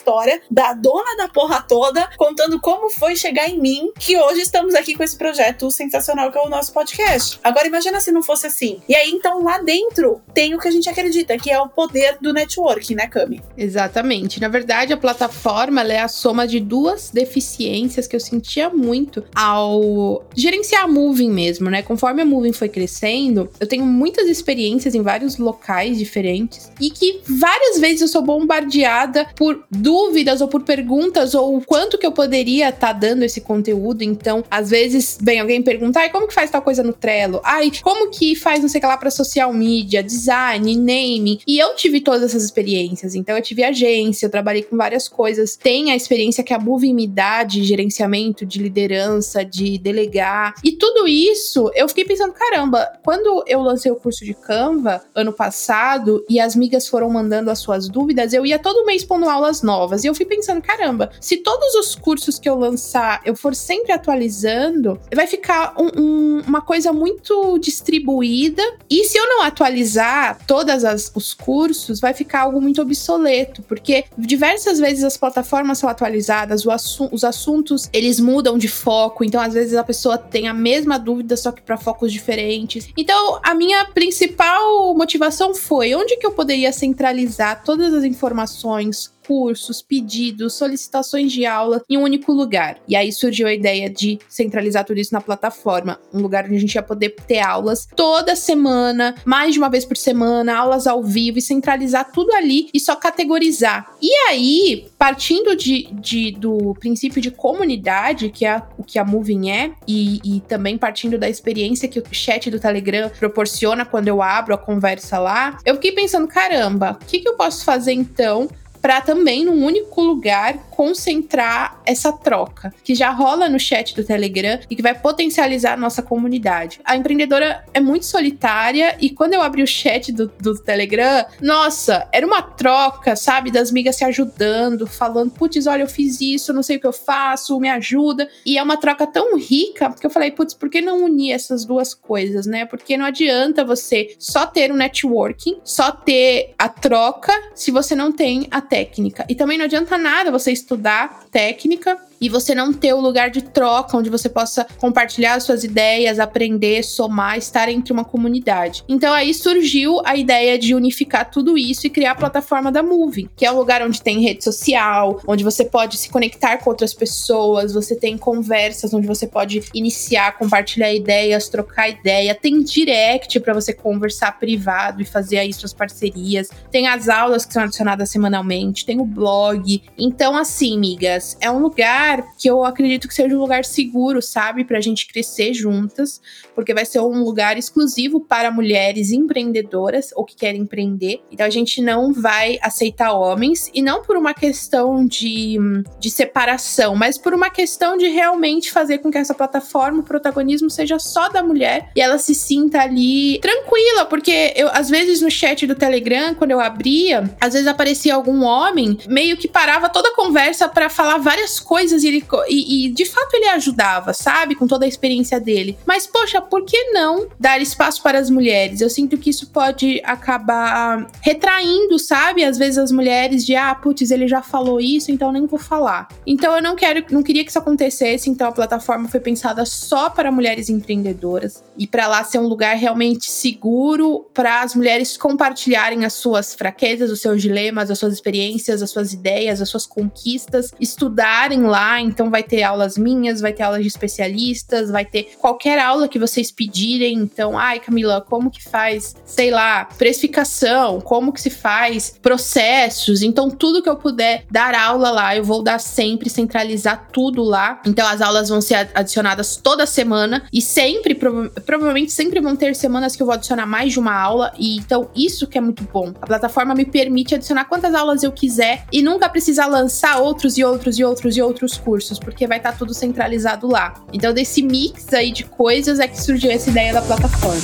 da 0.50 0.72
dona 0.72 1.16
da 1.16 1.28
porra 1.28 1.62
toda, 1.62 2.08
contando 2.16 2.60
como 2.60 2.90
foi 2.90 3.16
chegar 3.16 3.48
em 3.48 3.58
mim, 3.60 3.92
que 3.98 4.18
hoje 4.18 4.40
estamos 4.40 4.74
aqui 4.74 4.94
com 4.94 5.02
esse 5.02 5.16
projeto 5.16 5.70
sensacional 5.70 6.30
que 6.32 6.38
é 6.38 6.42
o 6.42 6.48
nosso 6.48 6.72
podcast. 6.72 7.38
Agora 7.42 7.66
imagina 7.66 8.00
se 8.00 8.10
não 8.10 8.22
fosse 8.22 8.46
assim. 8.46 8.80
E 8.88 8.94
aí 8.94 9.10
então 9.10 9.42
lá 9.42 9.58
dentro 9.58 10.20
tem 10.34 10.54
o 10.54 10.58
que 10.58 10.68
a 10.68 10.70
gente 10.70 10.88
acredita, 10.88 11.36
que 11.38 11.50
é 11.50 11.60
o 11.60 11.68
poder 11.68 12.18
do 12.20 12.32
networking, 12.32 12.94
né, 12.94 13.06
Cami? 13.06 13.42
Exatamente. 13.56 14.40
Na 14.40 14.48
verdade, 14.48 14.92
a 14.92 14.96
plataforma 14.96 15.82
é 15.82 16.00
a 16.00 16.08
soma 16.08 16.46
de 16.46 16.60
duas 16.60 17.10
deficiências 17.10 18.06
que 18.06 18.16
eu 18.16 18.20
sentia 18.20 18.70
muito 18.70 19.24
ao 19.34 20.24
gerenciar 20.34 20.84
a 20.84 20.88
Moving 20.88 21.30
mesmo, 21.30 21.70
né? 21.70 21.82
Conforme 21.82 22.22
a 22.22 22.24
Moving 22.24 22.52
foi 22.52 22.68
crescendo, 22.68 23.50
eu 23.60 23.66
tenho 23.66 23.84
muitas 23.84 24.28
experiências 24.28 24.94
em 24.94 25.02
vários 25.02 25.38
locais 25.38 25.98
diferentes 25.98 26.70
e 26.80 26.90
que 26.90 27.20
várias 27.26 27.78
vezes 27.78 28.02
eu 28.02 28.08
sou 28.08 28.22
bombardeada 28.22 29.26
por 29.36 29.64
dúvidas 29.88 30.42
ou 30.42 30.48
por 30.48 30.64
perguntas 30.64 31.34
ou 31.34 31.56
o 31.56 31.64
quanto 31.64 31.96
que 31.96 32.06
eu 32.06 32.12
poderia 32.12 32.68
estar 32.68 32.88
tá 32.88 32.92
dando 32.92 33.22
esse 33.22 33.40
conteúdo. 33.40 34.02
Então, 34.02 34.44
às 34.50 34.68
vezes, 34.68 35.16
vem 35.18 35.40
alguém 35.40 35.62
perguntar, 35.62 36.00
ai, 36.00 36.10
como 36.10 36.28
que 36.28 36.34
faz 36.34 36.50
tal 36.50 36.60
coisa 36.60 36.82
no 36.82 36.92
Trello? 36.92 37.40
Ai, 37.42 37.72
como 37.82 38.10
que 38.10 38.36
faz 38.36 38.60
não 38.60 38.68
sei 38.68 38.80
o 38.80 38.82
que 38.82 38.86
lá 38.86 38.98
para 38.98 39.10
social 39.10 39.50
media, 39.50 40.02
design, 40.02 40.76
naming? 40.76 41.40
E 41.46 41.58
eu 41.58 41.74
tive 41.74 42.02
todas 42.02 42.22
essas 42.22 42.44
experiências. 42.44 43.14
Então, 43.14 43.34
eu 43.34 43.42
tive 43.42 43.64
agência, 43.64 44.26
eu 44.26 44.30
trabalhei 44.30 44.62
com 44.62 44.76
várias 44.76 45.08
coisas. 45.08 45.56
Tem 45.56 45.90
a 45.90 45.96
experiência 45.96 46.44
que 46.44 46.52
a 46.52 46.58
Moving 46.58 46.92
me 46.92 47.06
dá 47.06 47.42
de 47.42 47.64
gerenciamento, 47.64 48.44
de 48.44 48.58
liderança, 48.58 49.42
de 49.42 49.78
delegar. 49.78 50.52
E 50.62 50.72
tudo 50.72 51.08
isso, 51.08 51.70
eu 51.74 51.88
fiquei 51.88 52.04
pensando, 52.04 52.34
caramba, 52.34 52.86
quando 53.02 53.42
eu 53.46 53.62
lancei 53.62 53.90
o 53.90 53.96
curso 53.96 54.22
de 54.22 54.34
Canva 54.34 55.00
ano 55.14 55.32
passado 55.32 56.22
e 56.28 56.38
as 56.38 56.54
migas 56.54 56.86
foram 56.86 57.08
mandando 57.08 57.50
as 57.50 57.58
suas 57.58 57.88
dúvidas, 57.88 58.34
eu 58.34 58.44
ia 58.44 58.58
todo 58.58 58.84
mês 58.84 59.02
pondo 59.02 59.30
aulas 59.30 59.62
novas. 59.68 60.02
E 60.02 60.06
eu 60.06 60.14
fui 60.14 60.24
pensando, 60.24 60.62
caramba, 60.62 61.10
se 61.20 61.36
todos 61.36 61.74
os 61.74 61.94
cursos 61.94 62.38
que 62.38 62.48
eu 62.48 62.58
lançar 62.58 63.20
eu 63.24 63.36
for 63.36 63.54
sempre 63.54 63.92
atualizando, 63.92 64.98
vai 65.14 65.26
ficar 65.26 65.74
um, 65.78 65.90
um, 66.00 66.42
uma 66.46 66.62
coisa 66.62 66.90
muito 66.90 67.58
distribuída. 67.58 68.62
E 68.88 69.04
se 69.04 69.18
eu 69.18 69.28
não 69.28 69.42
atualizar 69.42 70.38
todos 70.46 71.12
os 71.14 71.34
cursos, 71.34 72.00
vai 72.00 72.14
ficar 72.14 72.42
algo 72.42 72.60
muito 72.60 72.80
obsoleto, 72.80 73.62
porque 73.62 74.04
diversas 74.16 74.78
vezes 74.78 75.04
as 75.04 75.16
plataformas 75.18 75.78
são 75.78 75.88
atualizadas, 75.90 76.66
assu 76.66 77.08
os 77.12 77.24
assuntos 77.24 77.88
eles 77.92 78.20
mudam 78.20 78.56
de 78.56 78.68
foco, 78.68 79.24
então 79.24 79.40
às 79.40 79.54
vezes 79.54 79.74
a 79.74 79.84
pessoa 79.84 80.16
tem 80.16 80.48
a 80.48 80.54
mesma 80.54 80.98
dúvida, 80.98 81.36
só 81.36 81.52
que 81.52 81.60
para 81.60 81.76
focos 81.76 82.12
diferentes. 82.12 82.88
Então, 82.96 83.40
a 83.42 83.54
minha 83.54 83.84
principal 83.86 84.94
motivação 84.94 85.54
foi 85.54 85.94
onde 85.94 86.16
que 86.16 86.26
eu 86.26 86.32
poderia 86.32 86.72
centralizar 86.72 87.62
todas 87.64 87.92
as 87.92 88.04
informações 88.04 89.12
cursos, 89.28 89.82
pedidos, 89.82 90.54
solicitações 90.54 91.30
de 91.30 91.44
aula 91.44 91.82
em 91.86 91.98
um 91.98 92.02
único 92.02 92.32
lugar. 92.32 92.78
E 92.88 92.96
aí 92.96 93.12
surgiu 93.12 93.46
a 93.46 93.52
ideia 93.52 93.90
de 93.90 94.18
centralizar 94.26 94.86
tudo 94.86 94.98
isso 94.98 95.12
na 95.12 95.20
plataforma, 95.20 96.00
um 96.14 96.22
lugar 96.22 96.46
onde 96.46 96.56
a 96.56 96.58
gente 96.58 96.74
ia 96.74 96.82
poder 96.82 97.10
ter 97.26 97.40
aulas 97.40 97.86
toda 97.94 98.34
semana, 98.34 99.14
mais 99.26 99.52
de 99.52 99.58
uma 99.58 99.68
vez 99.68 99.84
por 99.84 99.98
semana, 99.98 100.56
aulas 100.56 100.86
ao 100.86 101.02
vivo 101.02 101.36
e 101.36 101.42
centralizar 101.42 102.10
tudo 102.10 102.32
ali 102.32 102.70
e 102.72 102.80
só 102.80 102.96
categorizar. 102.96 103.92
E 104.00 104.10
aí, 104.30 104.86
partindo 104.98 105.54
de, 105.54 105.88
de 105.92 106.30
do 106.30 106.74
princípio 106.80 107.20
de 107.20 107.30
comunidade, 107.30 108.30
que 108.30 108.46
é 108.46 108.62
o 108.78 108.82
que 108.82 108.98
a 108.98 109.04
Moving 109.04 109.50
é, 109.50 109.72
e, 109.86 110.20
e 110.24 110.40
também 110.40 110.78
partindo 110.78 111.18
da 111.18 111.28
experiência 111.28 111.86
que 111.86 111.98
o 111.98 112.04
chat 112.12 112.50
do 112.50 112.58
Telegram 112.58 113.10
proporciona 113.10 113.84
quando 113.84 114.08
eu 114.08 114.22
abro 114.22 114.54
a 114.54 114.58
conversa 114.58 115.18
lá, 115.18 115.58
eu 115.66 115.74
fiquei 115.74 115.92
pensando, 115.92 116.26
caramba, 116.26 116.98
o 117.02 117.04
que, 117.04 117.20
que 117.20 117.28
eu 117.28 117.34
posso 117.34 117.62
fazer 117.62 117.92
então 117.92 118.48
para 118.80 119.00
também, 119.00 119.44
num 119.44 119.64
único 119.64 120.00
lugar, 120.00 120.68
concentrar 120.70 121.80
essa 121.84 122.12
troca, 122.12 122.72
que 122.84 122.94
já 122.94 123.10
rola 123.10 123.48
no 123.48 123.58
chat 123.58 123.94
do 123.94 124.04
Telegram 124.04 124.60
e 124.70 124.76
que 124.76 124.82
vai 124.82 124.94
potencializar 124.94 125.72
a 125.72 125.76
nossa 125.76 126.02
comunidade. 126.02 126.80
A 126.84 126.96
empreendedora 126.96 127.64
é 127.74 127.80
muito 127.80 128.06
solitária 128.06 128.96
e 129.00 129.10
quando 129.10 129.34
eu 129.34 129.42
abri 129.42 129.62
o 129.62 129.66
chat 129.66 130.12
do, 130.12 130.30
do 130.40 130.56
Telegram, 130.62 131.24
nossa, 131.40 132.08
era 132.12 132.26
uma 132.26 132.42
troca, 132.42 133.16
sabe? 133.16 133.50
Das 133.50 133.72
migas 133.72 133.96
se 133.96 134.04
ajudando, 134.04 134.86
falando, 134.86 135.30
putz, 135.32 135.66
olha, 135.66 135.82
eu 135.82 135.88
fiz 135.88 136.20
isso, 136.20 136.52
não 136.52 136.62
sei 136.62 136.76
o 136.76 136.80
que 136.80 136.86
eu 136.86 136.92
faço, 136.92 137.58
me 137.58 137.68
ajuda. 137.68 138.28
E 138.46 138.56
é 138.56 138.62
uma 138.62 138.76
troca 138.76 139.06
tão 139.06 139.36
rica 139.36 139.92
que 139.98 140.06
eu 140.06 140.10
falei, 140.10 140.30
putz, 140.30 140.54
por 140.54 140.70
que 140.70 140.80
não 140.80 141.04
unir 141.04 141.32
essas 141.32 141.64
duas 141.64 141.94
coisas, 141.94 142.46
né? 142.46 142.64
Porque 142.66 142.96
não 142.96 143.06
adianta 143.06 143.64
você 143.64 144.14
só 144.18 144.46
ter 144.46 144.70
um 144.70 144.76
networking, 144.76 145.58
só 145.64 145.90
ter 145.90 146.54
a 146.58 146.68
troca, 146.68 147.32
se 147.54 147.70
você 147.70 147.94
não 147.94 148.12
tem 148.12 148.46
a 148.50 148.60
técnica. 148.68 149.24
E 149.28 149.34
também 149.34 149.58
não 149.58 149.64
adianta 149.64 149.96
nada 149.96 150.30
você 150.30 150.52
estudar 150.52 151.24
técnica 151.30 151.98
e 152.20 152.28
você 152.28 152.54
não 152.54 152.72
ter 152.72 152.92
o 152.92 153.00
lugar 153.00 153.30
de 153.30 153.42
troca 153.42 153.96
onde 153.96 154.10
você 154.10 154.28
possa 154.28 154.66
compartilhar 154.78 155.40
suas 155.40 155.64
ideias, 155.64 156.18
aprender, 156.18 156.82
somar, 156.82 157.38
estar 157.38 157.68
entre 157.68 157.92
uma 157.92 158.04
comunidade. 158.04 158.84
Então 158.88 159.12
aí 159.12 159.32
surgiu 159.32 160.00
a 160.04 160.16
ideia 160.16 160.58
de 160.58 160.74
unificar 160.74 161.30
tudo 161.30 161.56
isso 161.56 161.86
e 161.86 161.90
criar 161.90 162.12
a 162.12 162.16
plataforma 162.16 162.72
da 162.72 162.82
Moving, 162.82 163.28
que 163.36 163.44
é 163.44 163.52
um 163.52 163.56
lugar 163.56 163.82
onde 163.82 164.02
tem 164.02 164.20
rede 164.20 164.42
social, 164.42 165.20
onde 165.26 165.44
você 165.44 165.64
pode 165.64 165.96
se 165.96 166.08
conectar 166.08 166.58
com 166.58 166.70
outras 166.70 166.94
pessoas, 166.94 167.72
você 167.72 167.94
tem 167.94 168.16
conversas 168.16 168.92
onde 168.92 169.06
você 169.06 169.26
pode 169.26 169.62
iniciar, 169.74 170.36
compartilhar 170.38 170.92
ideias, 170.92 171.48
trocar 171.48 171.88
ideia, 171.88 172.34
tem 172.34 172.62
direct 172.62 173.38
para 173.40 173.54
você 173.54 173.72
conversar 173.72 174.38
privado 174.38 175.02
e 175.02 175.04
fazer 175.04 175.38
aí 175.38 175.52
suas 175.52 175.72
parcerias, 175.72 176.48
tem 176.70 176.86
as 176.86 177.08
aulas 177.08 177.44
que 177.44 177.52
são 177.52 177.62
adicionadas 177.62 178.10
semanalmente, 178.10 178.86
tem 178.86 179.00
o 179.00 179.04
blog. 179.04 179.82
Então 179.96 180.36
assim, 180.36 180.78
migas, 180.78 181.36
é 181.40 181.50
um 181.50 181.58
lugar 181.58 182.07
lugar 182.08 182.34
que 182.38 182.48
eu 182.48 182.64
acredito 182.64 183.06
que 183.06 183.14
seja 183.14 183.34
um 183.34 183.38
lugar 183.38 183.64
seguro, 183.64 184.22
sabe? 184.22 184.64
Pra 184.64 184.80
gente 184.80 185.06
crescer 185.06 185.52
juntas, 185.52 186.20
porque 186.54 186.72
vai 186.72 186.84
ser 186.84 187.00
um 187.00 187.22
lugar 187.22 187.58
exclusivo 187.58 188.20
para 188.20 188.50
mulheres 188.50 189.10
empreendedoras 189.10 190.10
ou 190.14 190.24
que 190.24 190.34
querem 190.34 190.62
empreender. 190.62 191.20
Então 191.30 191.46
a 191.46 191.50
gente 191.50 191.82
não 191.82 192.12
vai 192.12 192.58
aceitar 192.62 193.12
homens, 193.12 193.70
e 193.74 193.82
não 193.82 194.02
por 194.02 194.16
uma 194.16 194.32
questão 194.32 195.04
de, 195.04 195.58
de 195.98 196.10
separação, 196.10 196.96
mas 196.96 197.18
por 197.18 197.34
uma 197.34 197.50
questão 197.50 197.96
de 197.96 198.08
realmente 198.08 198.72
fazer 198.72 198.98
com 198.98 199.10
que 199.10 199.18
essa 199.18 199.34
plataforma, 199.34 200.00
o 200.00 200.04
protagonismo 200.04 200.70
seja 200.70 200.98
só 200.98 201.28
da 201.28 201.42
mulher 201.42 201.90
e 201.94 202.00
ela 202.00 202.18
se 202.18 202.34
sinta 202.34 202.80
ali 202.80 203.38
tranquila, 203.40 204.06
porque 204.06 204.52
eu, 204.56 204.68
às 204.68 204.88
vezes 204.88 205.20
no 205.20 205.30
chat 205.30 205.66
do 205.66 205.74
Telegram, 205.74 206.34
quando 206.34 206.52
eu 206.52 206.60
abria, 206.60 207.30
às 207.40 207.52
vezes 207.52 207.68
aparecia 207.68 208.14
algum 208.14 208.42
homem, 208.44 208.98
meio 209.08 209.36
que 209.36 209.48
parava 209.48 209.88
toda 209.88 210.10
a 210.10 210.14
conversa 210.14 210.68
para 210.68 210.88
falar 210.88 211.18
várias 211.18 211.58
coisas 211.60 211.97
coisas 211.98 212.04
e, 212.04 212.08
ele, 212.08 212.24
e, 212.48 212.86
e, 212.86 212.90
de 212.90 213.04
fato 213.04 213.34
ele 213.34 213.48
ajudava, 213.48 214.12
sabe? 214.12 214.54
Com 214.54 214.66
toda 214.66 214.84
a 214.84 214.88
experiência 214.88 215.40
dele. 215.40 215.76
Mas, 215.86 216.06
poxa, 216.06 216.40
por 216.40 216.64
que 216.64 216.92
não 216.92 217.28
dar 217.38 217.60
espaço 217.60 218.02
para 218.02 218.18
as 218.18 218.30
mulheres? 218.30 218.80
Eu 218.80 218.90
sinto 218.90 219.18
que 219.18 219.30
isso 219.30 219.48
pode 219.50 220.00
acabar 220.04 221.06
retraindo, 221.20 221.98
sabe? 221.98 222.44
Às 222.44 222.56
vezes 222.58 222.78
as 222.78 222.92
mulheres 222.92 223.44
de, 223.44 223.54
ah, 223.54 223.74
putz, 223.74 224.10
ele 224.10 224.28
já 224.28 224.42
falou 224.42 224.80
isso, 224.80 225.10
então 225.10 225.32
nem 225.32 225.46
vou 225.46 225.58
falar. 225.58 226.08
Então 226.26 226.54
eu 226.54 226.62
não 226.62 226.76
quero, 226.76 227.04
não 227.10 227.22
queria 227.22 227.44
que 227.44 227.50
isso 227.50 227.58
acontecesse, 227.58 228.30
então 228.30 228.48
a 228.48 228.52
plataforma 228.52 229.08
foi 229.08 229.20
pensada 229.20 229.64
só 229.64 230.10
para 230.10 230.30
mulheres 230.30 230.68
empreendedoras 230.68 231.62
e 231.76 231.86
para 231.86 232.06
lá 232.06 232.24
ser 232.24 232.38
um 232.38 232.46
lugar 232.46 232.76
realmente 232.76 233.30
seguro 233.30 234.26
para 234.34 234.62
as 234.62 234.74
mulheres 234.74 235.16
compartilharem 235.16 236.04
as 236.04 236.12
suas 236.14 236.54
fraquezas, 236.54 237.10
os 237.10 237.20
seus 237.20 237.40
dilemas, 237.40 237.90
as 237.90 237.98
suas 237.98 238.12
experiências, 238.12 238.82
as 238.82 238.90
suas 238.90 239.12
ideias, 239.12 239.60
as 239.60 239.68
suas 239.68 239.86
conquistas, 239.86 240.72
estudarem 240.80 241.62
lá 241.62 241.87
então 242.00 242.30
vai 242.30 242.42
ter 242.42 242.62
aulas 242.62 242.98
minhas, 242.98 243.40
vai 243.40 243.52
ter 243.52 243.62
aulas 243.62 243.82
de 243.82 243.88
especialistas, 243.88 244.90
vai 244.90 245.04
ter 245.04 245.30
qualquer 245.38 245.78
aula 245.78 246.08
que 246.08 246.18
vocês 246.18 246.50
pedirem. 246.50 247.14
Então, 247.14 247.58
ai, 247.58 247.80
Camila, 247.80 248.20
como 248.20 248.50
que 248.50 248.62
faz, 248.62 249.16
sei 249.24 249.50
lá, 249.50 249.84
precificação, 249.84 251.00
como 251.00 251.32
que 251.32 251.40
se 251.40 251.50
faz 251.50 252.14
processos. 252.20 253.22
Então, 253.22 253.50
tudo 253.50 253.82
que 253.82 253.88
eu 253.88 253.96
puder 253.96 254.44
dar 254.50 254.74
aula 254.74 255.10
lá, 255.10 255.36
eu 255.36 255.44
vou 255.44 255.62
dar 255.62 255.78
sempre, 255.78 256.28
centralizar 256.28 257.08
tudo 257.12 257.42
lá. 257.42 257.80
Então, 257.86 258.06
as 258.06 258.20
aulas 258.20 258.48
vão 258.48 258.60
ser 258.60 258.90
adicionadas 258.94 259.56
toda 259.56 259.86
semana 259.86 260.44
e 260.52 260.60
sempre, 260.60 261.14
prova 261.14 261.48
provavelmente 261.64 262.12
sempre 262.12 262.40
vão 262.40 262.56
ter 262.56 262.74
semanas 262.74 263.14
que 263.14 263.22
eu 263.22 263.26
vou 263.26 263.34
adicionar 263.34 263.66
mais 263.66 263.92
de 263.92 263.98
uma 263.98 264.14
aula. 264.14 264.52
E 264.58 264.76
então, 264.76 265.08
isso 265.14 265.46
que 265.46 265.56
é 265.56 265.60
muito 265.60 265.84
bom. 265.84 266.12
A 266.20 266.26
plataforma 266.26 266.74
me 266.74 266.84
permite 266.84 267.34
adicionar 267.34 267.64
quantas 267.66 267.94
aulas 267.94 268.22
eu 268.22 268.32
quiser 268.32 268.84
e 268.92 269.02
nunca 269.02 269.28
precisar 269.28 269.66
lançar 269.66 270.18
outros 270.20 270.58
e 270.58 270.64
outros 270.64 270.98
e 270.98 271.04
outros 271.04 271.36
e 271.36 271.42
outros 271.42 271.77
cursos, 271.78 272.18
porque 272.18 272.46
vai 272.46 272.58
estar 272.58 272.72
tá 272.72 272.78
tudo 272.78 272.92
centralizado 272.92 273.66
lá. 273.66 273.94
Então, 274.12 274.32
desse 274.32 274.62
mix 274.62 275.12
aí 275.12 275.32
de 275.32 275.44
coisas 275.44 275.98
é 275.98 276.08
que 276.08 276.20
surgiu 276.20 276.50
essa 276.50 276.70
ideia 276.70 276.92
da 276.92 277.02
plataforma. 277.02 277.62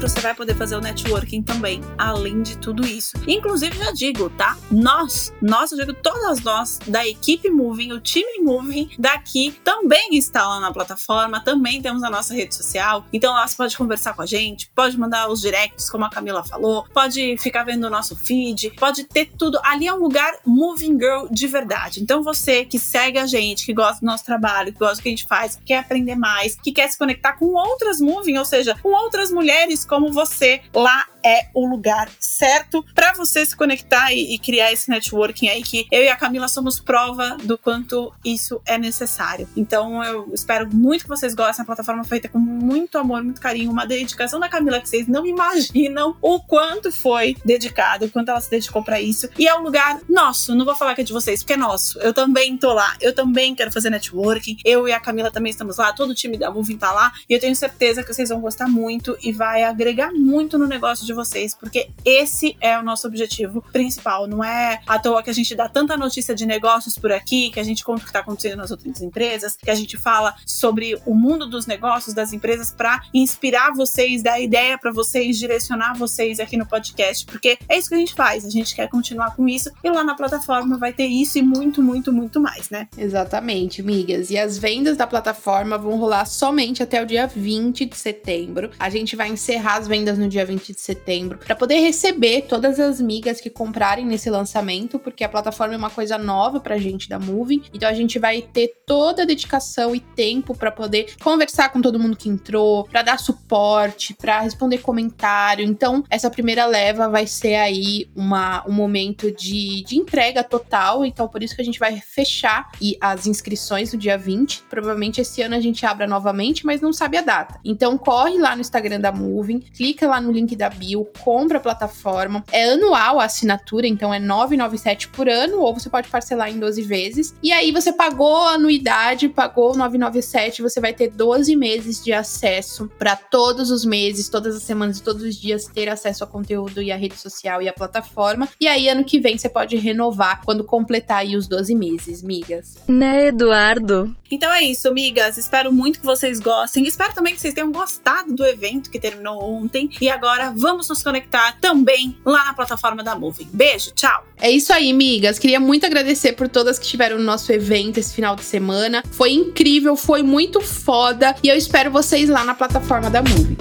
Você 0.00 0.20
vai 0.20 0.34
poder 0.34 0.54
fazer 0.54 0.76
o 0.76 0.80
networking 0.80 1.42
também, 1.42 1.82
além 1.98 2.42
de 2.42 2.56
tudo 2.56 2.86
isso. 2.86 3.12
Inclusive, 3.26 3.76
já 3.76 3.92
digo, 3.92 4.30
tá? 4.30 4.56
Nós, 4.70 5.32
nós, 5.42 5.72
eu 5.72 5.78
digo 5.78 5.92
todas 5.92 6.40
nós 6.40 6.78
da 6.86 7.06
equipe 7.06 7.50
Moving, 7.50 7.92
o 7.92 8.00
time 8.00 8.38
Moving 8.40 8.90
daqui 8.98 9.60
também 9.62 10.16
está 10.16 10.48
lá 10.48 10.58
na 10.58 10.72
plataforma, 10.72 11.40
também 11.40 11.82
temos 11.82 12.02
a 12.02 12.08
nossa 12.08 12.34
rede 12.34 12.54
social. 12.54 13.04
Então 13.12 13.34
lá 13.34 13.46
você 13.46 13.56
pode 13.56 13.76
conversar 13.76 14.14
com 14.14 14.22
a 14.22 14.26
gente, 14.26 14.70
pode 14.74 14.98
mandar 14.98 15.28
os 15.28 15.40
directs, 15.42 15.90
como 15.90 16.04
a 16.04 16.10
Camila 16.10 16.42
falou, 16.44 16.86
pode 16.94 17.36
ficar 17.36 17.64
vendo 17.64 17.84
o 17.84 17.90
nosso 17.90 18.16
feed, 18.16 18.70
pode 18.78 19.04
ter 19.04 19.30
tudo. 19.36 19.60
Ali 19.62 19.86
é 19.86 19.92
um 19.92 19.98
lugar 19.98 20.32
Moving 20.46 20.98
Girl 20.98 21.26
de 21.30 21.46
verdade. 21.46 22.02
Então 22.02 22.22
você 22.22 22.64
que 22.64 22.78
segue 22.78 23.18
a 23.18 23.26
gente, 23.26 23.66
que 23.66 23.74
gosta 23.74 24.00
do 24.00 24.06
nosso 24.06 24.24
trabalho, 24.24 24.72
que 24.72 24.78
gosta 24.78 24.96
do 24.96 25.02
que 25.02 25.08
a 25.08 25.12
gente 25.12 25.26
faz, 25.28 25.56
que 25.56 25.64
quer 25.64 25.78
aprender 25.78 26.14
mais, 26.14 26.56
que 26.56 26.72
quer 26.72 26.88
se 26.90 26.96
conectar 26.96 27.34
com 27.34 27.52
outras 27.52 28.00
Moving, 28.00 28.38
ou 28.38 28.44
seja, 28.46 28.74
com 28.82 28.90
outras 28.90 29.30
mulheres 29.30 29.84
como 29.90 30.12
você, 30.12 30.62
lá 30.72 31.04
é 31.24 31.48
o 31.54 31.66
lugar 31.66 32.08
certo 32.18 32.84
para 32.94 33.12
você 33.12 33.44
se 33.44 33.56
conectar 33.56 34.12
e, 34.12 34.34
e, 34.34 34.38
criar 34.38 34.72
esse 34.72 34.88
networking 34.90 35.48
aí 35.48 35.62
que 35.62 35.86
eu 35.90 36.02
e 36.02 36.08
a 36.08 36.16
Camila 36.16 36.48
somos 36.48 36.80
prova 36.80 37.36
do 37.42 37.58
quanto 37.58 38.12
isso 38.24 38.60
é 38.66 38.78
necessário. 38.78 39.48
Então 39.56 40.02
eu 40.04 40.30
espero 40.32 40.68
muito 40.72 41.02
que 41.02 41.08
vocês 41.08 41.34
gostem. 41.34 41.62
A 41.62 41.66
plataforma 41.66 42.04
feita 42.04 42.28
com 42.28 42.38
muito 42.38 42.98
amor, 42.98 43.22
muito 43.22 43.40
carinho, 43.40 43.70
uma 43.70 43.86
dedicação 43.86 44.40
da 44.40 44.48
Camila 44.48 44.80
que 44.80 44.88
vocês 44.88 45.06
não 45.06 45.26
imaginam 45.26 46.16
o 46.20 46.40
quanto 46.40 46.90
foi 46.90 47.36
dedicado, 47.44 48.06
o 48.06 48.10
quanto 48.10 48.30
ela 48.30 48.40
se 48.40 48.50
dedicou 48.50 48.82
para 48.82 49.00
isso. 49.00 49.28
E 49.38 49.46
é 49.46 49.54
um 49.54 49.62
lugar 49.62 50.00
nosso, 50.08 50.54
não 50.54 50.64
vou 50.64 50.74
falar 50.74 50.94
que 50.94 51.00
é 51.00 51.04
de 51.04 51.12
vocês, 51.12 51.42
porque 51.42 51.54
é 51.54 51.56
nosso. 51.56 51.98
Eu 52.00 52.12
também 52.12 52.56
tô 52.56 52.72
lá, 52.72 52.96
eu 53.00 53.14
também 53.14 53.54
quero 53.54 53.72
fazer 53.72 53.90
networking. 53.90 54.58
Eu 54.64 54.88
e 54.88 54.92
a 54.92 55.00
Camila 55.00 55.30
também 55.30 55.50
estamos 55.50 55.78
lá, 55.78 55.92
todo 55.92 56.10
o 56.10 56.14
time 56.14 56.36
da 56.36 56.50
Moving 56.50 56.78
tá 56.78 56.92
lá, 56.92 57.12
e 57.28 57.34
eu 57.34 57.40
tenho 57.40 57.54
certeza 57.54 58.02
que 58.02 58.12
vocês 58.12 58.28
vão 58.28 58.40
gostar 58.40 58.68
muito 58.68 59.16
e 59.22 59.32
vai 59.32 59.62
agregar 59.62 60.12
muito 60.12 60.58
no 60.58 60.66
negócio 60.66 61.04
de 61.04 61.09
vocês, 61.12 61.54
porque 61.54 61.88
esse 62.04 62.56
é 62.60 62.78
o 62.78 62.82
nosso 62.82 63.06
objetivo 63.06 63.62
principal. 63.72 64.26
Não 64.26 64.42
é 64.42 64.80
à 64.86 64.98
toa 64.98 65.22
que 65.22 65.30
a 65.30 65.32
gente 65.32 65.54
dá 65.54 65.68
tanta 65.68 65.96
notícia 65.96 66.34
de 66.34 66.46
negócios 66.46 66.96
por 66.96 67.12
aqui, 67.12 67.50
que 67.50 67.60
a 67.60 67.62
gente 67.62 67.84
conta 67.84 68.00
o 68.00 68.02
que 68.02 68.08
está 68.08 68.20
acontecendo 68.20 68.56
nas 68.56 68.70
outras 68.70 69.00
empresas, 69.00 69.56
que 69.56 69.70
a 69.70 69.74
gente 69.74 69.96
fala 69.96 70.34
sobre 70.46 70.98
o 71.06 71.14
mundo 71.14 71.48
dos 71.48 71.66
negócios, 71.66 72.14
das 72.14 72.32
empresas, 72.32 72.72
para 72.72 73.02
inspirar 73.12 73.72
vocês, 73.72 74.22
dar 74.22 74.40
ideia 74.40 74.78
para 74.78 74.92
vocês, 74.92 75.38
direcionar 75.38 75.94
vocês 75.94 76.40
aqui 76.40 76.56
no 76.56 76.66
podcast, 76.66 77.24
porque 77.26 77.58
é 77.68 77.78
isso 77.78 77.88
que 77.88 77.94
a 77.94 77.98
gente 77.98 78.14
faz. 78.14 78.44
A 78.44 78.50
gente 78.50 78.74
quer 78.74 78.88
continuar 78.88 79.34
com 79.34 79.48
isso 79.48 79.70
e 79.82 79.90
lá 79.90 80.04
na 80.04 80.14
plataforma 80.14 80.78
vai 80.78 80.92
ter 80.92 81.06
isso 81.06 81.38
e 81.38 81.42
muito, 81.42 81.82
muito, 81.82 82.12
muito 82.12 82.40
mais, 82.40 82.70
né? 82.70 82.88
Exatamente, 82.96 83.82
migas. 83.82 84.30
E 84.30 84.38
as 84.38 84.58
vendas 84.58 84.96
da 84.96 85.06
plataforma 85.06 85.76
vão 85.76 85.96
rolar 85.96 86.24
somente 86.24 86.82
até 86.82 87.02
o 87.02 87.06
dia 87.06 87.26
20 87.26 87.86
de 87.86 87.96
setembro. 87.96 88.70
A 88.78 88.88
gente 88.88 89.16
vai 89.16 89.28
encerrar 89.28 89.76
as 89.78 89.88
vendas 89.88 90.18
no 90.18 90.28
dia 90.28 90.44
20 90.44 90.72
de 90.72 90.80
setembro 90.80 90.99
setembro, 91.00 91.38
para 91.38 91.56
poder 91.56 91.80
receber 91.80 92.42
todas 92.42 92.78
as 92.78 93.00
migas 93.00 93.40
que 93.40 93.50
comprarem 93.50 94.04
nesse 94.04 94.28
lançamento, 94.28 94.98
porque 94.98 95.24
a 95.24 95.28
plataforma 95.28 95.74
é 95.74 95.76
uma 95.76 95.90
coisa 95.90 96.18
nova 96.18 96.60
pra 96.60 96.76
gente 96.76 97.08
da 97.08 97.18
Moving. 97.18 97.62
Então 97.72 97.88
a 97.88 97.94
gente 97.94 98.18
vai 98.18 98.42
ter 98.42 98.72
toda 98.86 99.22
a 99.22 99.26
dedicação 99.26 99.94
e 99.94 100.00
tempo 100.00 100.54
para 100.54 100.70
poder 100.70 101.14
conversar 101.22 101.70
com 101.70 101.80
todo 101.80 101.98
mundo 101.98 102.16
que 102.16 102.28
entrou, 102.28 102.84
para 102.84 103.02
dar 103.02 103.18
suporte, 103.18 104.14
para 104.14 104.40
responder 104.40 104.78
comentário. 104.78 105.64
Então, 105.64 106.04
essa 106.10 106.30
primeira 106.30 106.66
leva 106.66 107.08
vai 107.08 107.26
ser 107.26 107.54
aí 107.54 108.08
uma, 108.14 108.64
um 108.68 108.72
momento 108.72 109.30
de, 109.32 109.82
de 109.84 109.96
entrega 109.96 110.44
total. 110.44 111.04
Então, 111.04 111.28
por 111.28 111.42
isso 111.42 111.54
que 111.54 111.62
a 111.62 111.64
gente 111.64 111.78
vai 111.78 112.00
fechar 112.00 112.70
e 112.80 112.96
as 113.00 113.26
inscrições 113.26 113.92
no 113.92 113.98
dia 113.98 114.18
20. 114.18 114.64
Provavelmente 114.68 115.20
esse 115.20 115.40
ano 115.42 115.54
a 115.54 115.60
gente 115.60 115.86
abra 115.86 116.06
novamente, 116.06 116.66
mas 116.66 116.80
não 116.80 116.92
sabe 116.92 117.16
a 117.16 117.22
data. 117.22 117.58
Então, 117.64 117.96
corre 117.96 118.38
lá 118.38 118.54
no 118.54 118.60
Instagram 118.60 119.00
da 119.00 119.12
Moving, 119.12 119.60
clica 119.60 120.06
lá 120.06 120.20
no 120.20 120.32
link 120.32 120.54
da 120.56 120.68
bio 120.68 120.89
compra 121.22 121.58
a 121.58 121.60
plataforma. 121.60 122.44
É 122.52 122.70
anual 122.72 123.20
a 123.20 123.24
assinatura, 123.24 123.86
então 123.86 124.12
é 124.12 124.18
997 124.18 125.08
por 125.08 125.28
ano, 125.28 125.60
ou 125.60 125.74
você 125.74 125.88
pode 125.88 126.08
parcelar 126.08 126.50
em 126.50 126.58
12 126.58 126.82
vezes. 126.82 127.34
E 127.42 127.52
aí 127.52 127.72
você 127.72 127.92
pagou 127.92 128.36
a 128.36 128.54
anuidade, 128.54 129.28
pagou 129.28 129.76
997, 129.76 130.62
você 130.62 130.80
vai 130.80 130.92
ter 130.92 131.10
12 131.10 131.54
meses 131.56 132.02
de 132.02 132.12
acesso 132.12 132.90
para 132.98 133.16
todos 133.16 133.70
os 133.70 133.84
meses, 133.84 134.28
todas 134.28 134.56
as 134.56 134.62
semanas 134.62 134.98
e 134.98 135.02
todos 135.02 135.22
os 135.22 135.36
dias 135.36 135.66
ter 135.66 135.88
acesso 135.88 136.24
ao 136.24 136.30
conteúdo 136.30 136.82
e 136.82 136.92
à 136.92 136.96
rede 136.96 137.16
social 137.16 137.62
e 137.62 137.68
à 137.68 137.72
plataforma. 137.72 138.48
E 138.60 138.66
aí 138.66 138.88
ano 138.88 139.04
que 139.04 139.20
vem 139.20 139.36
você 139.36 139.48
pode 139.48 139.76
renovar 139.76 140.42
quando 140.44 140.64
completar 140.64 141.18
aí 141.18 141.36
os 141.36 141.46
12 141.46 141.74
meses, 141.74 142.22
migas. 142.22 142.76
Né, 142.86 143.28
Eduardo? 143.28 144.14
Então 144.30 144.52
é 144.52 144.62
isso, 144.62 144.92
migas. 144.92 145.36
Espero 145.36 145.72
muito 145.72 146.00
que 146.00 146.06
vocês 146.06 146.38
gostem. 146.38 146.86
Espero 146.86 147.12
também 147.14 147.34
que 147.34 147.40
vocês 147.40 147.54
tenham 147.54 147.72
gostado 147.72 148.34
do 148.34 148.44
evento 148.44 148.90
que 148.90 148.98
terminou 148.98 149.42
ontem. 149.42 149.90
E 150.00 150.08
agora 150.08 150.52
vamos 150.54 150.79
vamos 150.80 150.88
nos 150.88 151.02
conectar 151.02 151.58
também 151.60 152.16
lá 152.24 152.46
na 152.46 152.54
plataforma 152.54 153.02
da 153.02 153.14
Moving. 153.14 153.48
Beijo, 153.52 153.92
tchau! 153.92 154.24
É 154.40 154.50
isso 154.50 154.72
aí, 154.72 154.92
migas. 154.94 155.38
Queria 155.38 155.60
muito 155.60 155.84
agradecer 155.84 156.32
por 156.32 156.48
todas 156.48 156.78
que 156.78 156.86
estiveram 156.86 157.18
no 157.18 157.24
nosso 157.24 157.52
evento 157.52 157.98
esse 157.98 158.14
final 158.14 158.34
de 158.34 158.42
semana. 158.42 159.02
Foi 159.10 159.30
incrível, 159.32 159.94
foi 159.94 160.22
muito 160.22 160.60
foda 160.62 161.36
e 161.42 161.48
eu 161.48 161.56
espero 161.56 161.90
vocês 161.90 162.30
lá 162.30 162.44
na 162.44 162.54
plataforma 162.54 163.10
da 163.10 163.20
Moving. 163.20 163.56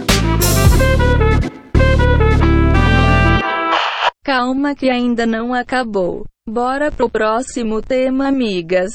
Calma 4.23 4.73
que 4.73 4.89
ainda 4.89 5.25
não 5.25 5.53
acabou. 5.53 6.23
Bora 6.47 6.89
pro 6.89 7.09
próximo 7.09 7.81
tema, 7.81 8.27
amigas. 8.27 8.91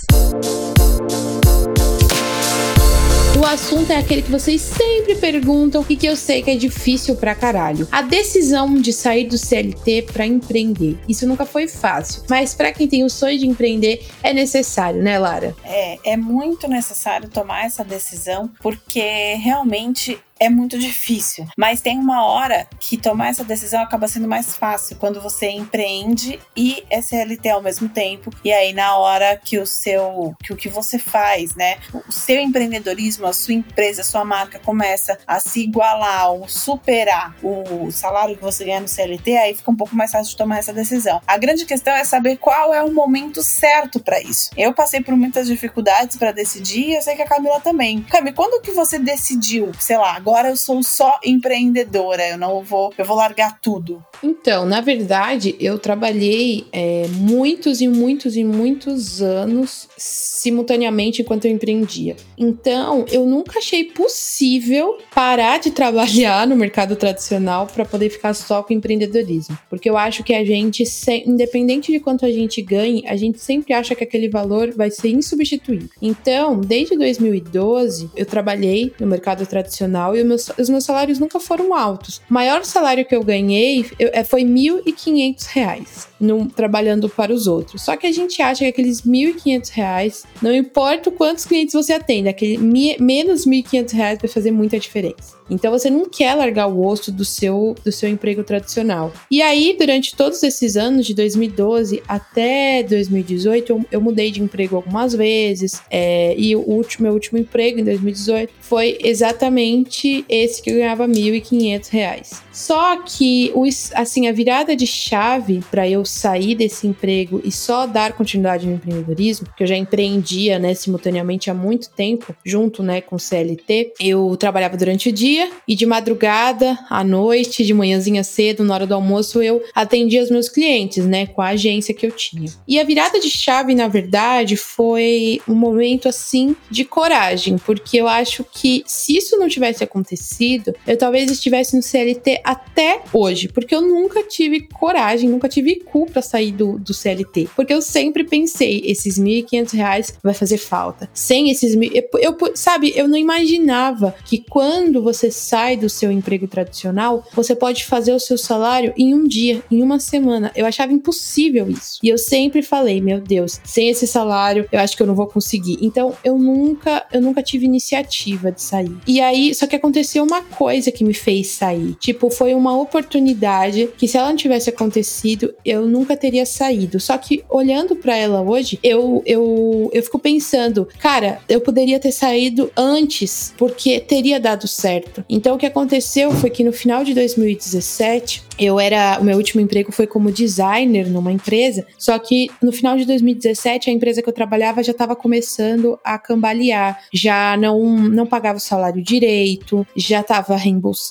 O 3.44 3.46
assunto 3.46 3.90
é 3.90 3.98
aquele 3.98 4.22
que 4.22 4.30
vocês 4.30 4.58
sempre 4.62 5.16
perguntam 5.16 5.84
e 5.86 5.96
que 5.96 6.06
eu 6.06 6.16
sei 6.16 6.42
que 6.42 6.50
é 6.50 6.56
difícil 6.56 7.14
pra 7.14 7.34
caralho. 7.34 7.86
A 7.92 8.00
decisão 8.00 8.74
de 8.74 8.90
sair 8.90 9.24
do 9.24 9.36
CLT 9.36 10.06
para 10.10 10.24
empreender. 10.24 10.98
Isso 11.06 11.26
nunca 11.26 11.44
foi 11.44 11.68
fácil, 11.68 12.22
mas 12.26 12.54
para 12.54 12.72
quem 12.72 12.88
tem 12.88 13.04
o 13.04 13.10
sonho 13.10 13.38
de 13.38 13.46
empreender 13.46 14.02
é 14.22 14.32
necessário, 14.32 15.02
né, 15.02 15.18
Lara? 15.18 15.54
É, 15.62 16.12
é 16.12 16.16
muito 16.16 16.66
necessário 16.66 17.28
tomar 17.28 17.66
essa 17.66 17.84
decisão 17.84 18.50
porque 18.62 19.34
realmente 19.34 20.18
é 20.44 20.50
muito 20.50 20.78
difícil. 20.78 21.46
Mas 21.56 21.80
tem 21.80 21.98
uma 21.98 22.24
hora 22.24 22.66
que 22.78 22.96
tomar 22.96 23.28
essa 23.28 23.44
decisão 23.44 23.82
acaba 23.82 24.08
sendo 24.08 24.28
mais 24.28 24.56
fácil 24.56 24.96
quando 24.96 25.20
você 25.20 25.48
empreende 25.50 26.38
e 26.56 26.84
é 26.90 27.00
CLT 27.00 27.48
ao 27.48 27.62
mesmo 27.62 27.88
tempo. 27.88 28.30
E 28.44 28.52
aí, 28.52 28.72
na 28.72 28.96
hora 28.96 29.36
que 29.36 29.58
o 29.58 29.66
seu, 29.66 30.34
que 30.42 30.52
o 30.52 30.56
que 30.56 30.68
você 30.68 30.98
faz, 30.98 31.54
né? 31.54 31.78
O 32.08 32.12
seu 32.12 32.40
empreendedorismo, 32.40 33.26
a 33.26 33.32
sua 33.32 33.54
empresa, 33.54 34.02
a 34.02 34.04
sua 34.04 34.24
marca 34.24 34.58
começa 34.58 35.18
a 35.26 35.40
se 35.40 35.60
igualar 35.60 36.32
ou 36.32 36.48
superar 36.48 37.34
o 37.42 37.90
salário 37.90 38.36
que 38.36 38.42
você 38.42 38.64
ganha 38.64 38.80
no 38.80 38.88
CLT, 38.88 39.36
aí 39.36 39.54
fica 39.54 39.70
um 39.70 39.76
pouco 39.76 39.94
mais 39.94 40.10
fácil 40.10 40.30
de 40.30 40.36
tomar 40.36 40.58
essa 40.58 40.72
decisão. 40.72 41.20
A 41.26 41.36
grande 41.38 41.64
questão 41.64 41.92
é 41.92 42.04
saber 42.04 42.36
qual 42.36 42.74
é 42.74 42.82
o 42.82 42.92
momento 42.92 43.42
certo 43.42 44.00
para 44.00 44.20
isso. 44.20 44.50
Eu 44.56 44.72
passei 44.72 45.00
por 45.00 45.16
muitas 45.16 45.46
dificuldades 45.46 46.16
para 46.16 46.32
decidir 46.32 46.88
e 46.88 46.94
eu 46.94 47.02
sei 47.02 47.16
que 47.16 47.22
a 47.22 47.26
Camila 47.26 47.60
também. 47.60 48.02
Camila, 48.02 48.34
quando 48.34 48.62
que 48.62 48.72
você 48.72 48.98
decidiu, 48.98 49.72
sei 49.78 49.96
lá, 49.96 50.14
agora 50.14 50.33
eu 50.42 50.56
sou 50.56 50.82
só 50.82 51.18
empreendedora, 51.24 52.28
eu 52.28 52.38
não 52.38 52.62
vou, 52.62 52.92
eu 52.96 53.04
vou 53.04 53.16
largar 53.16 53.60
tudo. 53.60 54.04
Então, 54.22 54.64
na 54.64 54.80
verdade, 54.80 55.54
eu 55.60 55.78
trabalhei 55.78 56.66
é, 56.72 57.06
muitos 57.08 57.80
e 57.80 57.88
muitos 57.88 58.36
e 58.36 58.44
muitos 58.44 59.20
anos 59.20 59.88
simultaneamente 59.96 61.22
enquanto 61.22 61.44
eu 61.44 61.50
empreendia. 61.50 62.16
Então, 62.38 63.04
eu 63.10 63.26
nunca 63.26 63.58
achei 63.58 63.84
possível 63.84 64.98
parar 65.14 65.58
de 65.58 65.70
trabalhar 65.70 66.46
no 66.46 66.56
mercado 66.56 66.96
tradicional 66.96 67.66
para 67.66 67.84
poder 67.84 68.10
ficar 68.10 68.34
só 68.34 68.62
com 68.62 68.72
empreendedorismo, 68.72 69.58
porque 69.68 69.88
eu 69.88 69.96
acho 69.96 70.24
que 70.24 70.34
a 70.34 70.44
gente, 70.44 70.84
independente 71.26 71.92
de 71.92 72.00
quanto 72.00 72.24
a 72.24 72.30
gente 72.30 72.60
ganhe, 72.62 73.04
a 73.06 73.16
gente 73.16 73.38
sempre 73.38 73.72
acha 73.74 73.94
que 73.94 74.04
aquele 74.04 74.28
valor 74.28 74.72
vai 74.74 74.90
ser 74.90 75.10
insubstituível. 75.10 75.88
Então, 76.00 76.60
desde 76.60 76.96
2012, 76.96 78.10
eu 78.16 78.26
trabalhei 78.26 78.92
no 78.98 79.06
mercado 79.06 79.46
tradicional 79.46 80.13
e 80.16 80.24
meus, 80.24 80.50
os 80.58 80.68
meus 80.68 80.84
salários 80.84 81.18
nunca 81.18 81.38
foram 81.40 81.74
altos. 81.74 82.20
O 82.30 82.34
maior 82.34 82.64
salário 82.64 83.04
que 83.04 83.14
eu 83.14 83.22
ganhei 83.22 83.86
eu, 83.98 84.10
é, 84.12 84.24
foi 84.24 84.42
R$ 84.42 84.50
1.500 84.50 86.06
no, 86.20 86.46
trabalhando 86.46 87.08
para 87.08 87.32
os 87.32 87.46
outros. 87.46 87.82
Só 87.82 87.96
que 87.96 88.06
a 88.06 88.12
gente 88.12 88.40
acha 88.40 88.60
que 88.60 88.66
aqueles 88.66 89.00
R$ 89.00 89.10
1.500, 89.10 90.24
não 90.40 90.54
importa 90.54 91.10
quantos 91.10 91.44
clientes 91.44 91.74
você 91.74 91.92
atende, 91.92 92.28
aquele 92.28 92.58
menos 92.58 93.44
R$ 93.46 93.52
1.500 93.62 94.20
vai 94.20 94.28
fazer 94.28 94.50
muita 94.50 94.78
diferença. 94.78 95.34
Então 95.50 95.70
você 95.70 95.90
não 95.90 96.08
quer 96.08 96.34
largar 96.34 96.66
o 96.66 96.84
osso 96.86 97.12
do 97.12 97.24
seu, 97.24 97.74
do 97.84 97.92
seu 97.92 98.08
emprego 98.08 98.42
tradicional. 98.42 99.12
E 99.30 99.42
aí, 99.42 99.76
durante 99.78 100.16
todos 100.16 100.42
esses 100.42 100.76
anos, 100.76 101.06
de 101.06 101.14
2012 101.14 102.02
até 102.08 102.82
2018, 102.82 103.70
eu, 103.70 103.84
eu 103.92 104.00
mudei 104.00 104.30
de 104.30 104.42
emprego 104.42 104.76
algumas 104.76 105.14
vezes. 105.14 105.80
É, 105.90 106.34
e 106.36 106.54
o 106.56 106.60
último, 106.60 107.04
meu 107.04 107.12
último 107.12 107.38
emprego, 107.38 107.80
em 107.80 107.84
2018, 107.84 108.52
foi 108.60 108.98
exatamente 109.02 110.24
esse 110.28 110.62
que 110.62 110.70
eu 110.70 110.76
ganhava 110.76 111.06
R$ 111.06 111.12
1.500. 111.12 112.42
Só 112.52 112.96
que, 113.02 113.52
assim, 113.94 114.28
a 114.28 114.32
virada 114.32 114.74
de 114.76 114.86
chave 114.86 115.62
para 115.70 115.88
eu 115.88 116.04
sair 116.04 116.54
desse 116.54 116.86
emprego 116.86 117.40
e 117.44 117.50
só 117.50 117.86
dar 117.86 118.12
continuidade 118.12 118.66
no 118.66 118.74
empreendedorismo, 118.74 119.48
que 119.56 119.62
eu 119.62 119.66
já 119.66 119.76
empreendia, 119.76 120.58
né, 120.58 120.72
simultaneamente 120.74 121.50
há 121.50 121.54
muito 121.54 121.90
tempo, 121.90 122.34
junto, 122.44 122.82
né, 122.82 123.00
com 123.00 123.16
o 123.16 123.18
CLT, 123.18 123.94
eu 124.00 124.36
trabalhava 124.36 124.76
durante 124.76 125.08
o 125.08 125.12
dia 125.12 125.33
dia 125.34 125.50
e 125.66 125.74
de 125.74 125.84
madrugada, 125.84 126.78
à 126.88 127.02
noite, 127.02 127.64
de 127.64 127.74
manhãzinha 127.74 128.22
cedo, 128.22 128.62
na 128.62 128.74
hora 128.74 128.86
do 128.86 128.94
almoço, 128.94 129.42
eu 129.42 129.62
atendia 129.74 130.22
os 130.22 130.30
meus 130.30 130.48
clientes, 130.48 131.04
né, 131.04 131.26
com 131.26 131.42
a 131.42 131.48
agência 131.48 131.94
que 131.94 132.06
eu 132.06 132.12
tinha. 132.12 132.50
E 132.66 132.78
a 132.78 132.84
virada 132.84 133.18
de 133.18 133.30
chave, 133.30 133.74
na 133.74 133.88
verdade, 133.88 134.56
foi 134.56 135.40
um 135.48 135.54
momento 135.54 136.08
assim 136.08 136.54
de 136.70 136.84
coragem, 136.84 137.56
porque 137.58 137.96
eu 137.96 138.06
acho 138.06 138.44
que 138.44 138.84
se 138.86 139.16
isso 139.16 139.36
não 139.38 139.48
tivesse 139.48 139.82
acontecido, 139.82 140.74
eu 140.86 140.96
talvez 140.96 141.30
estivesse 141.30 141.76
no 141.76 141.82
CLT 141.82 142.40
até 142.44 143.02
hoje, 143.12 143.48
porque 143.48 143.74
eu 143.74 143.80
nunca 143.80 144.22
tive 144.22 144.68
coragem, 144.72 145.28
nunca 145.28 145.48
tive 145.48 145.76
cu 145.76 146.06
para 146.06 146.22
sair 146.22 146.52
do, 146.52 146.78
do 146.78 146.94
CLT, 146.94 147.48
porque 147.56 147.74
eu 147.74 147.82
sempre 147.82 148.24
pensei, 148.24 148.82
esses 148.84 149.18
1.500 149.18 149.72
reais 149.72 150.14
vai 150.22 150.34
fazer 150.34 150.58
falta. 150.58 151.08
Sem 151.12 151.50
esses 151.50 151.74
mil, 151.74 151.90
eu, 151.92 152.04
eu, 152.20 152.52
sabe, 152.54 152.92
eu 152.94 153.08
não 153.08 153.16
imaginava 153.16 154.14
que 154.24 154.44
quando 154.48 155.02
você 155.02 155.23
sai 155.30 155.76
do 155.76 155.88
seu 155.88 156.10
emprego 156.10 156.46
tradicional, 156.46 157.24
você 157.32 157.54
pode 157.54 157.84
fazer 157.84 158.12
o 158.12 158.20
seu 158.20 158.36
salário 158.38 158.92
em 158.96 159.14
um 159.14 159.26
dia, 159.26 159.62
em 159.70 159.82
uma 159.82 159.98
semana. 159.98 160.50
Eu 160.54 160.66
achava 160.66 160.92
impossível 160.92 161.68
isso. 161.68 161.98
E 162.02 162.08
eu 162.08 162.18
sempre 162.18 162.62
falei, 162.62 163.00
meu 163.00 163.20
Deus, 163.20 163.60
sem 163.64 163.88
esse 163.88 164.06
salário, 164.06 164.68
eu 164.70 164.80
acho 164.80 164.96
que 164.96 165.02
eu 165.02 165.06
não 165.06 165.14
vou 165.14 165.26
conseguir. 165.26 165.78
Então, 165.80 166.14
eu 166.24 166.38
nunca, 166.38 167.06
eu 167.12 167.20
nunca 167.20 167.42
tive 167.42 167.64
iniciativa 167.64 168.50
de 168.50 168.62
sair. 168.62 168.96
E 169.06 169.20
aí, 169.20 169.54
só 169.54 169.66
que 169.66 169.76
aconteceu 169.76 170.24
uma 170.24 170.42
coisa 170.42 170.90
que 170.90 171.04
me 171.04 171.14
fez 171.14 171.48
sair. 171.48 171.94
Tipo, 171.94 172.30
foi 172.30 172.54
uma 172.54 172.76
oportunidade 172.78 173.88
que 173.96 174.08
se 174.08 174.16
ela 174.16 174.28
não 174.28 174.36
tivesse 174.36 174.70
acontecido, 174.70 175.54
eu 175.64 175.86
nunca 175.86 176.16
teria 176.16 176.46
saído. 176.46 176.98
Só 177.00 177.16
que 177.18 177.44
olhando 177.48 177.96
para 177.96 178.16
ela 178.16 178.40
hoje, 178.40 178.78
eu, 178.82 179.22
eu, 179.26 179.90
eu 179.92 180.02
fico 180.02 180.18
pensando, 180.18 180.88
cara, 180.98 181.40
eu 181.48 181.60
poderia 181.60 181.98
ter 181.98 182.12
saído 182.12 182.70
antes, 182.76 183.54
porque 183.56 184.00
teria 184.00 184.40
dado 184.40 184.66
certo. 184.66 185.13
Então 185.28 185.54
o 185.54 185.58
que 185.58 185.66
aconteceu 185.66 186.30
foi 186.32 186.50
que 186.50 186.64
no 186.64 186.72
final 186.72 187.04
de 187.04 187.14
2017, 187.14 188.43
eu 188.58 188.78
era. 188.78 189.18
O 189.20 189.24
meu 189.24 189.36
último 189.36 189.60
emprego 189.60 189.92
foi 189.92 190.06
como 190.06 190.30
designer 190.30 191.08
numa 191.08 191.32
empresa, 191.32 191.86
só 191.98 192.18
que 192.18 192.50
no 192.62 192.72
final 192.72 192.96
de 192.96 193.04
2017 193.04 193.90
a 193.90 193.92
empresa 193.92 194.22
que 194.22 194.28
eu 194.28 194.32
trabalhava 194.32 194.82
já 194.82 194.92
estava 194.92 195.16
começando 195.16 195.98
a 196.04 196.18
cambalear, 196.18 197.02
já 197.12 197.56
não, 197.56 197.84
não 197.84 198.26
pagava 198.26 198.58
o 198.58 198.60
salário 198.60 199.02
direito, 199.02 199.86
já 199.96 200.20
estava 200.20 200.56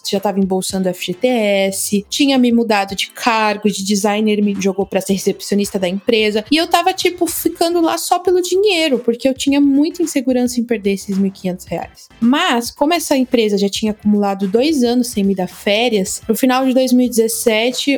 já 0.09 0.17
estava 0.17 0.39
embolsando 0.39 0.93
FGTS, 0.93 2.05
tinha 2.09 2.37
me 2.37 2.51
mudado 2.51 2.95
de 2.95 3.07
cargo, 3.07 3.69
de 3.69 3.83
designer 3.83 4.41
me 4.41 4.55
jogou 4.59 4.85
para 4.85 5.01
ser 5.01 5.13
recepcionista 5.13 5.77
da 5.79 5.87
empresa, 5.87 6.45
e 6.51 6.57
eu 6.57 6.67
tava 6.67 6.93
tipo 6.93 7.25
ficando 7.27 7.81
lá 7.81 7.97
só 7.97 8.19
pelo 8.19 8.41
dinheiro, 8.41 8.99
porque 8.99 9.27
eu 9.27 9.33
tinha 9.33 9.59
muita 9.59 10.01
insegurança 10.01 10.59
em 10.59 10.63
perder 10.63 10.93
esses 10.93 11.17
1.500 11.17 11.67
reais. 11.67 12.09
Mas, 12.19 12.71
como 12.71 12.93
essa 12.93 13.15
empresa 13.15 13.57
já 13.57 13.69
tinha 13.69 13.91
acumulado 13.91 14.47
dois 14.47 14.83
anos 14.83 15.07
sem 15.07 15.23
me 15.23 15.35
dar 15.35 15.47
férias, 15.47 16.21
no 16.27 16.35
final 16.35 16.65
de 16.65 16.73
2017, 16.73 17.32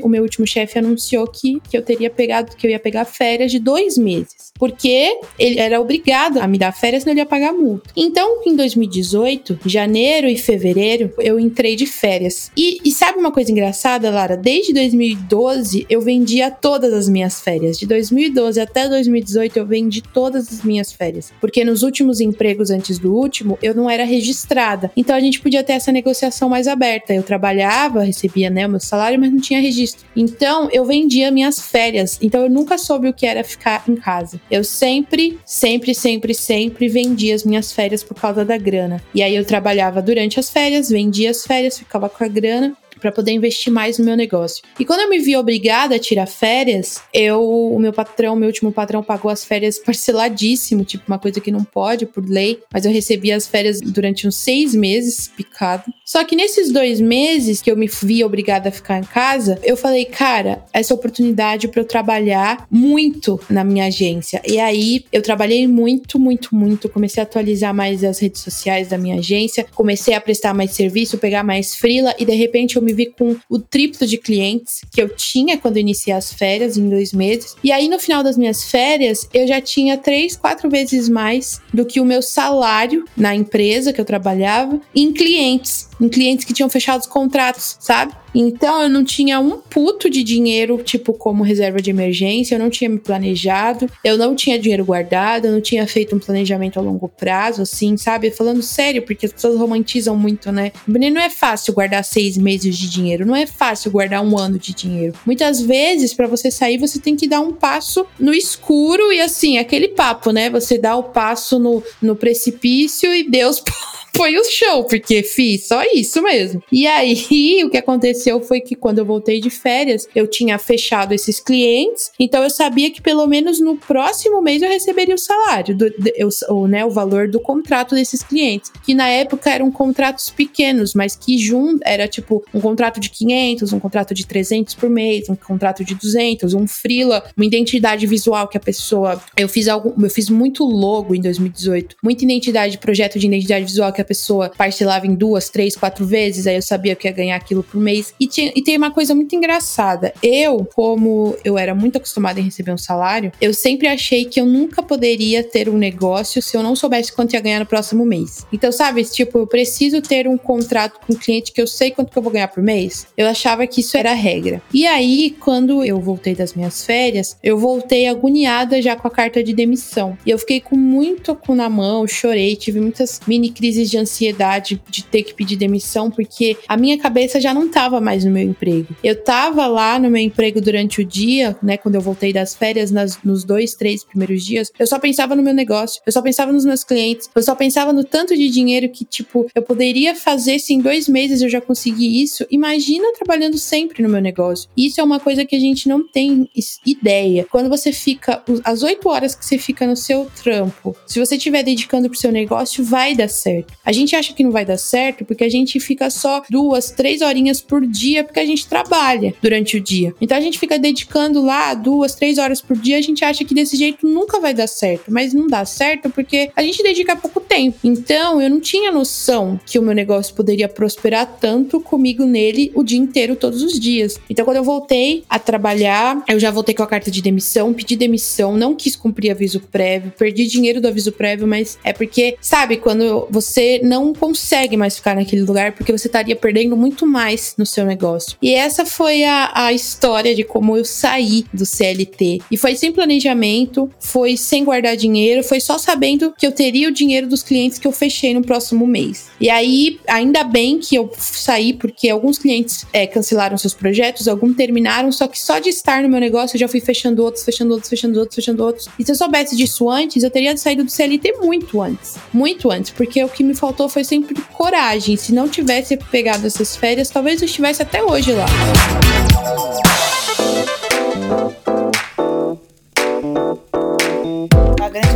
o 0.04 0.10
meu 0.10 0.24
último 0.24 0.46
chefe 0.48 0.80
anunciou 0.80 1.28
que, 1.28 1.62
que 1.70 1.78
eu 1.78 1.82
teria 1.82 2.10
pegado, 2.10 2.56
que 2.56 2.66
eu 2.66 2.72
ia 2.72 2.80
pegar 2.80 3.06
férias 3.06 3.52
de 3.52 3.60
dois 3.60 3.98
meses. 3.98 4.52
Porque 4.58 5.20
ele 5.38 5.60
era 5.60 5.82
obrigado 5.82 6.40
a 6.40 6.48
me 6.48 6.58
dar 6.58 6.72
férias, 6.72 7.04
senão 7.04 7.14
ele 7.14 7.22
ia 7.22 7.26
pagar 7.26 7.54
multa. 7.54 7.90
Então, 7.96 8.42
em 8.46 8.56
2018, 8.56 9.60
janeiro 9.66 10.28
e 10.28 10.38
fevereiro, 10.38 11.12
eu 11.20 11.40
entrei 11.40 11.76
de 11.76 11.86
férias. 11.86 12.52
E, 12.56 12.80
e 12.84 12.92
sabe 12.92 13.20
uma 13.20 13.32
coisa 13.32 13.52
engraçada, 13.52 14.10
Lara? 14.10 14.38
Desde 14.38 14.74
2012, 14.74 15.86
eu 15.90 16.02
vendia 16.02 16.50
todas 16.50 16.94
as 16.94 17.10
minhas 17.10 17.42
férias. 17.42 17.78
De 17.78 17.86
2012 17.86 18.60
até 18.60 18.88
2018, 18.88 19.58
eu 19.58 19.66
vendi 19.66 20.02
todas 20.02 20.48
as 20.52 20.64
minhas 20.64 20.92
férias. 20.92 21.32
Porque 21.42 21.64
nos 21.66 21.84
últimos 21.84 22.22
empregos 22.22 22.70
antes 22.70 22.98
do 22.98 23.14
último, 23.14 23.58
eu 23.62 23.74
não 23.74 23.90
era 23.90 24.04
registrada. 24.04 24.92
Então, 24.96 25.16
a 25.16 25.20
gente 25.20 25.42
podia 25.42 25.64
ter 25.64 25.74
essa 25.74 25.92
negociação 25.92 26.50
mais 26.50 26.68
aberta. 26.68 27.14
Eu 27.14 27.24
trabalhava, 27.24 28.04
recebia 28.04 28.50
né, 28.50 28.66
o 28.66 28.70
meu 28.70 28.80
salário, 28.80 29.20
mas 29.26 29.34
não 29.34 29.40
tinha 29.40 29.60
registro. 29.60 30.06
Então, 30.16 30.70
eu 30.72 30.86
vendia 30.86 31.32
minhas 31.32 31.60
férias. 31.60 32.18
Então, 32.22 32.44
eu 32.44 32.50
nunca 32.50 32.78
soube 32.78 33.10
o 33.10 33.14
que 33.14 33.26
era 33.26 33.44
ficar 33.44 33.84
em 33.88 33.96
casa. 33.96 34.40
Eu 34.50 34.64
sempre, 34.64 35.40
sempre, 35.46 35.94
sempre, 35.94 36.34
sempre 36.34 36.88
vendia 36.88 37.36
as 37.36 37.44
minhas 37.44 37.72
férias 37.72 38.04
por 38.04 38.16
causa 38.16 38.46
da 38.46 38.58
grana. 38.58 39.02
E 39.14 39.22
aí, 39.22 39.36
eu 39.36 39.46
trabalhava 39.46 40.02
durante 40.02 40.40
as 40.40 40.50
férias, 40.50 40.90
vendia 40.90 41.32
as 41.32 41.46
férias, 41.46 41.78
ficava 41.78 42.10
com 42.10 42.24
a 42.24 42.28
grana 42.28 42.76
para 43.00 43.12
poder 43.12 43.32
investir 43.32 43.72
mais 43.72 43.98
no 43.98 44.06
meu 44.06 44.16
negócio. 44.16 44.64
E 44.80 44.86
quando 44.86 45.02
eu 45.02 45.10
me 45.10 45.20
vi 45.20 45.36
obrigada 45.36 45.96
a 45.96 46.00
tirar 46.00 46.26
férias, 46.26 47.02
eu, 47.14 47.42
o 47.44 47.80
meu 47.80 47.94
patrão, 47.94 48.36
meu 48.36 48.48
último 48.48 48.72
patrão 48.72 49.04
pagou 49.04 49.32
as 49.32 49.44
férias 49.44 49.78
parceladíssimo, 49.80 50.84
tipo 50.84 51.04
uma 51.08 51.20
coisa 51.20 51.40
que 51.40 51.52
não 51.52 51.64
pode 51.64 52.06
por 52.06 52.28
lei, 52.28 52.60
mas 52.72 52.86
eu 52.86 52.92
recebi 52.92 53.32
as 53.32 53.48
férias 53.48 53.82
durante 53.82 54.28
uns 54.28 54.36
seis 54.36 54.74
meses, 54.74 55.28
picado. 55.28 55.84
Só 56.04 56.24
que 56.24 56.36
nesses 56.36 56.72
dois 56.72 57.00
meses 57.02 57.62
que 57.62 57.72
eu 57.72 57.78
me 57.78 57.88
vi 57.88 58.24
obrigada 58.24 58.70
a 58.70 58.72
ficar 58.72 59.00
em 59.00 59.04
casa, 59.04 59.60
eu 59.64 59.76
falei, 59.76 60.06
cara, 60.06 60.64
essa 60.74 60.94
oportunidade 60.94 61.68
para 61.68 61.82
eu 61.82 61.86
trabalhar 61.86 62.68
muito 62.70 63.40
na 63.50 63.64
minha 63.64 63.86
agência. 63.86 64.42
E 64.48 64.60
aí 64.60 65.06
eu 65.12 65.22
trabalhei 65.22 65.68
muito, 65.68 66.20
muito, 66.20 66.56
muito. 66.56 66.90
Comecei 66.90 67.22
a 67.22 67.26
atualizar 67.26 67.74
mais 67.74 68.04
as 68.04 68.20
redes 68.20 68.42
sociais 68.42 68.88
da 68.88 68.98
minha 68.98 69.18
agência, 69.18 69.66
comecei 69.74 70.14
a 70.14 70.22
prestar 70.22 70.54
mais 70.54 70.72
serviço, 70.72 71.18
pegar 71.18 71.44
mais 71.44 71.76
frila 71.76 72.14
e 72.20 72.26
de 72.26 72.36
repente 72.36 72.76
eu 72.76 72.82
me 72.82 72.94
vi 72.96 73.08
com 73.08 73.36
o 73.50 73.60
triplo 73.60 74.08
de 74.08 74.18
clientes 74.18 74.82
que 74.92 75.02
eu 75.02 75.10
tinha 75.10 75.58
quando 75.58 75.78
iniciei 75.78 76.16
as 76.16 76.34
férias 76.34 76.78
em 76.78 76.90
dois 76.90 77.14
meses. 77.14 77.56
E 77.64 77.72
aí, 77.72 77.88
no 77.88 78.00
final 78.00 78.24
das 78.24 78.38
minhas 78.38 78.64
férias, 78.64 79.28
eu 79.34 79.48
já 79.48 79.62
tinha 79.62 79.98
três, 79.98 80.36
quatro 80.36 80.70
vezes 80.70 81.10
mais 81.10 81.62
do 81.74 81.86
que 81.86 82.00
o 82.00 82.06
meu 82.06 82.22
salário 82.22 83.06
na 83.16 83.36
empresa 83.36 83.94
que 83.94 84.02
eu 84.02 84.06
trabalhava 84.06 84.80
em 84.96 85.12
clientes, 85.12 85.90
em 86.00 86.10
clientes 86.10 86.46
que 86.46 86.54
tinham 86.54 86.70
fechado 86.70 87.02
os 87.02 87.08
contratos, 87.08 87.78
sabe? 87.80 88.14
Então 88.36 88.82
eu 88.82 88.90
não 88.90 89.06
tinha 89.06 89.40
um 89.40 89.62
puto 89.62 90.10
de 90.10 90.22
dinheiro, 90.22 90.78
tipo, 90.84 91.14
como 91.14 91.42
reserva 91.42 91.82
de 91.82 91.90
emergência, 91.90 92.56
eu 92.56 92.60
não 92.60 92.70
tinha 92.70 92.90
me 92.90 93.00
planejado, 93.00 93.90
eu 94.04 94.18
não 94.18 94.36
tinha 94.36 94.60
dinheiro 94.60 94.84
guardado, 94.84 95.46
eu 95.46 95.54
não 95.54 95.62
tinha 95.62 95.88
feito 95.88 96.14
um 96.14 96.20
planejamento 96.20 96.78
a 96.78 96.82
longo 96.82 97.08
prazo, 97.08 97.62
assim, 97.62 97.96
sabe? 97.96 98.30
Falando 98.32 98.62
sério, 98.62 99.04
porque 99.04 99.26
as 99.26 99.32
pessoas 99.32 99.58
romantizam 99.58 100.18
muito, 100.18 100.52
né? 100.52 100.74
Não 100.86 101.22
é 101.22 101.30
fácil 101.30 101.74
guardar 101.74 102.04
seis 102.04 102.38
meses 102.38 102.78
de 102.78 102.90
dinheiro, 102.90 103.26
não 103.26 103.36
é 103.36 103.46
fácil 103.46 103.90
guardar 103.90 104.22
um 104.22 104.38
ano 104.38 104.60
de 104.60 104.74
dinheiro. 104.74 105.14
Muitas 105.26 105.62
vezes, 105.62 106.14
para 106.14 106.28
você 106.28 106.52
sair, 106.52 106.78
você 106.78 107.00
tem 107.00 107.16
que 107.16 107.28
dar 107.28 107.40
um 107.40 107.54
passo 107.54 108.06
no 108.20 108.34
escuro 108.34 109.14
e 109.14 109.22
assim, 109.22 109.58
aquele 109.58 109.90
papo, 109.90 110.32
né? 110.32 110.50
Você 110.50 110.78
dá 110.78 110.98
o 110.98 111.04
passo 111.04 111.58
no, 111.58 111.82
no 112.02 112.16
precipício 112.18 113.14
e 113.14 113.24
Deus 113.30 113.64
foi 114.16 114.38
o 114.38 114.44
show, 114.46 114.86
porque 114.86 115.24
fiz 115.24 115.68
só 115.68 115.84
isso 115.94 116.22
mesmo. 116.22 116.64
E 116.72 116.88
aí, 116.88 117.64
o 117.66 117.70
que 117.70 117.78
aconteceu 117.78 118.42
foi 118.42 118.62
que 118.62 118.76
quando 118.76 119.00
eu 119.00 119.06
voltei 119.06 119.42
de 119.42 119.50
férias, 119.50 120.08
eu 120.16 120.26
tinha 120.26 120.58
fechado 120.58 121.14
esses 121.14 121.40
clientes, 121.40 122.12
então 122.20 122.42
eu 122.42 122.50
sabia 122.50 122.90
que 122.90 123.02
pelo 123.02 123.28
menos 123.28 123.60
no 123.60 123.76
próximo 123.76 124.42
mês 124.42 124.62
eu 124.62 124.70
receberia 124.70 125.16
o 125.16 125.20
salário, 125.20 125.76
do, 125.76 125.94
eu, 126.16 126.30
o, 126.50 126.68
né, 126.68 126.86
o 126.86 126.90
valor 126.90 127.28
do 127.28 127.40
contrato 127.40 127.94
desses 127.94 128.24
clientes, 128.24 128.72
que 128.86 128.94
na 128.94 129.10
época 129.10 129.50
eram 129.50 129.70
contratos 129.70 130.30
pequenos, 130.30 130.94
mas 130.94 131.16
que 131.16 131.38
junto 131.38 131.82
era 131.84 132.08
tipo 132.08 132.44
um 132.54 132.62
contrato 132.62 133.00
de 133.00 133.10
500, 133.10 133.74
um 133.74 133.80
contrato 133.80 134.14
de 134.14 134.26
300 134.26 134.76
por 134.76 134.90
mês, 134.90 135.30
um 135.30 135.36
contrato 135.36 135.84
de 135.84 135.94
200, 135.94 136.54
um 136.54 136.66
freela, 136.68 137.24
uma 137.36 137.46
identidade 137.46 138.08
visual 138.08 138.48
que 138.48 138.58
a 138.58 138.62
pessoa, 138.62 139.22
eu 139.36 139.50
fiz 139.50 139.68
algo, 139.68 139.94
eu 140.02 140.10
fiz 140.10 140.30
muito 140.30 140.64
logo 140.64 141.14
em 141.14 141.22
2018, 141.22 141.98
muita 142.02 142.24
identidade, 142.24 142.78
projeto 142.78 143.20
de 143.20 143.28
identidade 143.28 143.66
visual 143.66 143.92
que 143.92 144.02
a 144.02 144.05
pessoa 144.06 144.52
parcelava 144.56 145.06
em 145.06 145.16
duas, 145.16 145.50
três, 145.50 145.76
quatro 145.76 146.06
vezes, 146.06 146.48
aí 146.48 146.56
eu 146.56 146.62
sabia 146.62 146.96
que 146.96 147.08
ia 147.08 147.14
ganhar 147.14 147.36
aquilo 147.36 147.64
por 147.64 147.80
mês. 147.80 148.14
E, 148.20 148.28
tinha, 148.28 148.52
e 148.56 148.62
tem 148.62 148.78
uma 148.78 148.92
coisa 148.92 149.14
muito 149.14 149.36
engraçada. 149.36 150.14
Eu, 150.22 150.68
como 150.74 151.36
eu 151.44 151.58
era 151.58 151.76
muito 151.76 151.98
acostumada 151.98 152.40
em 152.40 152.44
receber 152.44 152.72
um 152.72 152.78
salário, 152.78 153.32
eu 153.42 153.54
sempre 153.54 153.88
achei 153.88 154.26
que 154.26 154.40
eu 154.40 154.46
nunca 154.46 154.82
poderia 154.82 155.44
ter 155.44 155.70
um 155.70 155.78
negócio 155.78 156.42
se 156.42 156.56
eu 156.56 156.64
não 156.64 156.76
soubesse 156.76 157.12
quanto 157.12 157.34
ia 157.34 157.42
ganhar 157.42 157.60
no 157.60 157.66
próximo 157.66 158.06
mês. 158.06 158.46
Então, 158.52 158.72
sabe, 158.72 159.04
tipo, 159.04 159.40
eu 159.40 159.48
preciso 159.48 160.02
ter 160.02 160.28
um 160.28 160.38
contrato 160.38 161.00
com 161.06 161.14
um 161.14 161.16
cliente 161.16 161.52
que 161.52 161.62
eu 161.62 161.68
sei 161.68 161.92
quanto 161.92 162.12
que 162.12 162.18
eu 162.18 162.24
vou 162.24 162.32
ganhar 162.32 162.48
por 162.48 162.64
mês. 162.64 163.08
Eu 163.18 163.28
achava 163.28 163.66
que 163.68 163.82
isso 163.82 163.98
era 163.98 164.12
a 164.12 164.16
regra. 164.16 164.62
E 164.74 164.86
aí, 164.86 165.36
quando 165.40 165.84
eu 165.84 166.00
voltei 166.00 166.36
das 166.36 166.54
minhas 166.54 166.86
férias, 166.86 167.38
eu 167.44 167.58
voltei 167.58 168.08
agoniada 168.08 168.82
já 168.82 168.96
com 168.96 169.08
a 169.08 169.12
carta 169.12 169.44
de 169.44 169.54
demissão. 169.54 170.18
E 170.26 170.30
eu 170.30 170.38
fiquei 170.38 170.60
com 170.60 170.76
muito 170.76 171.36
cu 171.36 171.56
na 171.56 171.70
mão, 171.70 172.08
chorei, 172.08 172.56
tive 172.56 172.80
muitas 172.80 173.20
mini 173.28 173.50
crises 173.50 173.90
de 173.90 173.95
de 173.96 173.98
ansiedade 173.98 174.82
de 174.90 175.04
ter 175.04 175.24
que 175.24 175.34
pedir 175.34 175.56
demissão, 175.56 176.12
porque 176.12 176.58
a 176.68 176.76
minha 176.76 176.98
cabeça 176.98 177.40
já 177.40 177.54
não 177.54 177.66
estava 177.66 178.02
mais 178.02 178.26
no 178.26 178.32
meu 178.32 178.44
emprego. 178.44 178.96
Eu 179.04 179.14
estava 179.14 179.66
lá 179.68 179.98
no 179.98 180.10
meu 180.10 180.22
emprego 180.22 180.60
durante 180.60 181.02
o 181.02 181.06
dia, 181.06 181.56
né, 181.64 181.78
quando 181.78 181.96
eu 181.96 182.02
voltei 182.02 182.34
das 182.34 182.54
férias, 182.56 182.92
nas, 182.92 183.22
nos 183.24 183.44
dois, 183.44 183.74
três 183.74 184.04
primeiros 184.04 184.44
dias, 184.44 184.72
eu 184.78 184.86
só 184.86 185.00
pensava 185.00 185.36
no 185.36 185.44
meu 185.44 185.54
negócio, 185.54 186.02
eu 186.06 186.12
só 186.12 186.22
pensava 186.22 186.52
nos 186.52 186.66
meus 186.66 186.84
clientes, 186.84 187.30
eu 187.34 187.42
só 187.42 187.56
pensava 187.56 187.94
no 187.94 188.04
tanto 188.04 188.36
de 188.36 188.50
dinheiro 188.50 188.90
que, 188.90 189.06
tipo, 189.06 189.48
eu 189.56 189.62
poderia 189.62 190.16
fazer 190.16 190.60
se 190.60 190.74
em 190.74 190.80
dois 190.80 191.08
meses 191.08 191.42
eu 191.42 191.50
já 191.50 191.62
consegui 191.62 192.22
isso. 192.22 192.46
Imagina 192.50 193.14
trabalhando 193.14 193.58
sempre 193.58 194.04
no 194.04 194.10
meu 194.10 194.22
negócio. 194.22 194.70
Isso 194.76 195.00
é 195.00 195.04
uma 195.04 195.20
coisa 195.20 195.46
que 195.46 195.56
a 195.56 195.60
gente 195.60 195.88
não 195.88 196.06
tem 196.06 196.50
ideia. 196.86 197.46
Quando 197.50 197.70
você 197.70 197.92
fica, 197.92 198.44
as 198.64 198.84
oito 198.84 199.08
horas 199.10 199.36
que 199.36 199.46
você 199.46 199.58
fica 199.58 199.88
no 199.88 199.96
seu 199.96 200.30
trampo, 200.44 200.96
se 201.06 201.20
você 201.20 201.36
estiver 201.36 201.64
dedicando 201.64 202.10
pro 202.10 202.20
seu 202.20 202.32
negócio, 202.32 202.84
vai 202.84 203.16
dar 203.16 203.30
certo. 203.30 203.74
A 203.86 203.92
gente 203.92 204.16
acha 204.16 204.34
que 204.34 204.44
não 204.44 204.52
vai 204.52 204.66
dar 204.66 204.78
certo 204.78 205.24
porque 205.24 205.44
a 205.44 205.50
gente 205.50 205.80
fica 205.80 206.10
só 206.10 206.42
duas, 206.50 206.90
três 206.90 207.22
horinhas 207.22 207.62
por 207.62 207.86
dia 207.86 208.24
porque 208.24 208.40
a 208.40 208.46
gente 208.46 208.68
trabalha 208.68 209.34
durante 209.42 209.78
o 209.78 209.82
dia. 209.82 210.14
Então 210.20 210.36
a 210.36 210.42
gente 210.42 210.58
fica 210.58 210.80
dedicando 210.80 211.44
lá 211.44 211.74
duas, 211.74 212.16
três 212.16 212.38
horas 212.38 212.62
por 212.62 212.76
dia, 212.76 212.98
a 212.98 213.02
gente 213.02 213.24
acha 213.24 213.46
que 213.46 213.54
desse 213.54 213.78
jeito 213.78 214.08
nunca 214.08 214.40
vai 214.40 214.54
dar 214.54 214.68
certo, 214.68 215.12
mas 215.12 215.34
não 215.34 215.48
dá 215.48 215.64
certo 215.66 216.10
porque 216.10 216.50
a 216.56 216.64
gente 216.64 216.82
dedica 216.82 217.16
pouco 217.16 217.40
tempo. 217.40 217.78
Então 217.84 218.42
eu 218.42 218.50
não 218.50 218.60
tinha 218.60 218.92
noção 218.92 219.60
que 219.66 219.78
o 219.78 219.84
meu 219.84 219.94
negócio 219.94 220.34
poderia 220.34 220.68
prosperar 220.68 221.38
tanto 221.40 221.80
comigo 221.80 222.26
nele 222.26 222.72
o 222.74 222.84
dia 222.84 223.00
inteiro, 223.00 223.36
todos 223.36 223.62
os 223.62 223.80
dias. 223.80 224.20
Então 224.30 224.46
quando 224.46 224.58
eu 224.58 224.64
voltei 224.64 225.24
a 225.30 225.38
trabalhar, 225.38 226.24
eu 226.28 226.40
já 226.40 226.50
voltei 226.50 226.74
com 226.74 226.84
a 226.84 226.88
carta 226.88 227.12
de 227.12 227.22
demissão, 227.22 227.74
pedi 227.74 227.96
demissão, 227.96 228.58
não 228.58 228.74
quis 228.74 228.96
cumprir 228.96 229.32
aviso 229.32 229.60
prévio, 229.60 230.12
perdi 230.18 230.48
dinheiro 230.48 230.82
do 230.82 230.88
aviso 230.88 231.12
prévio, 231.12 231.48
mas 231.48 231.78
é 231.84 231.94
porque, 231.94 232.38
sabe, 232.42 232.78
quando 232.78 233.28
você 233.30 233.75
não 233.84 234.14
consegue 234.14 234.78
mais 234.78 234.98
ficar 234.98 235.16
naquele 235.16 235.44
lugar 235.44 235.74
porque 235.74 235.92
você 235.92 236.08
estaria 236.08 236.36
perdendo 236.36 236.76
muito 236.76 237.06
mais 237.06 237.56
no 237.58 237.66
seu 237.66 237.86
negócio. 237.86 238.38
E 238.42 238.54
essa 238.54 238.86
foi 238.86 239.24
a, 239.24 239.52
a 239.54 239.74
história 239.74 240.36
de 240.36 240.44
como 240.44 240.78
eu 240.78 240.86
saí 240.86 241.46
do 241.54 241.66
CLT. 241.66 242.42
E 242.52 242.58
foi 242.58 242.76
sem 242.76 242.92
planejamento, 242.92 243.90
foi 244.00 244.38
sem 244.38 244.64
guardar 244.64 244.96
dinheiro, 244.96 245.44
foi 245.44 245.60
só 245.60 245.78
sabendo 245.78 246.34
que 246.38 246.46
eu 246.46 246.52
teria 246.52 246.88
o 246.88 246.92
dinheiro 246.92 247.28
dos 247.28 247.44
clientes 247.44 247.78
que 247.78 247.88
eu 247.88 247.92
fechei 247.92 248.34
no 248.34 248.42
próximo 248.42 248.86
mês. 248.88 249.28
E 249.40 249.50
aí, 249.50 250.00
ainda 250.08 250.44
bem 250.44 250.80
que 250.80 250.96
eu 250.96 251.12
saí, 251.18 251.74
porque 251.74 252.10
alguns 252.10 252.38
clientes 252.38 252.86
é, 252.94 253.06
cancelaram 253.06 253.58
seus 253.58 253.74
projetos, 253.74 254.28
alguns 254.28 254.56
terminaram, 254.56 255.12
só 255.12 255.28
que 255.28 255.40
só 255.40 255.60
de 255.60 255.70
estar 255.70 256.02
no 256.02 256.10
meu 256.10 256.20
negócio 256.20 256.56
eu 256.56 256.60
já 256.60 256.68
fui 256.68 256.80
fechando 256.80 257.24
outros, 257.24 257.44
fechando 257.44 257.74
outros, 257.74 257.90
fechando 257.90 258.20
outros, 258.20 258.36
fechando 258.36 258.64
outros. 258.64 258.90
E 258.98 259.06
se 259.06 259.12
eu 259.12 259.16
soubesse 259.16 259.56
disso 259.56 259.90
antes, 259.90 260.24
eu 260.24 260.30
teria 260.30 260.56
saído 260.58 260.84
do 260.84 260.92
CLT 260.92 261.34
muito 261.42 261.82
antes. 261.82 262.16
Muito 262.34 262.72
antes, 262.72 262.92
porque 262.92 263.24
o 263.24 263.30
que 263.30 263.44
me 263.44 263.54
faltou 263.66 263.90
foi 263.90 264.04
sempre 264.04 264.36
coragem. 264.54 265.18
Se 265.18 265.34
não 265.34 265.50
tivesse 265.50 265.98
pegado 265.98 266.46
essas 266.46 266.76
férias, 266.76 267.10
talvez 267.10 267.42
eu 267.42 267.48
estivesse 267.48 267.82
até 267.82 268.04
hoje 268.04 268.32
lá. 268.32 268.46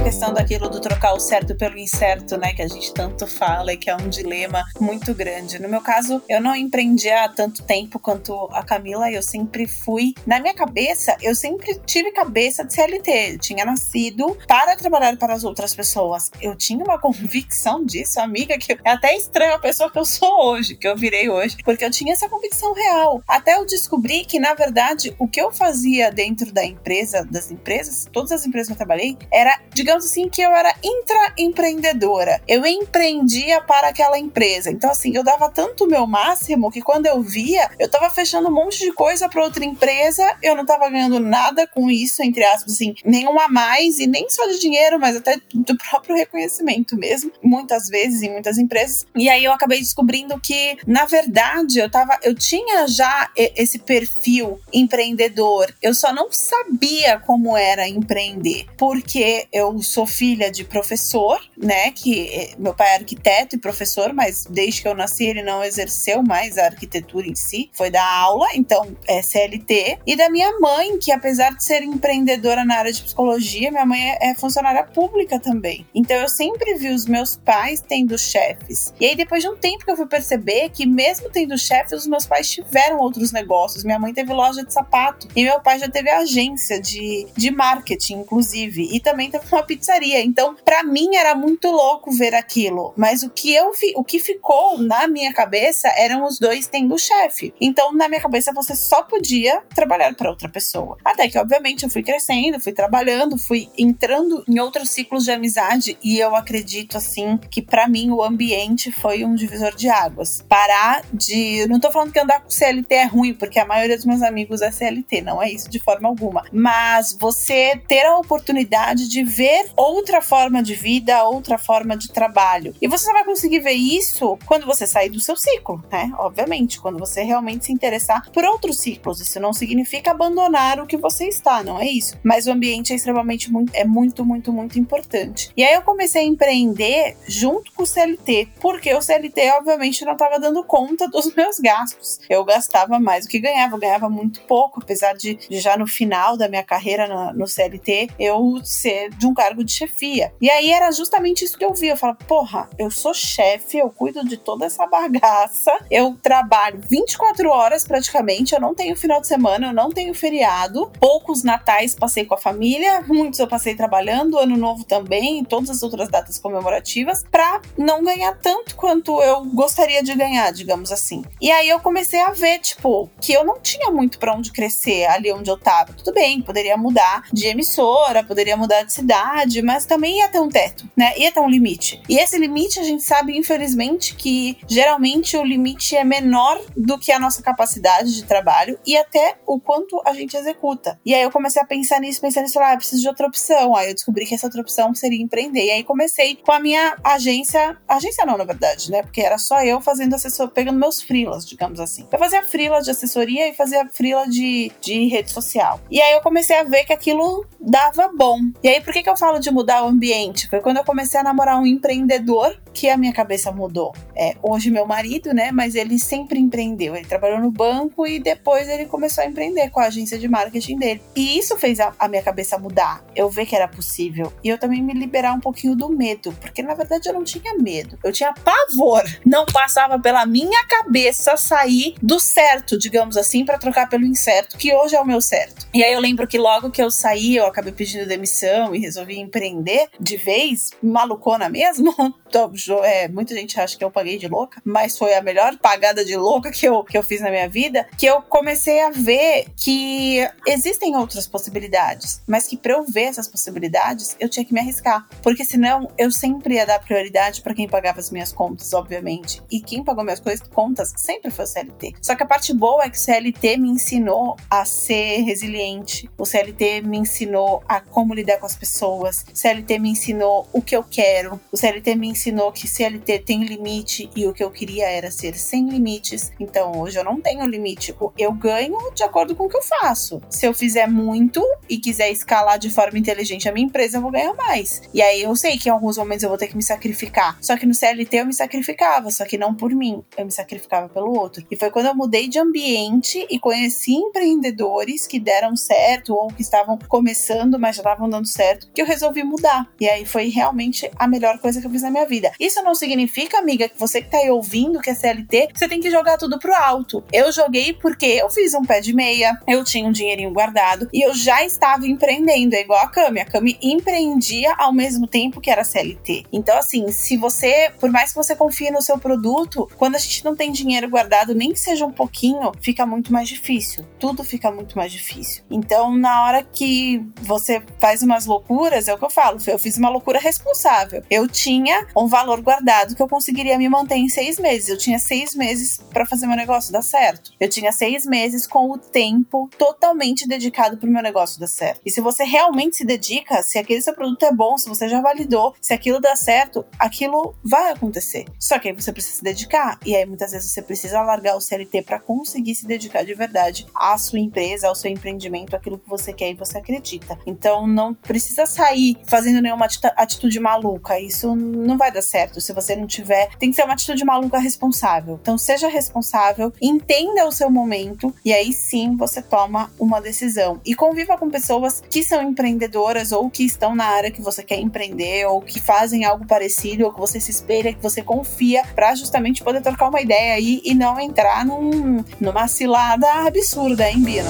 Questão 0.09 0.33
daquilo 0.33 0.67
do 0.69 0.79
trocar 0.79 1.13
o 1.13 1.19
certo 1.19 1.55
pelo 1.55 1.77
incerto, 1.77 2.35
né? 2.35 2.51
Que 2.51 2.63
a 2.63 2.67
gente 2.67 2.91
tanto 2.91 3.27
fala 3.27 3.71
e 3.71 3.77
que 3.77 3.91
é 3.91 3.95
um 3.95 4.09
dilema 4.09 4.65
muito 4.79 5.13
grande. 5.13 5.61
No 5.61 5.69
meu 5.69 5.81
caso, 5.81 6.19
eu 6.27 6.41
não 6.41 6.55
empreendi 6.55 7.11
há 7.11 7.29
tanto 7.29 7.61
tempo 7.61 7.99
quanto 7.99 8.49
a 8.51 8.63
Camila, 8.63 9.11
eu 9.11 9.21
sempre 9.21 9.67
fui. 9.67 10.15
Na 10.25 10.39
minha 10.39 10.55
cabeça, 10.55 11.15
eu 11.21 11.35
sempre 11.35 11.79
tive 11.85 12.11
cabeça 12.11 12.65
de 12.65 12.73
CLT. 12.73 13.33
Eu 13.33 13.37
tinha 13.37 13.63
nascido 13.63 14.35
para 14.47 14.75
trabalhar 14.75 15.15
para 15.15 15.35
as 15.35 15.43
outras 15.43 15.75
pessoas. 15.75 16.31
Eu 16.41 16.55
tinha 16.55 16.83
uma 16.83 16.97
convicção 16.97 17.85
disso, 17.85 18.19
amiga, 18.19 18.57
que 18.57 18.73
é 18.83 18.89
até 18.89 19.15
estranho 19.15 19.53
a 19.53 19.59
pessoa 19.59 19.91
que 19.91 19.99
eu 19.99 20.05
sou 20.05 20.43
hoje, 20.43 20.75
que 20.75 20.87
eu 20.87 20.97
virei 20.97 21.29
hoje, 21.29 21.57
porque 21.63 21.85
eu 21.85 21.91
tinha 21.91 22.13
essa 22.13 22.27
convicção 22.27 22.73
real. 22.73 23.21
Até 23.27 23.57
eu 23.57 23.65
descobri 23.67 24.25
que, 24.25 24.39
na 24.39 24.55
verdade, 24.55 25.15
o 25.19 25.27
que 25.27 25.39
eu 25.39 25.51
fazia 25.51 26.11
dentro 26.11 26.51
da 26.51 26.65
empresa, 26.65 27.23
das 27.29 27.51
empresas, 27.51 28.07
todas 28.11 28.31
as 28.31 28.43
empresas 28.43 28.69
que 28.69 28.73
eu 28.73 28.77
trabalhei, 28.77 29.15
era 29.31 29.59
digamos 29.71 29.98
assim, 30.05 30.29
que 30.29 30.41
eu 30.41 30.51
era 30.51 30.73
intraempreendedora. 30.83 32.41
Eu 32.47 32.65
empreendia 32.65 33.61
para 33.61 33.89
aquela 33.89 34.17
empresa. 34.17 34.71
Então, 34.71 34.89
assim, 34.89 35.15
eu 35.15 35.23
dava 35.23 35.49
tanto 35.49 35.85
o 35.85 35.87
meu 35.87 36.05
máximo 36.05 36.71
que 36.71 36.81
quando 36.81 37.05
eu 37.05 37.21
via, 37.21 37.69
eu 37.79 37.89
tava 37.89 38.09
fechando 38.09 38.49
um 38.49 38.53
monte 38.53 38.79
de 38.79 38.91
coisa 38.91 39.29
para 39.29 39.43
outra 39.43 39.63
empresa, 39.63 40.23
eu 40.41 40.55
não 40.55 40.65
tava 40.65 40.89
ganhando 40.89 41.19
nada 41.19 41.67
com 41.67 41.89
isso, 41.89 42.21
entre 42.23 42.43
aspas, 42.43 42.73
assim, 42.73 42.93
nenhum 43.05 43.39
a 43.39 43.47
mais, 43.47 43.99
e 43.99 44.07
nem 44.07 44.29
só 44.29 44.45
de 44.47 44.59
dinheiro, 44.59 44.99
mas 44.99 45.15
até 45.15 45.37
do 45.53 45.77
próprio 45.77 46.15
reconhecimento 46.15 46.95
mesmo, 46.95 47.31
muitas 47.43 47.87
vezes 47.87 48.21
em 48.21 48.31
muitas 48.31 48.57
empresas. 48.57 49.05
E 49.15 49.29
aí 49.29 49.43
eu 49.43 49.51
acabei 49.51 49.79
descobrindo 49.79 50.39
que, 50.39 50.77
na 50.85 51.05
verdade, 51.05 51.79
eu 51.79 51.89
tava, 51.89 52.17
eu 52.23 52.33
tinha 52.33 52.87
já 52.87 53.29
esse 53.35 53.79
perfil 53.79 54.59
empreendedor, 54.73 55.73
eu 55.81 55.93
só 55.93 56.13
não 56.13 56.31
sabia 56.31 57.19
como 57.19 57.57
era 57.57 57.87
empreender, 57.87 58.65
porque 58.77 59.47
eu 59.51 59.81
sou 59.89 60.05
filha 60.05 60.51
de 60.51 60.63
professor, 60.63 61.39
né? 61.57 61.91
Que 61.91 62.27
eh, 62.27 62.51
meu 62.57 62.73
pai 62.73 62.93
é 62.93 62.95
arquiteto 62.97 63.55
e 63.55 63.59
professor, 63.59 64.13
mas 64.13 64.45
desde 64.49 64.81
que 64.81 64.87
eu 64.87 64.95
nasci 64.95 65.25
ele 65.25 65.41
não 65.41 65.63
exerceu 65.63 66.21
mais 66.21 66.57
a 66.57 66.65
arquitetura 66.65 67.27
em 67.27 67.35
si, 67.35 67.69
foi 67.73 67.89
da 67.89 68.03
aula, 68.03 68.47
então 68.53 68.95
é 69.07 69.21
CLT. 69.21 69.99
E 70.05 70.15
da 70.15 70.29
minha 70.29 70.59
mãe, 70.59 70.97
que 70.99 71.11
apesar 71.11 71.55
de 71.55 71.63
ser 71.63 71.83
empreendedora 71.83 72.63
na 72.63 72.75
área 72.75 72.91
de 72.91 73.01
psicologia, 73.01 73.71
minha 73.71 73.85
mãe 73.85 73.99
é, 73.99 74.31
é 74.31 74.35
funcionária 74.35 74.83
pública 74.83 75.39
também. 75.39 75.85
Então 75.93 76.15
eu 76.17 76.29
sempre 76.29 76.75
vi 76.75 76.89
os 76.89 77.05
meus 77.05 77.35
pais 77.35 77.81
tendo 77.81 78.17
chefes. 78.17 78.93
E 78.99 79.05
aí 79.05 79.15
depois 79.15 79.41
de 79.41 79.49
um 79.49 79.55
tempo 79.55 79.83
que 79.83 79.91
eu 79.91 79.97
fui 79.97 80.07
perceber 80.07 80.69
que 80.69 80.85
mesmo 80.85 81.29
tendo 81.29 81.57
chefes, 81.57 81.93
os 81.93 82.07
meus 82.07 82.25
pais 82.25 82.49
tiveram 82.49 82.99
outros 82.99 83.31
negócios. 83.31 83.83
Minha 83.83 83.99
mãe 83.99 84.13
teve 84.13 84.31
loja 84.33 84.63
de 84.63 84.73
sapato 84.73 85.27
e 85.35 85.43
meu 85.43 85.59
pai 85.59 85.79
já 85.79 85.89
teve 85.89 86.09
agência 86.09 86.79
de, 86.79 87.27
de 87.35 87.51
marketing, 87.51 88.19
inclusive. 88.19 88.87
E 88.91 88.99
também 88.99 89.31
teve 89.31 89.45
uma 89.51 89.63
pizzaria. 89.79 90.21
Então, 90.21 90.55
para 90.63 90.83
mim 90.83 91.15
era 91.15 91.33
muito 91.33 91.71
louco 91.71 92.11
ver 92.11 92.35
aquilo. 92.35 92.93
Mas 92.97 93.23
o 93.23 93.29
que 93.29 93.53
eu 93.53 93.71
vi, 93.73 93.93
o 93.95 94.03
que 94.03 94.19
ficou 94.19 94.77
na 94.77 95.07
minha 95.07 95.33
cabeça 95.33 95.87
eram 95.97 96.25
os 96.25 96.37
dois 96.37 96.67
tendo 96.67 96.97
chefe. 96.97 97.53
Então, 97.59 97.93
na 97.93 98.09
minha 98.09 98.21
cabeça, 98.21 98.51
você 98.53 98.75
só 98.75 99.03
podia 99.03 99.61
trabalhar 99.73 100.13
para 100.15 100.29
outra 100.29 100.49
pessoa. 100.49 100.97
Até 101.03 101.27
que, 101.29 101.37
obviamente, 101.37 101.83
eu 101.83 101.89
fui 101.89 102.03
crescendo, 102.03 102.59
fui 102.59 102.73
trabalhando, 102.73 103.37
fui 103.37 103.69
entrando 103.77 104.43
em 104.47 104.59
outros 104.59 104.89
ciclos 104.89 105.23
de 105.23 105.31
amizade. 105.31 105.97
E 106.03 106.19
eu 106.19 106.35
acredito, 106.35 106.97
assim, 106.97 107.37
que 107.49 107.61
para 107.61 107.87
mim 107.87 108.11
o 108.11 108.21
ambiente 108.21 108.91
foi 108.91 109.23
um 109.23 109.33
divisor 109.33 109.75
de 109.75 109.89
águas. 109.89 110.43
Parar 110.47 111.03
de. 111.13 111.65
Não 111.67 111.79
tô 111.79 111.91
falando 111.91 112.11
que 112.11 112.19
andar 112.19 112.41
com 112.41 112.49
CLT 112.49 112.93
é 112.93 113.05
ruim, 113.05 113.33
porque 113.33 113.59
a 113.59 113.65
maioria 113.65 113.95
dos 113.95 114.05
meus 114.05 114.21
amigos 114.21 114.61
é 114.61 114.71
CLT, 114.71 115.21
não 115.21 115.41
é 115.41 115.49
isso 115.49 115.69
de 115.69 115.79
forma 115.79 116.09
alguma. 116.09 116.43
Mas 116.51 117.15
você 117.17 117.81
ter 117.87 118.05
a 118.05 118.17
oportunidade 118.17 119.07
de 119.07 119.23
ver 119.23 119.68
outra 119.75 120.21
forma 120.21 120.61
de 120.61 120.73
vida, 120.75 121.23
outra 121.23 121.57
forma 121.57 121.97
de 121.97 122.09
trabalho. 122.09 122.75
E 122.81 122.87
você 122.87 123.05
só 123.05 123.13
vai 123.13 123.23
conseguir 123.23 123.59
ver 123.59 123.73
isso 123.73 124.37
quando 124.45 124.65
você 124.65 124.85
sair 124.85 125.09
do 125.09 125.19
seu 125.19 125.35
ciclo, 125.35 125.83
né? 125.91 126.11
Obviamente, 126.17 126.79
quando 126.79 126.99
você 126.99 127.23
realmente 127.23 127.65
se 127.65 127.73
interessar 127.73 128.29
por 128.31 128.43
outros 128.43 128.79
ciclos. 128.79 129.19
Isso 129.19 129.39
não 129.39 129.53
significa 129.53 130.11
abandonar 130.11 130.79
o 130.79 130.87
que 130.87 130.97
você 130.97 131.27
está, 131.27 131.63
não 131.63 131.79
é 131.79 131.85
isso. 131.85 132.17
Mas 132.23 132.47
o 132.47 132.51
ambiente 132.51 132.93
é 132.93 132.95
extremamente 132.95 133.51
muito, 133.51 133.73
é 133.73 133.85
muito, 133.85 134.25
muito, 134.25 134.51
muito 134.51 134.79
importante. 134.79 135.51
E 135.55 135.63
aí 135.63 135.73
eu 135.73 135.81
comecei 135.81 136.23
a 136.23 136.25
empreender 136.25 137.17
junto 137.27 137.71
com 137.73 137.83
o 137.83 137.87
CLT, 137.87 138.49
porque 138.59 138.93
o 138.93 139.01
CLT, 139.01 139.51
obviamente, 139.51 140.05
não 140.05 140.13
estava 140.13 140.39
dando 140.39 140.63
conta 140.63 141.07
dos 141.07 141.33
meus 141.35 141.59
gastos. 141.59 142.19
Eu 142.29 142.43
gastava 142.43 142.99
mais 142.99 143.25
do 143.25 143.29
que 143.29 143.39
ganhava, 143.39 143.75
eu 143.75 143.79
ganhava 143.79 144.09
muito 144.09 144.41
pouco, 144.41 144.79
apesar 144.81 145.13
de, 145.15 145.37
já 145.49 145.77
no 145.77 145.87
final 145.87 146.37
da 146.37 146.47
minha 146.47 146.63
carreira 146.63 147.33
no 147.33 147.47
CLT 147.47 148.09
eu 148.19 148.59
ser 148.63 149.09
de 149.11 149.27
um 149.27 149.33
cargo 149.33 149.58
cargo 149.59 149.63
de 149.63 149.71
chefia. 149.71 150.33
E 150.41 150.49
aí 150.49 150.71
era 150.71 150.91
justamente 150.91 151.43
isso 151.43 151.57
que 151.57 151.65
eu 151.65 151.73
vi. 151.73 151.87
Eu 151.87 151.97
falava, 151.97 152.19
porra, 152.27 152.69
eu 152.77 152.89
sou 152.89 153.13
chefe, 153.13 153.77
eu 153.77 153.89
cuido 153.89 154.23
de 154.23 154.37
toda 154.37 154.65
essa 154.65 154.85
bagaça, 154.87 155.71
eu 155.91 156.17
trabalho 156.21 156.81
24 156.89 157.49
horas 157.49 157.83
praticamente, 157.83 158.53
eu 158.53 158.61
não 158.61 158.73
tenho 158.73 158.95
final 158.95 159.19
de 159.21 159.27
semana, 159.27 159.67
eu 159.67 159.73
não 159.73 159.89
tenho 159.89 160.13
feriado. 160.13 160.91
Poucos 160.99 161.43
natais 161.43 161.95
passei 161.95 162.25
com 162.25 162.35
a 162.35 162.37
família, 162.37 163.01
muitos 163.07 163.39
eu 163.39 163.47
passei 163.47 163.75
trabalhando, 163.75 164.37
ano 164.37 164.57
novo 164.57 164.83
também, 164.83 165.43
todas 165.43 165.69
as 165.69 165.83
outras 165.83 166.09
datas 166.09 166.37
comemorativas, 166.37 167.23
para 167.29 167.61
não 167.77 168.03
ganhar 168.03 168.37
tanto 168.39 168.75
quanto 168.75 169.21
eu 169.21 169.45
gostaria 169.45 170.01
de 170.01 170.15
ganhar, 170.15 170.51
digamos 170.51 170.91
assim. 170.91 171.23
E 171.41 171.51
aí 171.51 171.67
eu 171.67 171.79
comecei 171.79 172.21
a 172.21 172.31
ver, 172.31 172.59
tipo, 172.59 173.09
que 173.21 173.33
eu 173.33 173.43
não 173.43 173.59
tinha 173.59 173.91
muito 173.91 174.19
para 174.19 174.33
onde 174.33 174.51
crescer 174.51 175.05
ali 175.05 175.31
onde 175.31 175.49
eu 175.49 175.57
tava. 175.57 175.93
Tudo 175.93 176.13
bem, 176.13 176.41
poderia 176.41 176.77
mudar 176.77 177.23
de 177.31 177.47
emissora, 177.47 178.23
poderia 178.23 178.55
mudar 178.55 178.83
de 178.83 178.93
cidade 178.93 179.38
mas 179.63 179.85
também 179.85 180.19
ia 180.19 180.29
ter 180.29 180.39
um 180.39 180.49
teto, 180.49 180.89
né? 180.95 181.17
Ia 181.17 181.31
ter 181.31 181.39
um 181.39 181.49
limite. 181.49 182.01
E 182.09 182.17
esse 182.17 182.37
limite 182.37 182.79
a 182.79 182.83
gente 182.83 183.03
sabe, 183.03 183.37
infelizmente, 183.37 184.15
que 184.15 184.57
geralmente 184.67 185.37
o 185.37 185.43
limite 185.43 185.95
é 185.95 186.03
menor 186.03 186.59
do 186.75 186.97
que 186.97 187.11
a 187.11 187.19
nossa 187.19 187.41
capacidade 187.41 188.15
de 188.15 188.23
trabalho 188.23 188.79
e 188.85 188.97
até 188.97 189.37
o 189.45 189.59
quanto 189.59 190.01
a 190.05 190.13
gente 190.13 190.35
executa. 190.35 190.99
E 191.05 191.13
aí 191.13 191.21
eu 191.21 191.31
comecei 191.31 191.61
a 191.61 191.65
pensar 191.65 191.99
nisso, 191.99 192.21
pensar 192.21 192.41
nisso, 192.41 192.59
ah, 192.59 192.73
eu 192.73 192.77
preciso 192.77 193.01
de 193.01 193.07
outra 193.07 193.27
opção. 193.27 193.75
Aí 193.75 193.89
eu 193.89 193.93
descobri 193.93 194.25
que 194.25 194.35
essa 194.35 194.47
outra 194.47 194.61
opção 194.61 194.93
seria 194.93 195.21
empreender. 195.21 195.65
E 195.65 195.71
aí 195.71 195.83
comecei 195.83 196.35
com 196.35 196.51
a 196.51 196.59
minha 196.59 196.97
agência, 197.03 197.77
agência 197.87 198.25
não, 198.25 198.37
na 198.37 198.43
verdade, 198.43 198.91
né? 198.91 199.01
Porque 199.01 199.21
era 199.21 199.37
só 199.37 199.63
eu 199.63 199.81
fazendo 199.81 200.13
assessor, 200.15 200.49
pegando 200.49 200.79
meus 200.79 201.01
frilas, 201.01 201.47
digamos 201.47 201.79
assim. 201.79 202.07
Eu 202.11 202.19
fazia 202.19 202.43
frila 202.43 202.81
de 202.81 202.91
assessoria 202.91 203.47
e 203.47 203.53
fazia 203.53 203.87
frila 203.89 204.27
de, 204.27 204.71
de 204.81 205.07
rede 205.07 205.31
social. 205.31 205.79
E 205.89 206.01
aí 206.01 206.13
eu 206.13 206.21
comecei 206.21 206.57
a 206.57 206.63
ver 206.63 206.85
que 206.85 206.93
aquilo 206.93 207.45
dava 207.59 208.09
bom. 208.15 208.39
E 208.63 208.67
aí 208.67 208.81
por 208.81 208.93
que 208.93 209.03
que 209.03 209.09
eu 209.09 209.17
falo 209.17 209.28
falo 209.29 209.39
de 209.39 209.51
mudar 209.51 209.83
o 209.83 209.87
ambiente 209.87 210.49
foi 210.49 210.59
quando 210.59 210.77
eu 210.77 210.83
comecei 210.83 211.19
a 211.19 211.23
namorar 211.23 211.59
um 211.59 211.65
empreendedor 211.65 212.59
que 212.73 212.89
a 212.89 212.97
minha 212.97 213.13
cabeça 213.13 213.51
mudou. 213.51 213.93
É, 214.15 214.35
hoje 214.41 214.71
meu 214.71 214.85
marido, 214.85 215.33
né, 215.33 215.51
mas 215.51 215.75
ele 215.75 215.99
sempre 215.99 216.39
empreendeu. 216.39 216.95
Ele 216.95 217.05
trabalhou 217.05 217.39
no 217.39 217.51
banco 217.51 218.07
e 218.07 218.19
depois 218.19 218.67
ele 218.67 218.85
começou 218.85 219.23
a 219.23 219.27
empreender 219.27 219.69
com 219.69 219.79
a 219.79 219.85
agência 219.85 220.17
de 220.17 220.27
marketing 220.27 220.77
dele. 220.77 221.01
E 221.15 221.37
isso 221.37 221.57
fez 221.57 221.79
a, 221.79 221.93
a 221.99 222.07
minha 222.07 222.23
cabeça 222.23 222.57
mudar. 222.57 223.03
Eu 223.15 223.29
ver 223.29 223.45
que 223.45 223.55
era 223.55 223.67
possível 223.67 224.31
e 224.43 224.49
eu 224.49 224.57
também 224.57 224.81
me 224.81 224.93
liberar 224.93 225.33
um 225.33 225.39
pouquinho 225.39 225.75
do 225.75 225.89
medo, 225.89 226.33
porque 226.39 226.63
na 226.63 226.73
verdade 226.73 227.07
eu 227.07 227.13
não 227.13 227.23
tinha 227.23 227.53
medo. 227.55 227.99
Eu 228.03 228.11
tinha 228.11 228.33
pavor. 228.33 229.03
Não 229.25 229.45
passava 229.45 229.99
pela 229.99 230.25
minha 230.25 230.65
cabeça 230.65 231.37
sair 231.37 231.95
do 232.01 232.19
certo, 232.19 232.77
digamos 232.77 233.17
assim, 233.17 233.45
para 233.45 233.57
trocar 233.57 233.89
pelo 233.89 234.05
incerto, 234.05 234.57
que 234.57 234.73
hoje 234.73 234.95
é 234.95 235.01
o 235.01 235.05
meu 235.05 235.21
certo. 235.21 235.67
E 235.73 235.83
aí 235.83 235.93
eu 235.93 235.99
lembro 235.99 236.27
que 236.27 236.37
logo 236.37 236.71
que 236.71 236.81
eu 236.81 236.89
saí, 236.89 237.35
eu 237.35 237.45
acabei 237.45 237.73
pedindo 237.73 238.07
demissão 238.07 238.73
e 238.73 238.79
resolvi 238.79 239.18
empreender 239.19 239.87
de 239.99 240.17
vez, 240.17 240.71
malucona 240.81 241.49
mesmo. 241.49 241.93
é, 242.83 243.07
muita 243.07 243.35
gente 243.35 243.59
acha 243.59 243.77
que 243.77 243.83
eu 243.83 243.91
paguei 243.91 244.17
de 244.17 244.27
louca, 244.27 244.61
mas 244.63 244.97
foi 244.97 245.13
a 245.15 245.21
melhor 245.21 245.57
pagada 245.57 246.05
de 246.05 246.15
louca 246.15 246.51
que 246.51 246.65
eu, 246.65 246.83
que 246.83 246.97
eu 246.97 247.03
fiz 247.03 247.21
na 247.21 247.29
minha 247.29 247.49
vida, 247.49 247.87
que 247.97 248.05
eu 248.05 248.21
comecei 248.21 248.81
a 248.81 248.89
ver 248.89 249.47
que 249.57 250.27
existem 250.45 250.95
outras 250.95 251.27
possibilidades, 251.27 252.21
mas 252.27 252.47
que 252.47 252.57
para 252.57 252.73
eu 252.73 252.83
ver 252.83 253.03
essas 253.03 253.27
possibilidades, 253.27 254.15
eu 254.19 254.29
tinha 254.29 254.45
que 254.45 254.53
me 254.53 254.59
arriscar, 254.59 255.07
porque 255.21 255.43
senão 255.43 255.89
eu 255.97 256.11
sempre 256.11 256.55
ia 256.55 256.65
dar 256.65 256.79
prioridade 256.79 257.41
para 257.41 257.53
quem 257.53 257.67
pagava 257.67 257.99
as 257.99 258.11
minhas 258.11 258.31
contas, 258.31 258.73
obviamente. 258.73 259.41
E 259.51 259.59
quem 259.59 259.83
pagou 259.83 260.03
minhas 260.03 260.19
coisas, 260.19 260.47
contas 260.47 260.93
sempre 260.95 261.31
foi 261.31 261.45
o 261.45 261.47
CLT. 261.47 261.95
Só 262.01 262.15
que 262.15 262.23
a 262.23 262.25
parte 262.25 262.53
boa 262.53 262.83
é 262.83 262.89
que 262.89 262.97
o 262.97 262.99
CLT 262.99 263.57
me 263.57 263.69
ensinou 263.69 264.35
a 264.49 264.65
ser 264.65 265.21
resiliente. 265.21 266.09
O 266.17 266.25
CLT 266.25 266.81
me 266.81 266.97
ensinou 266.97 267.63
a 267.67 267.79
como 267.79 268.13
lidar 268.13 268.37
com 268.37 268.45
as 268.45 268.55
pessoas. 268.55 269.08
O 269.17 269.35
CLT 269.35 269.79
me 269.79 269.89
ensinou 269.89 270.47
o 270.53 270.61
que 270.61 270.75
eu 270.75 270.83
quero. 270.83 271.39
O 271.51 271.57
CLT 271.57 271.95
me 271.95 272.07
ensinou 272.07 272.51
que 272.51 272.67
CLT 272.67 273.19
tem 273.19 273.43
limite 273.43 274.09
e 274.15 274.27
o 274.27 274.33
que 274.33 274.43
eu 274.43 274.51
queria 274.51 274.89
era 274.89 275.11
ser 275.11 275.35
sem 275.35 275.67
limites. 275.67 276.31
Então 276.39 276.79
hoje 276.79 276.97
eu 276.97 277.03
não 277.03 277.19
tenho 277.19 277.45
limite. 277.45 277.95
Eu 278.17 278.31
ganho 278.31 278.77
de 278.93 279.03
acordo 279.03 279.35
com 279.35 279.45
o 279.45 279.49
que 279.49 279.57
eu 279.57 279.63
faço. 279.63 280.21
Se 280.29 280.45
eu 280.45 280.53
fizer 280.53 280.87
muito 280.87 281.43
e 281.67 281.77
quiser 281.77 282.11
escalar 282.11 282.57
de 282.57 282.69
forma 282.69 282.97
inteligente 282.97 283.49
a 283.49 283.51
minha 283.51 283.65
empresa, 283.65 283.97
eu 283.97 284.01
vou 284.01 284.11
ganhar 284.11 284.33
mais. 284.33 284.81
E 284.93 285.01
aí 285.01 285.21
eu 285.21 285.35
sei 285.35 285.57
que 285.57 285.69
em 285.69 285.71
alguns 285.71 285.97
momentos 285.97 286.23
eu 286.23 286.29
vou 286.29 286.37
ter 286.37 286.47
que 286.47 286.55
me 286.55 286.63
sacrificar. 286.63 287.37
Só 287.41 287.57
que 287.57 287.65
no 287.65 287.73
CLT 287.73 288.17
eu 288.17 288.25
me 288.25 288.33
sacrificava, 288.33 289.11
só 289.11 289.25
que 289.25 289.37
não 289.37 289.53
por 289.53 289.71
mim. 289.71 290.03
Eu 290.17 290.25
me 290.25 290.31
sacrificava 290.31 290.87
pelo 290.89 291.17
outro. 291.17 291.45
E 291.49 291.55
foi 291.55 291.71
quando 291.71 291.87
eu 291.87 291.95
mudei 291.95 292.27
de 292.27 292.39
ambiente 292.39 293.25
e 293.29 293.39
conheci 293.39 293.93
empreendedores 293.93 295.07
que 295.07 295.19
deram 295.19 295.55
certo 295.55 296.13
ou 296.13 296.27
que 296.27 296.41
estavam 296.41 296.77
começando, 296.87 297.59
mas 297.59 297.75
já 297.75 297.81
estavam 297.81 298.09
dando 298.09 298.27
certo, 298.27 298.69
que 298.73 298.81
eu 298.81 298.85
resolvi 298.85 298.98
mudar. 299.23 299.67
E 299.79 299.87
aí 299.87 300.05
foi 300.05 300.29
realmente 300.29 300.89
a 300.97 301.07
melhor 301.07 301.39
coisa 301.39 301.59
que 301.61 301.67
eu 301.67 301.71
fiz 301.71 301.81
na 301.81 301.91
minha 301.91 302.05
vida. 302.05 302.31
Isso 302.39 302.61
não 302.63 302.75
significa, 302.75 303.39
amiga, 303.39 303.69
que 303.69 303.79
você 303.79 304.01
que 304.01 304.09
tá 304.09 304.17
aí 304.17 304.29
ouvindo 304.29 304.79
que 304.79 304.89
é 304.89 304.95
CLT, 304.95 305.49
você 305.53 305.67
tem 305.67 305.79
que 305.79 305.89
jogar 305.89 306.17
tudo 306.17 306.39
pro 306.39 306.53
alto. 306.53 307.03
Eu 307.11 307.31
joguei 307.31 307.73
porque 307.73 308.05
eu 308.05 308.29
fiz 308.29 308.53
um 308.53 308.63
pé 308.63 308.81
de 308.81 308.93
meia, 308.93 309.39
eu 309.47 309.63
tinha 309.63 309.87
um 309.87 309.91
dinheirinho 309.91 310.31
guardado 310.31 310.89
e 310.93 311.05
eu 311.05 311.13
já 311.13 311.43
estava 311.43 311.87
empreendendo. 311.87 312.55
É 312.55 312.61
igual 312.61 312.79
a 312.79 312.87
Cami. 312.87 313.19
A 313.19 313.25
Cami 313.25 313.57
empreendia 313.61 314.53
ao 314.57 314.73
mesmo 314.73 315.07
tempo 315.07 315.41
que 315.41 315.49
era 315.49 315.63
CLT. 315.63 316.25
Então, 316.31 316.57
assim, 316.57 316.91
se 316.91 317.17
você, 317.17 317.71
por 317.79 317.91
mais 317.91 318.11
que 318.11 318.17
você 318.17 318.35
confie 318.35 318.71
no 318.71 318.81
seu 318.81 318.97
produto, 318.97 319.69
quando 319.77 319.95
a 319.95 319.99
gente 319.99 320.23
não 320.23 320.35
tem 320.35 320.51
dinheiro 320.51 320.89
guardado, 320.89 321.33
nem 321.33 321.51
que 321.51 321.59
seja 321.59 321.85
um 321.85 321.91
pouquinho, 321.91 322.51
fica 322.61 322.85
muito 322.85 323.11
mais 323.13 323.27
difícil. 323.29 323.85
Tudo 323.99 324.23
fica 324.23 324.51
muito 324.51 324.77
mais 324.77 324.91
difícil. 324.91 325.43
Então, 325.49 325.95
na 325.95 326.23
hora 326.23 326.43
que 326.43 327.03
você 327.21 327.61
faz 327.79 328.01
umas 328.01 328.25
loucuras, 328.25 328.87
é 328.89 328.93
o 328.93 328.97
que 328.97 329.05
eu 329.05 329.09
falo, 329.09 329.39
eu 329.47 329.59
fiz 329.59 329.77
uma 329.77 329.89
loucura 329.89 330.19
responsável. 330.19 331.03
Eu 331.09 331.27
tinha 331.27 331.87
um 331.95 332.07
valor 332.07 332.41
guardado 332.41 332.95
que 332.95 333.01
eu 333.01 333.07
conseguiria 333.07 333.57
me 333.57 333.69
manter 333.69 333.95
em 333.95 334.09
seis 334.09 334.39
meses. 334.39 334.69
Eu 334.69 334.77
tinha 334.77 334.99
seis 334.99 335.35
meses 335.35 335.79
para 335.91 336.05
fazer 336.05 336.27
meu 336.27 336.35
negócio 336.35 336.71
dar 336.71 336.81
certo. 336.81 337.31
Eu 337.39 337.49
tinha 337.49 337.71
seis 337.71 338.05
meses 338.05 338.47
com 338.47 338.71
o 338.71 338.77
tempo 338.77 339.49
totalmente 339.57 340.27
dedicado 340.27 340.77
pro 340.77 340.89
meu 340.89 341.01
negócio 341.01 341.39
dar 341.39 341.47
certo. 341.47 341.81
E 341.85 341.91
se 341.91 342.01
você 342.01 342.23
realmente 342.23 342.77
se 342.77 342.85
dedica, 342.85 343.43
se 343.43 343.57
aquele 343.57 343.81
seu 343.81 343.93
produto 343.93 344.23
é 344.23 344.31
bom, 344.31 344.57
se 344.57 344.67
você 344.67 344.87
já 344.87 345.01
validou, 345.01 345.53
se 345.61 345.73
aquilo 345.73 345.99
dá 345.99 346.15
certo, 346.15 346.65
aquilo 346.77 347.35
vai 347.43 347.71
acontecer. 347.71 348.25
Só 348.39 348.57
que 348.59 348.69
aí 348.69 348.73
você 348.73 348.91
precisa 348.91 349.17
se 349.17 349.23
dedicar. 349.23 349.79
E 349.85 349.95
aí 349.95 350.05
muitas 350.05 350.31
vezes 350.31 350.51
você 350.51 350.61
precisa 350.61 351.01
largar 351.01 351.35
o 351.35 351.41
CLT 351.41 351.83
para 351.83 351.99
conseguir 351.99 352.55
se 352.55 352.65
dedicar 352.65 353.03
de 353.03 353.13
verdade 353.13 353.67
à 353.75 353.97
sua 353.97 354.19
empresa, 354.19 354.67
ao 354.67 354.75
seu 354.75 354.89
empreendimento, 354.89 355.55
aquilo 355.55 355.77
que 355.77 355.89
você 355.89 356.13
quer 356.13 356.31
e 356.31 356.33
você 356.33 356.57
acredita. 356.57 357.19
Então 357.25 357.67
não 357.67 357.93
precisa 357.93 358.45
sair 358.45 358.78
fazendo 359.05 359.41
nenhuma 359.41 359.67
atitude 359.95 360.39
maluca. 360.39 360.99
Isso 360.99 361.35
não 361.35 361.77
vai 361.77 361.91
dar 361.91 362.01
certo 362.01 362.41
se 362.41 362.53
você 362.53 362.75
não 362.75 362.87
tiver. 362.87 363.29
Tem 363.37 363.49
que 363.49 363.55
ser 363.55 363.63
uma 363.63 363.73
atitude 363.73 364.03
maluca 364.05 364.39
responsável. 364.39 365.19
Então 365.21 365.37
seja 365.37 365.67
responsável, 365.67 366.53
entenda 366.61 367.27
o 367.27 367.31
seu 367.31 367.49
momento 367.49 368.13
e 368.23 368.33
aí 368.33 368.53
sim 368.53 368.95
você 368.95 369.21
toma 369.21 369.71
uma 369.79 370.01
decisão. 370.01 370.59
E 370.65 370.75
conviva 370.75 371.17
com 371.17 371.29
pessoas 371.29 371.81
que 371.89 372.03
são 372.03 372.21
empreendedoras 372.21 373.11
ou 373.11 373.29
que 373.29 373.43
estão 373.43 373.75
na 373.75 373.85
área 373.85 374.11
que 374.11 374.21
você 374.21 374.43
quer 374.43 374.59
empreender 374.59 375.25
ou 375.25 375.41
que 375.41 375.59
fazem 375.59 376.05
algo 376.05 376.25
parecido 376.25 376.85
ou 376.85 376.93
que 376.93 376.99
você 376.99 377.19
se 377.19 377.31
espelha, 377.31 377.73
que 377.73 377.81
você 377.81 378.01
confia 378.01 378.63
para 378.75 378.95
justamente 378.95 379.43
poder 379.43 379.61
trocar 379.61 379.89
uma 379.89 380.01
ideia 380.01 380.33
aí 380.33 380.61
e 380.63 380.73
não 380.73 380.99
entrar 380.99 381.45
num, 381.45 382.03
numa 382.19 382.47
cilada 382.47 383.07
absurda, 383.25 383.89
hein, 383.89 384.01
Bino? 384.01 384.29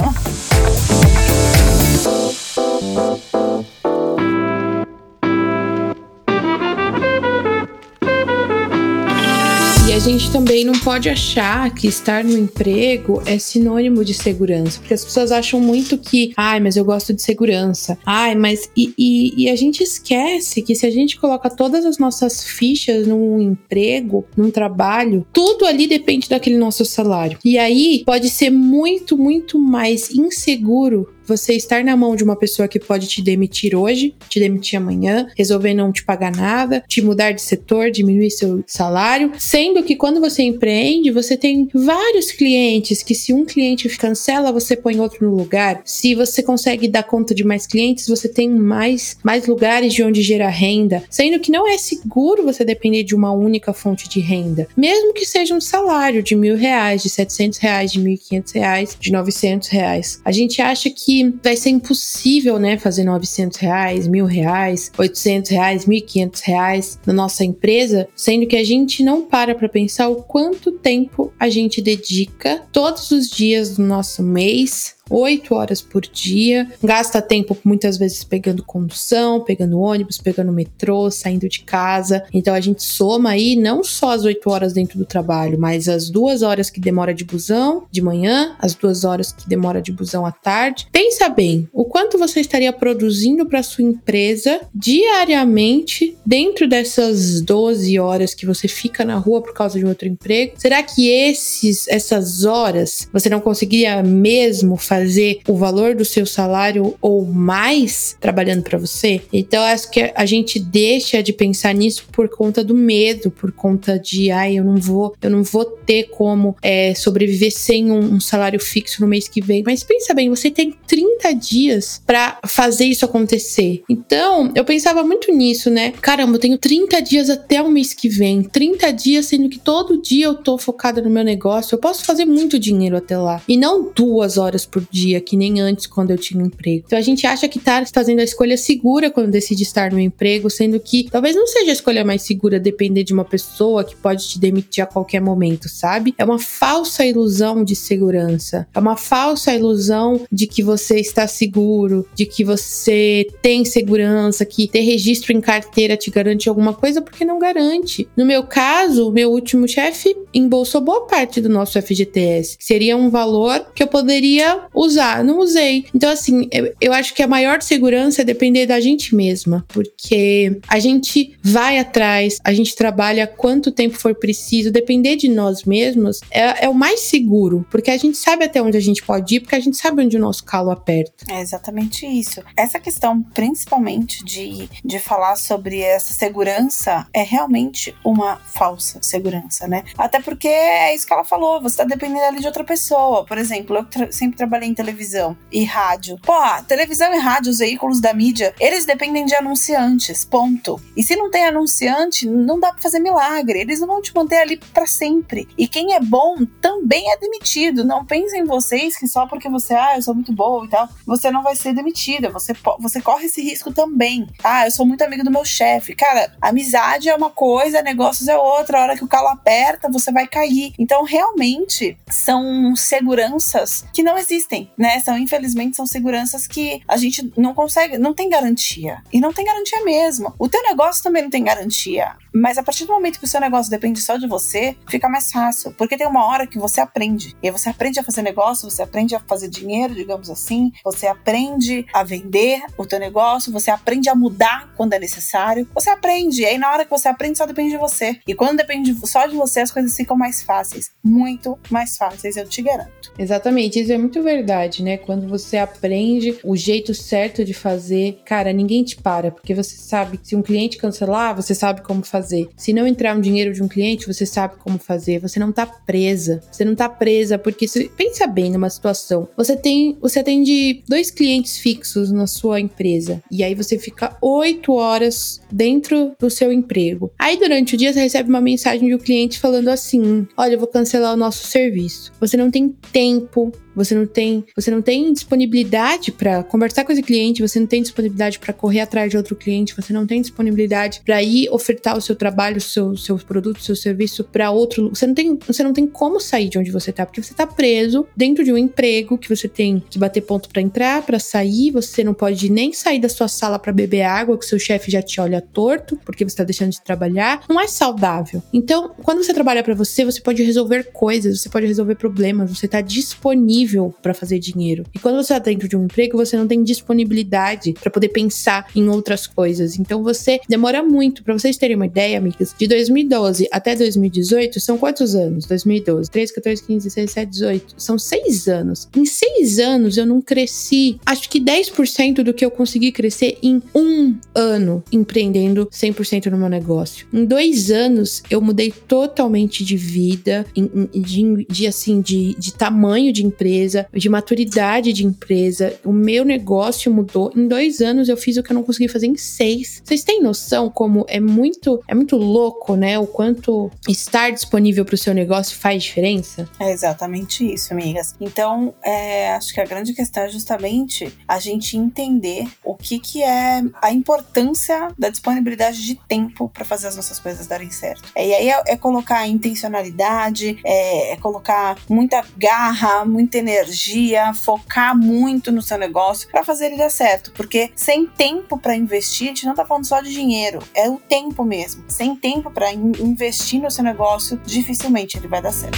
A 9.92 9.98
gente 9.98 10.32
também 10.32 10.64
não 10.64 10.74
pode 10.74 11.10
achar 11.10 11.74
que 11.74 11.88
estar 11.88 12.24
no 12.24 12.38
emprego 12.38 13.24
é 13.26 13.40
sinônimo 13.40 14.06
de 14.06 14.14
segurança, 14.14 14.80
porque 14.80 14.94
as 14.94 15.04
pessoas 15.04 15.32
acham 15.32 15.60
muito 15.60 15.98
que, 15.98 16.32
ai, 16.38 16.60
mas 16.60 16.78
eu 16.78 16.86
gosto 16.86 17.12
de 17.12 17.24
segurança, 17.24 17.98
ai, 18.06 18.36
mas. 18.36 18.70
E, 18.78 18.94
e, 18.96 19.46
e 19.46 19.50
a 19.50 19.56
gente 19.56 19.82
esquece 19.82 20.62
que 20.62 20.76
se 20.76 20.86
a 20.86 20.92
gente 20.92 21.20
coloca 21.20 21.50
todas 21.50 21.86
as 21.86 21.98
nossas 21.98 22.44
fichas 22.44 23.08
num 23.08 23.42
emprego, 23.42 24.26
num 24.38 24.52
trabalho, 24.52 25.26
tudo 25.34 25.66
ali 25.66 25.88
depende 25.88 26.30
daquele 26.30 26.58
nosso 26.58 26.86
salário. 26.86 27.40
E 27.44 27.58
aí 27.58 28.04
pode 28.06 28.30
ser 28.30 28.52
muito, 28.52 29.18
muito 29.18 29.58
mais 29.58 30.12
inseguro 30.12 31.10
você 31.30 31.54
estar 31.54 31.84
na 31.84 31.96
mão 31.96 32.16
de 32.16 32.24
uma 32.24 32.36
pessoa 32.36 32.68
que 32.68 32.80
pode 32.80 33.08
te 33.08 33.22
demitir 33.22 33.76
hoje, 33.76 34.16
te 34.28 34.40
demitir 34.40 34.78
amanhã, 34.78 35.28
resolver 35.38 35.76
não 35.76 35.92
te 35.92 36.04
pagar 36.04 36.36
nada, 36.36 36.84
te 36.88 37.02
mudar 37.02 37.32
de 37.32 37.42
setor, 37.42 37.92
diminuir 37.92 38.32
seu 38.32 38.64
salário, 38.66 39.32
sendo 39.38 39.84
que 39.84 39.96
quando 39.96 40.20
você 40.20 40.42
empreende, 40.42 41.12
você 41.12 41.38
tem 41.38 41.70
vários 41.74 42.32
clientes 42.32 43.04
que 43.04 43.14
se 43.14 43.32
um 43.32 43.46
cliente 43.46 43.88
cancela, 43.98 44.52
você 44.52 44.76
põe 44.76 45.00
outro 45.00 45.30
no 45.30 45.36
lugar. 45.36 45.82
Se 45.86 46.16
você 46.16 46.42
consegue 46.42 46.88
dar 46.88 47.04
conta 47.04 47.36
de 47.36 47.44
mais 47.44 47.68
clientes, 47.68 48.08
você 48.08 48.28
tem 48.28 48.50
mais 48.50 49.18
mais 49.24 49.46
lugares 49.46 49.94
de 49.94 50.02
onde 50.02 50.22
gerar 50.24 50.50
renda, 50.50 51.04
sendo 51.10 51.40
que 51.40 51.52
não 51.52 51.68
é 51.68 51.78
seguro 51.78 52.44
você 52.44 52.66
depender 52.66 53.04
de 53.04 53.16
uma 53.16 53.32
única 53.32 53.72
fonte 53.74 54.10
de 54.10 54.20
renda, 54.20 54.68
mesmo 54.76 55.14
que 55.14 55.26
seja 55.26 55.54
um 55.54 55.62
salário 55.62 56.24
de 56.24 56.36
mil 56.36 56.56
reais, 56.56 57.04
de 57.04 57.10
setecentos 57.10 57.60
reais, 57.60 57.92
de 57.92 58.00
mil 58.00 58.14
e 58.14 58.18
quinhentos 58.18 58.54
reais, 58.54 58.98
de 59.00 59.12
novecentos 59.12 59.70
reais. 59.70 60.20
A 60.26 60.32
gente 60.32 60.62
acha 60.62 60.90
que 60.90 61.19
vai 61.44 61.56
ser 61.56 61.70
impossível, 61.70 62.60
né, 62.60 62.78
fazer 62.78 63.04
900 63.04 63.58
reais, 63.58 64.08
mil 64.08 64.26
reais, 64.26 64.92
800 64.98 65.52
reais, 65.52 65.86
1.500 65.86 66.42
reais 66.44 67.00
na 67.06 67.14
nossa 67.14 67.44
empresa, 67.44 68.08
sendo 68.16 68.48
que 68.48 68.56
a 68.56 68.64
gente 68.64 69.04
não 69.04 69.26
para 69.26 69.56
para 69.56 69.70
pensar 69.70 70.10
o 70.10 70.18
quanto 70.24 70.72
tempo 70.72 71.34
a 71.40 71.50
gente 71.50 71.82
dedica 71.82 72.64
todos 72.72 73.12
os 73.12 73.30
dias 73.30 73.76
do 73.76 73.84
nosso 73.84 74.22
mês 74.24 74.99
oito 75.10 75.56
horas 75.56 75.82
por 75.82 76.02
dia, 76.02 76.68
gasta 76.84 77.22
tempo 77.22 77.58
muitas 77.64 77.98
vezes 77.98 78.24
pegando 78.24 78.64
condução, 78.64 79.44
pegando 79.44 79.80
ônibus, 79.80 80.18
pegando 80.18 80.52
metrô, 80.52 81.10
saindo 81.10 81.50
de 81.50 81.62
casa. 81.62 82.24
Então 82.34 82.54
a 82.54 82.60
gente 82.60 82.84
soma 82.84 83.32
aí 83.32 83.56
não 83.56 83.84
só 83.84 84.12
as 84.12 84.24
oito 84.26 84.50
horas 84.50 84.74
dentro 84.74 84.98
do 84.98 85.06
trabalho, 85.06 85.60
mas 85.60 85.90
as 85.90 86.10
duas 86.10 86.42
horas 86.42 86.70
que 86.70 86.80
demora 86.80 87.14
de 87.14 87.24
busão 87.24 87.88
de 87.92 88.02
manhã, 88.02 88.56
as 88.60 88.74
duas 88.74 89.04
horas 89.04 89.32
que 89.32 89.48
demora 89.48 89.82
de 89.82 89.92
busão 89.92 90.26
à 90.26 90.32
tarde. 90.32 90.88
Pensa 90.92 91.28
bem, 91.30 91.68
o 91.74 91.86
quanto 91.86 92.18
você 92.18 92.40
estaria 92.40 92.72
produzindo 92.72 93.46
para 93.46 93.64
sua 93.64 93.84
empresa 93.84 94.62
diariamente 94.74 96.18
dentro 96.26 96.68
dessas 96.68 97.42
12 97.42 97.98
horas 98.00 98.34
que 98.34 98.46
você 98.46 98.68
fica 98.68 99.04
na 99.04 99.18
rua 99.18 99.42
por 99.42 99.54
causa 99.54 99.80
de 99.80 99.86
um 99.86 99.90
outro 99.90 100.08
emprego? 100.08 100.54
Será 100.58 100.84
que 100.84 101.10
esses 101.10 101.88
essas 101.88 102.46
horas 102.46 103.08
você 103.12 103.30
não 103.30 103.40
conseguiria 103.40 104.02
mesmo 104.04 104.78
fazer 104.78 104.99
fazer 105.00 105.40
o 105.48 105.56
valor 105.56 105.96
do 105.96 106.04
seu 106.04 106.26
salário 106.26 106.96
ou 107.02 107.26
mais 107.26 108.18
trabalhando 108.20 108.64
para 108.64 108.78
você? 108.78 109.22
Então 109.32 109.62
acho 109.64 109.90
que 109.90 110.12
a 110.14 110.26
gente 110.26 110.60
deixa 110.60 111.24
de 111.24 111.32
pensar 111.32 111.74
nisso 111.74 112.06
por 112.12 112.28
conta 112.28 112.64
do 112.64 112.76
medo, 112.76 113.32
por 113.32 113.52
conta 113.52 113.98
de, 113.98 114.30
ai, 114.32 114.60
eu 114.60 114.64
não 114.64 114.78
vou, 114.78 115.16
eu 115.22 115.30
não 115.30 115.44
vou 115.44 115.66
ter 115.66 116.10
como 116.10 116.56
é, 116.62 116.94
sobreviver 116.94 117.52
sem 117.52 117.92
um, 117.92 118.16
um 118.16 118.20
salário 118.20 118.60
fixo 118.60 119.02
no 119.02 119.08
mês 119.08 119.28
que 119.28 119.42
vem. 119.42 119.64
Mas 119.66 119.84
pensa 119.84 120.14
bem, 120.14 120.30
você 120.30 120.52
tem 120.52 120.76
30 120.88 121.34
dias 121.34 122.02
para 122.06 122.40
fazer 122.46 122.86
isso 122.86 123.06
acontecer. 123.06 123.84
Então, 123.90 124.52
eu 124.56 124.66
pensava 124.66 125.04
muito 125.04 125.32
nisso, 125.32 125.70
né? 125.70 125.94
Caramba, 126.02 126.36
eu 126.36 126.40
tenho 126.40 126.58
30 126.58 127.02
dias 127.02 127.30
até 127.30 127.62
o 127.62 127.70
mês 127.70 127.94
que 127.94 128.10
vem. 128.10 128.44
30 128.44 128.92
dias, 128.92 129.28
sendo 129.28 129.50
que 129.50 129.60
todo 129.60 130.02
dia 130.02 130.26
eu 130.26 130.36
tô 130.36 130.58
focada 130.58 131.02
no 131.02 131.10
meu 131.10 131.24
negócio. 131.24 131.76
Eu 131.76 131.80
posso 131.80 132.04
fazer 132.04 132.26
muito 132.26 132.60
dinheiro 132.60 132.98
até 132.98 133.18
lá. 133.18 133.42
E 133.48 133.58
não 133.58 133.92
duas 133.94 134.38
horas 134.38 134.66
por 134.66 134.86
dia, 134.90 135.22
que 135.22 135.38
nem 135.38 135.60
antes 135.60 135.88
quando 135.88 136.12
eu 136.12 136.18
tinha 136.18 136.42
um 136.42 136.48
emprego. 136.48 136.84
Então 136.86 136.98
a 136.98 137.02
gente 137.02 137.26
acha 137.26 137.48
que 137.48 137.60
tá 137.60 137.84
fazendo 137.94 138.20
a 138.20 138.24
escolha 138.24 138.58
segura 138.58 139.10
quando 139.10 139.32
decide 139.32 139.64
estar 139.64 139.92
no 139.92 140.00
emprego, 140.00 140.50
sendo 140.50 140.80
que 140.80 141.08
talvez 141.10 141.36
não 141.36 141.48
seja 141.48 141.72
a 141.72 141.74
escolha 141.74 142.06
mais 142.06 142.24
segura 142.24 142.60
depender 142.60 143.04
de 143.04 143.14
uma 143.14 143.26
pessoa 143.26 143.84
que 143.84 143.96
pode 143.96 144.28
te 144.28 144.40
demitir 144.40 144.84
a 144.84 144.88
qualquer 144.88 145.22
momento, 145.22 145.70
sabe? 145.70 146.14
É 146.18 146.24
uma 146.24 146.40
falsa 146.40 147.06
ilusão 147.06 147.64
de 147.64 147.76
segurança. 147.76 148.68
É 148.74 148.80
uma 148.80 148.98
falsa 148.98 149.54
ilusão 149.54 150.26
de 150.32 150.48
que 150.48 150.64
você 150.64 151.00
está 151.00 151.28
seguro, 151.28 152.08
de 152.14 152.26
que 152.26 152.44
você 152.44 153.28
tem 153.42 153.66
segurança, 153.66 154.46
que 154.46 154.68
ter 154.68 154.82
registro 154.82 155.34
em 155.34 155.42
carteira 155.42 155.98
te 155.98 156.10
garante 156.10 156.50
alguma 156.50 156.74
coisa, 156.74 157.02
porque 157.02 157.26
não 157.26 157.40
garante. 157.40 158.08
No 158.16 158.26
meu 158.26 158.44
caso, 158.44 159.12
meu 159.12 159.32
último 159.32 159.68
chefe 159.68 160.16
embolsou 160.34 160.82
boa 160.82 161.08
parte 161.08 161.42
do 161.42 161.50
nosso 161.50 161.82
FGTS, 161.82 162.58
que 162.58 162.66
seria 162.66 162.96
um 162.96 163.10
valor 163.10 163.68
que 163.74 163.84
eu 163.84 163.88
poderia 163.88 164.68
usar. 164.74 165.24
Não 165.24 165.40
usei. 165.40 165.86
Então, 165.94 166.12
assim, 166.12 166.48
eu, 166.52 166.74
eu 166.80 166.94
acho 166.94 167.14
que 167.14 167.24
a 167.24 167.28
maior 167.28 167.62
segurança 167.62 168.22
é 168.22 168.26
depender 168.26 168.66
da 168.66 168.80
gente 168.80 169.16
mesma, 169.16 169.66
porque 169.68 170.60
a 170.68 170.80
gente 170.80 171.38
vai 171.44 171.78
atrás, 171.78 172.38
a 172.44 172.54
gente 172.54 172.76
trabalha 172.76 173.28
quanto 173.28 173.72
tempo 173.72 173.98
for 173.98 174.16
preciso, 174.16 174.72
depender 174.72 175.16
de 175.16 175.30
nós 175.30 175.64
mesmos 175.64 176.20
é, 176.32 176.66
é 176.66 176.70
o 176.70 176.74
mais 176.74 177.02
seguro, 177.02 177.66
porque 177.70 177.92
a 177.92 177.98
gente 177.98 178.18
sabe 178.18 178.46
até 178.46 178.62
onde 178.62 178.78
a 178.78 178.82
gente 178.82 179.04
pode 179.04 179.36
ir, 179.36 179.40
porque 179.40 179.56
a 179.56 179.60
gente 179.60 179.78
sabe 179.78 180.04
onde 180.04 180.18
o 180.18 180.20
nosso 180.20 180.44
calo 180.44 180.72
aperta. 180.72 181.26
É 181.30 181.42
exatamente 181.42 182.06
isso. 182.06 182.42
Essa 182.56 182.80
questão, 182.80 183.22
principalmente, 183.22 184.24
de, 184.24 184.70
de 184.84 185.00
falar 185.00 185.36
sobre 185.36 185.80
essa 185.82 186.14
segurança, 186.14 187.08
é 187.14 187.24
realmente 187.24 187.96
uma 188.04 188.38
falsa 188.38 189.00
segurança, 189.02 189.68
né? 189.68 189.84
Até 189.98 190.20
porque 190.20 190.48
é 190.48 190.94
isso 190.96 191.06
que 191.06 191.14
ela 191.14 191.24
falou, 191.24 191.62
você 191.62 191.78
tá 191.78 191.84
dependendo 191.84 192.26
ali 192.26 192.40
de 192.40 192.48
outra 192.48 192.64
pessoa. 192.64 193.26
Por 193.26 193.38
exemplo, 193.38 193.78
eu 193.78 193.86
tra 193.86 194.12
sempre 194.12 194.38
trabalhei 194.38 194.59
em 194.66 194.74
televisão 194.74 195.38
e 195.52 195.64
rádio. 195.64 196.18
Pô, 196.24 196.34
televisão 196.68 197.14
e 197.14 197.18
rádio, 197.18 197.52
os 197.52 197.60
veículos 197.60 198.00
da 198.00 198.14
mídia, 198.14 198.54
eles 198.60 198.86
dependem 198.86 199.26
de 199.26 199.36
anunciantes, 199.36 200.26
ponto. 200.26 200.82
E 200.96 201.04
se 201.04 201.16
não 201.16 201.30
tem 201.30 201.46
anunciante, 201.46 202.28
não 202.28 202.60
dá 202.60 202.72
pra 202.72 202.82
fazer 202.82 203.00
milagre. 203.00 203.60
Eles 203.60 203.80
não 203.80 203.88
vão 203.88 204.02
te 204.02 204.14
manter 204.14 204.38
ali 204.38 204.58
para 204.58 204.86
sempre. 204.86 205.48
E 205.58 205.68
quem 205.68 205.94
é 205.94 206.00
bom 206.00 206.46
também 206.62 207.12
é 207.12 207.18
demitido. 207.18 207.84
Não 207.84 208.06
pensem 208.06 208.42
em 208.42 208.46
vocês 208.46 208.98
que 208.98 209.08
só 209.08 209.26
porque 209.28 209.50
você, 209.50 209.74
ah, 209.74 209.96
eu 209.96 210.02
sou 210.02 210.14
muito 210.14 210.32
boa 210.32 210.66
e 210.66 210.70
tal, 210.70 210.90
você 211.06 211.32
não 211.32 211.44
vai 211.44 211.56
ser 211.56 211.74
demitida. 211.74 212.30
Você, 212.30 212.54
você 212.80 213.02
corre 213.02 213.26
esse 213.26 213.42
risco 213.42 213.72
também. 213.72 214.28
Ah, 214.44 214.66
eu 214.66 214.72
sou 214.72 214.86
muito 214.86 215.04
amigo 215.04 215.24
do 215.24 215.32
meu 215.32 215.46
chefe. 215.46 215.96
Cara, 215.96 216.34
amizade 216.42 217.10
é 217.10 217.16
uma 217.16 217.30
coisa, 217.30 217.82
negócios 217.82 218.28
é 218.28 218.38
outra. 218.38 218.80
A 218.80 218.84
hora 218.84 218.98
que 218.98 219.04
o 219.04 219.08
calo 219.08 219.28
aperta, 219.28 219.90
você 219.90 220.12
vai 220.12 220.28
cair. 220.28 220.74
Então, 220.78 221.04
realmente, 221.04 221.98
são 222.10 222.76
seguranças 222.76 223.86
que 223.94 224.04
não 224.04 224.18
existem, 224.18 224.49
né? 224.78 225.00
São, 225.00 225.18
infelizmente, 225.18 225.76
são 225.76 225.86
seguranças 225.86 226.48
que 226.48 226.82
a 226.88 226.98
gente 226.98 227.32
não 227.38 227.54
consegue, 227.54 227.98
não 227.98 228.14
tem 228.14 228.30
garantia. 228.30 229.02
E 229.12 229.20
não 229.20 229.34
tem 229.34 229.46
garantia 229.46 229.84
mesmo. 229.84 230.34
O 230.40 230.48
teu 230.48 230.62
negócio 230.64 231.04
também 231.04 231.24
não 231.24 231.30
tem 231.30 231.44
garantia. 231.44 232.16
Mas 232.34 232.58
a 232.58 232.64
partir 232.64 232.86
do 232.86 232.94
momento 232.94 233.20
que 233.20 233.26
o 233.26 233.28
seu 233.28 233.42
negócio 233.42 233.70
depende 233.70 234.02
só 234.02 234.18
de 234.18 234.28
você, 234.28 234.76
fica 234.88 235.10
mais 235.10 235.32
fácil. 235.32 235.74
Porque 235.74 235.98
tem 235.98 236.08
uma 236.08 236.26
hora 236.26 236.48
que 236.48 236.58
você 236.58 236.82
aprende. 236.82 237.36
E 237.42 237.48
aí 237.48 237.52
você 237.52 237.70
aprende 237.70 238.00
a 238.00 238.04
fazer 238.04 238.22
negócio, 238.22 238.70
você 238.70 238.82
aprende 238.82 239.16
a 239.16 239.20
fazer 239.20 239.50
dinheiro, 239.50 239.94
digamos 239.94 240.30
assim. 240.30 240.72
Você 240.84 241.08
aprende 241.08 241.86
a 241.94 242.04
vender 242.04 242.62
o 242.78 242.86
teu 242.86 243.00
negócio, 243.00 243.52
você 243.52 243.72
aprende 243.72 244.10
a 244.10 244.16
mudar 244.16 244.72
quando 244.76 244.94
é 244.94 245.00
necessário. 245.00 245.68
Você 245.74 245.90
aprende. 245.90 246.42
E 246.42 246.46
aí 246.46 246.58
na 246.58 246.72
hora 246.72 246.86
que 246.86 246.92
você 246.92 247.08
aprende, 247.08 247.38
só 247.38 247.46
depende 247.46 247.72
de 247.72 247.78
você. 247.78 248.20
E 248.28 248.34
quando 248.34 248.58
depende 248.58 248.96
só 249.08 249.26
de 249.26 249.36
você, 249.36 249.62
as 249.62 249.72
coisas 249.72 249.96
ficam 249.96 250.16
mais 250.16 250.42
fáceis. 250.42 250.92
Muito 251.04 251.58
mais 251.70 251.98
fáceis, 251.98 252.38
eu 252.38 252.48
te 252.48 252.62
garanto. 252.62 253.12
Exatamente. 253.18 253.80
Isso 253.80 253.92
é 253.92 253.98
muito 253.98 254.22
verdade, 254.22 254.39
né? 254.84 254.98
Quando 254.98 255.28
você 255.28 255.58
aprende 255.58 256.38
o 256.44 256.56
jeito 256.56 256.94
certo 256.94 257.44
de 257.44 257.54
fazer, 257.54 258.20
cara, 258.26 258.54
ninguém 258.54 258.84
te 258.84 258.96
para. 258.96 259.32
Porque 259.32 259.54
você 259.54 259.76
sabe 259.76 260.18
que 260.18 260.28
se 260.30 260.36
um 260.36 260.42
cliente 260.42 260.78
cancelar, 260.78 261.36
você 261.36 261.54
sabe 261.54 261.82
como 261.82 262.04
fazer 262.04 262.20
fazer. 262.20 262.50
Se 262.56 262.74
não 262.74 262.86
entrar 262.86 263.16
um 263.16 263.22
dinheiro 263.22 263.54
de 263.54 263.64
um 263.64 263.68
cliente, 263.68 264.08
você 264.08 264.26
sabe 264.26 264.56
como 264.60 264.78
fazer. 264.78 265.20
Você 265.20 265.40
não 265.40 265.52
tá 265.52 265.66
presa. 265.66 266.42
Você 266.52 266.64
não 266.64 266.76
tá 266.76 266.88
presa 266.88 267.38
porque 267.38 267.68
se, 267.68 267.90
pensa 267.96 268.28
bem 268.28 268.52
numa 268.52 268.70
situação. 268.70 269.28
Você 269.36 269.56
tem, 269.56 269.98
você 270.02 270.20
atende 270.20 270.84
dois 270.88 271.10
clientes 271.10 271.58
fixos 271.58 272.12
na 272.12 272.28
sua 272.28 272.60
empresa 272.60 273.22
e 273.32 273.44
aí 273.44 273.56
você 273.56 273.78
fica 273.78 274.16
oito 274.22 274.74
horas 274.74 275.42
dentro 275.52 276.14
do 276.20 276.30
seu 276.30 276.52
emprego. 276.52 277.12
Aí 277.18 277.38
durante 277.38 277.76
o 277.76 277.78
dia 277.78 277.94
você 277.94 278.02
recebe 278.02 278.30
uma 278.30 278.42
mensagem 278.42 278.88
de 278.88 278.96
um 278.96 279.00
cliente 279.00 279.40
falando 279.40 279.70
assim: 279.70 280.28
"Olha, 280.38 280.54
eu 280.54 280.60
vou 280.60 280.68
cancelar 280.68 281.14
o 281.14 281.18
nosso 281.18 281.48
serviço". 281.48 282.12
Você 282.20 282.36
não 282.38 282.52
tem 282.52 282.76
tempo 282.92 283.52
você 283.80 283.96
não 283.96 284.06
tem, 284.06 284.29
você 284.56 284.72
não 284.72 284.82
tem 284.82 285.12
disponibilidade 285.14 286.12
para 286.12 286.44
conversar 286.44 286.84
com 286.84 286.92
esse 286.92 287.04
cliente, 287.04 287.42
você 287.42 287.60
não 287.60 287.68
tem 287.68 287.82
disponibilidade 287.82 288.40
para 288.40 288.54
correr 288.54 288.82
atrás 288.82 289.10
de 289.10 289.18
outro 289.18 289.36
cliente, 289.36 289.76
você 289.76 289.94
não 289.94 290.06
tem 290.06 290.22
disponibilidade 290.22 291.02
para 291.04 291.22
ir 291.22 291.50
ofertar 291.50 291.98
o 291.98 292.02
seu 292.02 292.16
trabalho, 292.16 292.58
o 292.58 292.62
seu, 292.62 292.96
seu 292.98 293.18
produto, 293.18 293.58
o 293.58 293.64
seu 293.64 293.76
serviço 293.76 294.24
para 294.24 294.52
outro, 294.52 294.90
você 294.90 295.08
não 295.08 295.14
tem, 295.14 295.38
você 295.46 295.64
não 295.64 295.74
tem 295.74 295.88
como 295.88 296.20
sair 296.20 296.50
de 296.50 296.58
onde 296.58 296.72
você 296.72 296.92
tá, 296.92 297.06
porque 297.06 297.22
você 297.22 297.34
tá 297.34 297.48
preso 297.48 298.06
dentro 298.16 298.44
de 298.44 298.52
um 298.52 298.58
emprego 298.58 299.18
que 299.18 299.30
você 299.34 299.48
tem 299.48 299.84
que 299.90 300.00
bater 300.00 300.22
ponto 300.22 300.50
para 300.50 300.62
entrar, 300.62 301.02
para 301.04 301.20
sair, 301.20 301.72
você 301.72 302.04
não 302.04 302.14
pode 302.14 302.50
nem 302.52 302.74
sair 302.74 303.00
da 303.00 303.10
sua 303.10 303.28
sala 303.28 303.60
para 303.60 303.72
beber 303.72 304.02
água, 304.02 304.38
que 304.38 304.46
seu 304.46 304.60
chefe 304.60 304.92
já 304.92 305.02
te 305.02 305.20
olha 305.20 305.42
torto, 305.42 305.98
porque 306.06 306.28
você 306.28 306.36
tá 306.36 306.44
deixando 306.44 306.72
de 306.72 306.82
trabalhar, 306.82 307.44
não 307.50 307.60
é 307.60 307.68
saudável. 307.68 308.42
Então, 308.54 308.92
quando 309.04 309.24
você 309.24 309.34
trabalha 309.34 309.64
para 309.64 309.76
você, 309.76 310.04
você 310.06 310.22
pode 310.22 310.44
resolver 310.44 310.92
coisas, 310.92 311.42
você 311.42 311.50
pode 311.50 311.66
resolver 311.66 311.96
problemas, 311.96 312.50
você 312.50 312.68
tá 312.68 312.82
disponível 312.82 313.94
para 314.02 314.14
fazer 314.20 314.40
dinheiro. 314.40 314.84
E 314.94 315.00
quando 315.00 315.16
você 315.16 315.34
está 315.34 315.40
dentro 315.40 315.68
de 315.68 315.76
um 315.76 315.86
emprego, 315.86 316.18
você 316.18 316.38
não 316.38 316.48
tem 316.48 316.64
disponibilidade 316.64 317.74
para 317.74 317.90
poder 317.90 318.10
pensar 318.10 318.68
em 318.76 318.88
outras 318.90 319.26
coisas. 319.26 319.80
Então 319.80 320.04
você 320.04 320.40
demora 320.48 320.84
muito. 320.84 321.24
Para 321.24 321.34
vocês 321.34 321.58
terem 321.58 321.76
uma 321.76 321.86
ideia, 321.86 322.18
amigas, 322.18 322.54
de 322.58 322.68
2012 322.68 323.48
até 323.52 323.76
2018 323.76 324.60
são 324.60 324.78
quantos 324.78 325.16
anos? 325.16 325.46
2012, 325.46 326.10
13, 326.10 326.34
14, 326.34 326.64
15, 326.64 326.86
16, 326.86 327.06
17, 327.06 327.32
18. 327.32 327.74
São 327.78 327.98
seis 327.98 328.48
anos. 328.48 328.88
Em 328.96 329.06
seis 329.06 329.60
anos 329.60 329.98
eu 329.98 330.06
não 330.06 330.22
cresci, 330.22 331.00
acho 331.06 331.30
que 331.30 331.40
10% 331.40 332.24
do 332.24 332.34
que 332.34 332.46
eu 332.46 332.52
consegui 332.52 332.92
crescer 332.92 333.38
em 333.42 333.62
um 333.74 334.16
ano 334.36 334.84
empreendendo 334.92 335.68
100% 335.68 336.28
no 336.28 336.38
meu 336.38 336.50
negócio. 336.50 337.08
Em 337.14 337.26
dois 337.26 337.72
anos 337.72 338.22
eu 338.30 338.42
mudei 338.42 338.72
totalmente 338.72 339.64
de 339.64 339.78
vida, 339.78 340.46
de, 340.94 341.46
de 341.50 341.68
assim, 341.68 342.02
de, 342.02 342.36
de 342.38 342.54
tamanho 342.54 343.14
de 343.14 343.26
empresa 343.26 343.40
empresa, 343.40 343.88
de 344.10 344.12
maturidade 344.12 344.92
de 344.92 345.06
empresa. 345.06 345.80
O 345.86 345.94
meu 345.94 346.26
negócio 346.26 346.92
mudou. 346.92 347.32
Em 347.36 347.48
dois 347.48 347.80
anos 347.80 348.10
eu 348.10 348.18
fiz 348.18 348.36
o 348.38 348.44
que 348.44 348.52
eu 348.52 348.56
não 348.56 348.64
consegui 348.64 348.88
fazer 348.88 349.06
em 349.06 349.16
seis. 349.16 349.82
Vocês 349.86 350.04
têm 350.04 350.22
noção 350.22 350.70
como 350.70 351.06
é 351.08 351.20
muito, 351.20 351.82
é 351.88 351.94
muito 351.94 352.18
louco, 352.18 352.76
né? 352.76 352.98
O 352.98 353.06
quanto 353.06 353.72
estar 353.88 354.32
disponível 354.32 354.84
para 354.84 354.96
o 354.96 354.98
seu 354.98 355.14
negócio 355.14 355.56
faz 355.58 355.84
diferença? 355.84 356.50
É 356.60 356.72
exatamente 356.72 357.54
isso, 357.54 357.72
amigas. 357.72 358.16
Então, 358.20 358.74
é, 358.84 359.32
acho 359.34 359.54
que 359.54 359.62
a 359.62 359.66
grande 359.66 359.94
questão 359.94 360.24
é 360.24 360.30
justamente 360.30 361.14
a 361.28 361.40
gente 361.40 361.78
entender 361.78 362.48
o 362.64 362.76
que, 362.76 363.00
que 363.00 363.22
é 363.22 363.62
a 363.82 363.92
importância 363.92 364.90
da 364.98 365.10
disponibilidade 365.10 365.86
de 365.86 365.96
tempo 366.08 366.50
para 366.50 366.66
fazer 366.66 366.88
as 366.88 366.96
nossas 366.96 367.20
coisas 367.20 367.46
darem 367.46 367.70
certo. 367.70 368.10
E 368.16 368.34
aí 368.34 368.50
é, 368.50 368.64
é 368.68 368.78
colocar 368.78 369.28
intencionalidade, 369.28 370.58
é, 370.66 371.14
é 371.14 371.18
colocar 371.18 371.78
muita 371.88 372.24
garra, 372.38 373.06
muita 373.06 373.38
energia 373.38 373.99
energia, 374.00 374.34
focar 374.34 374.98
muito 374.98 375.52
no 375.52 375.62
seu 375.62 375.78
negócio 375.78 376.30
para 376.30 376.44
fazer 376.44 376.68
ele 376.68 376.78
dar 376.78 376.90
certo. 376.90 377.32
Porque 377.32 377.72
sem 377.76 378.08
tempo 378.08 378.58
para 378.58 378.76
investir, 378.76 379.28
a 379.28 379.30
gente 379.30 379.46
não 379.46 379.54
tá 379.54 379.66
falando 379.66 379.86
só 379.86 380.02
de 380.02 380.12
dinheiro, 380.12 380.60
é 380.74 380.90
o 380.90 380.98
tempo 380.98 381.44
mesmo. 381.44 381.84
Sem 381.88 382.16
tempo 382.16 382.50
para 382.50 382.72
investir 382.72 383.62
no 383.62 383.70
seu 383.70 383.84
negócio, 383.84 384.40
dificilmente 384.46 385.18
ele 385.18 385.28
vai 385.28 385.42
dar 385.42 385.52
certo. 385.52 385.78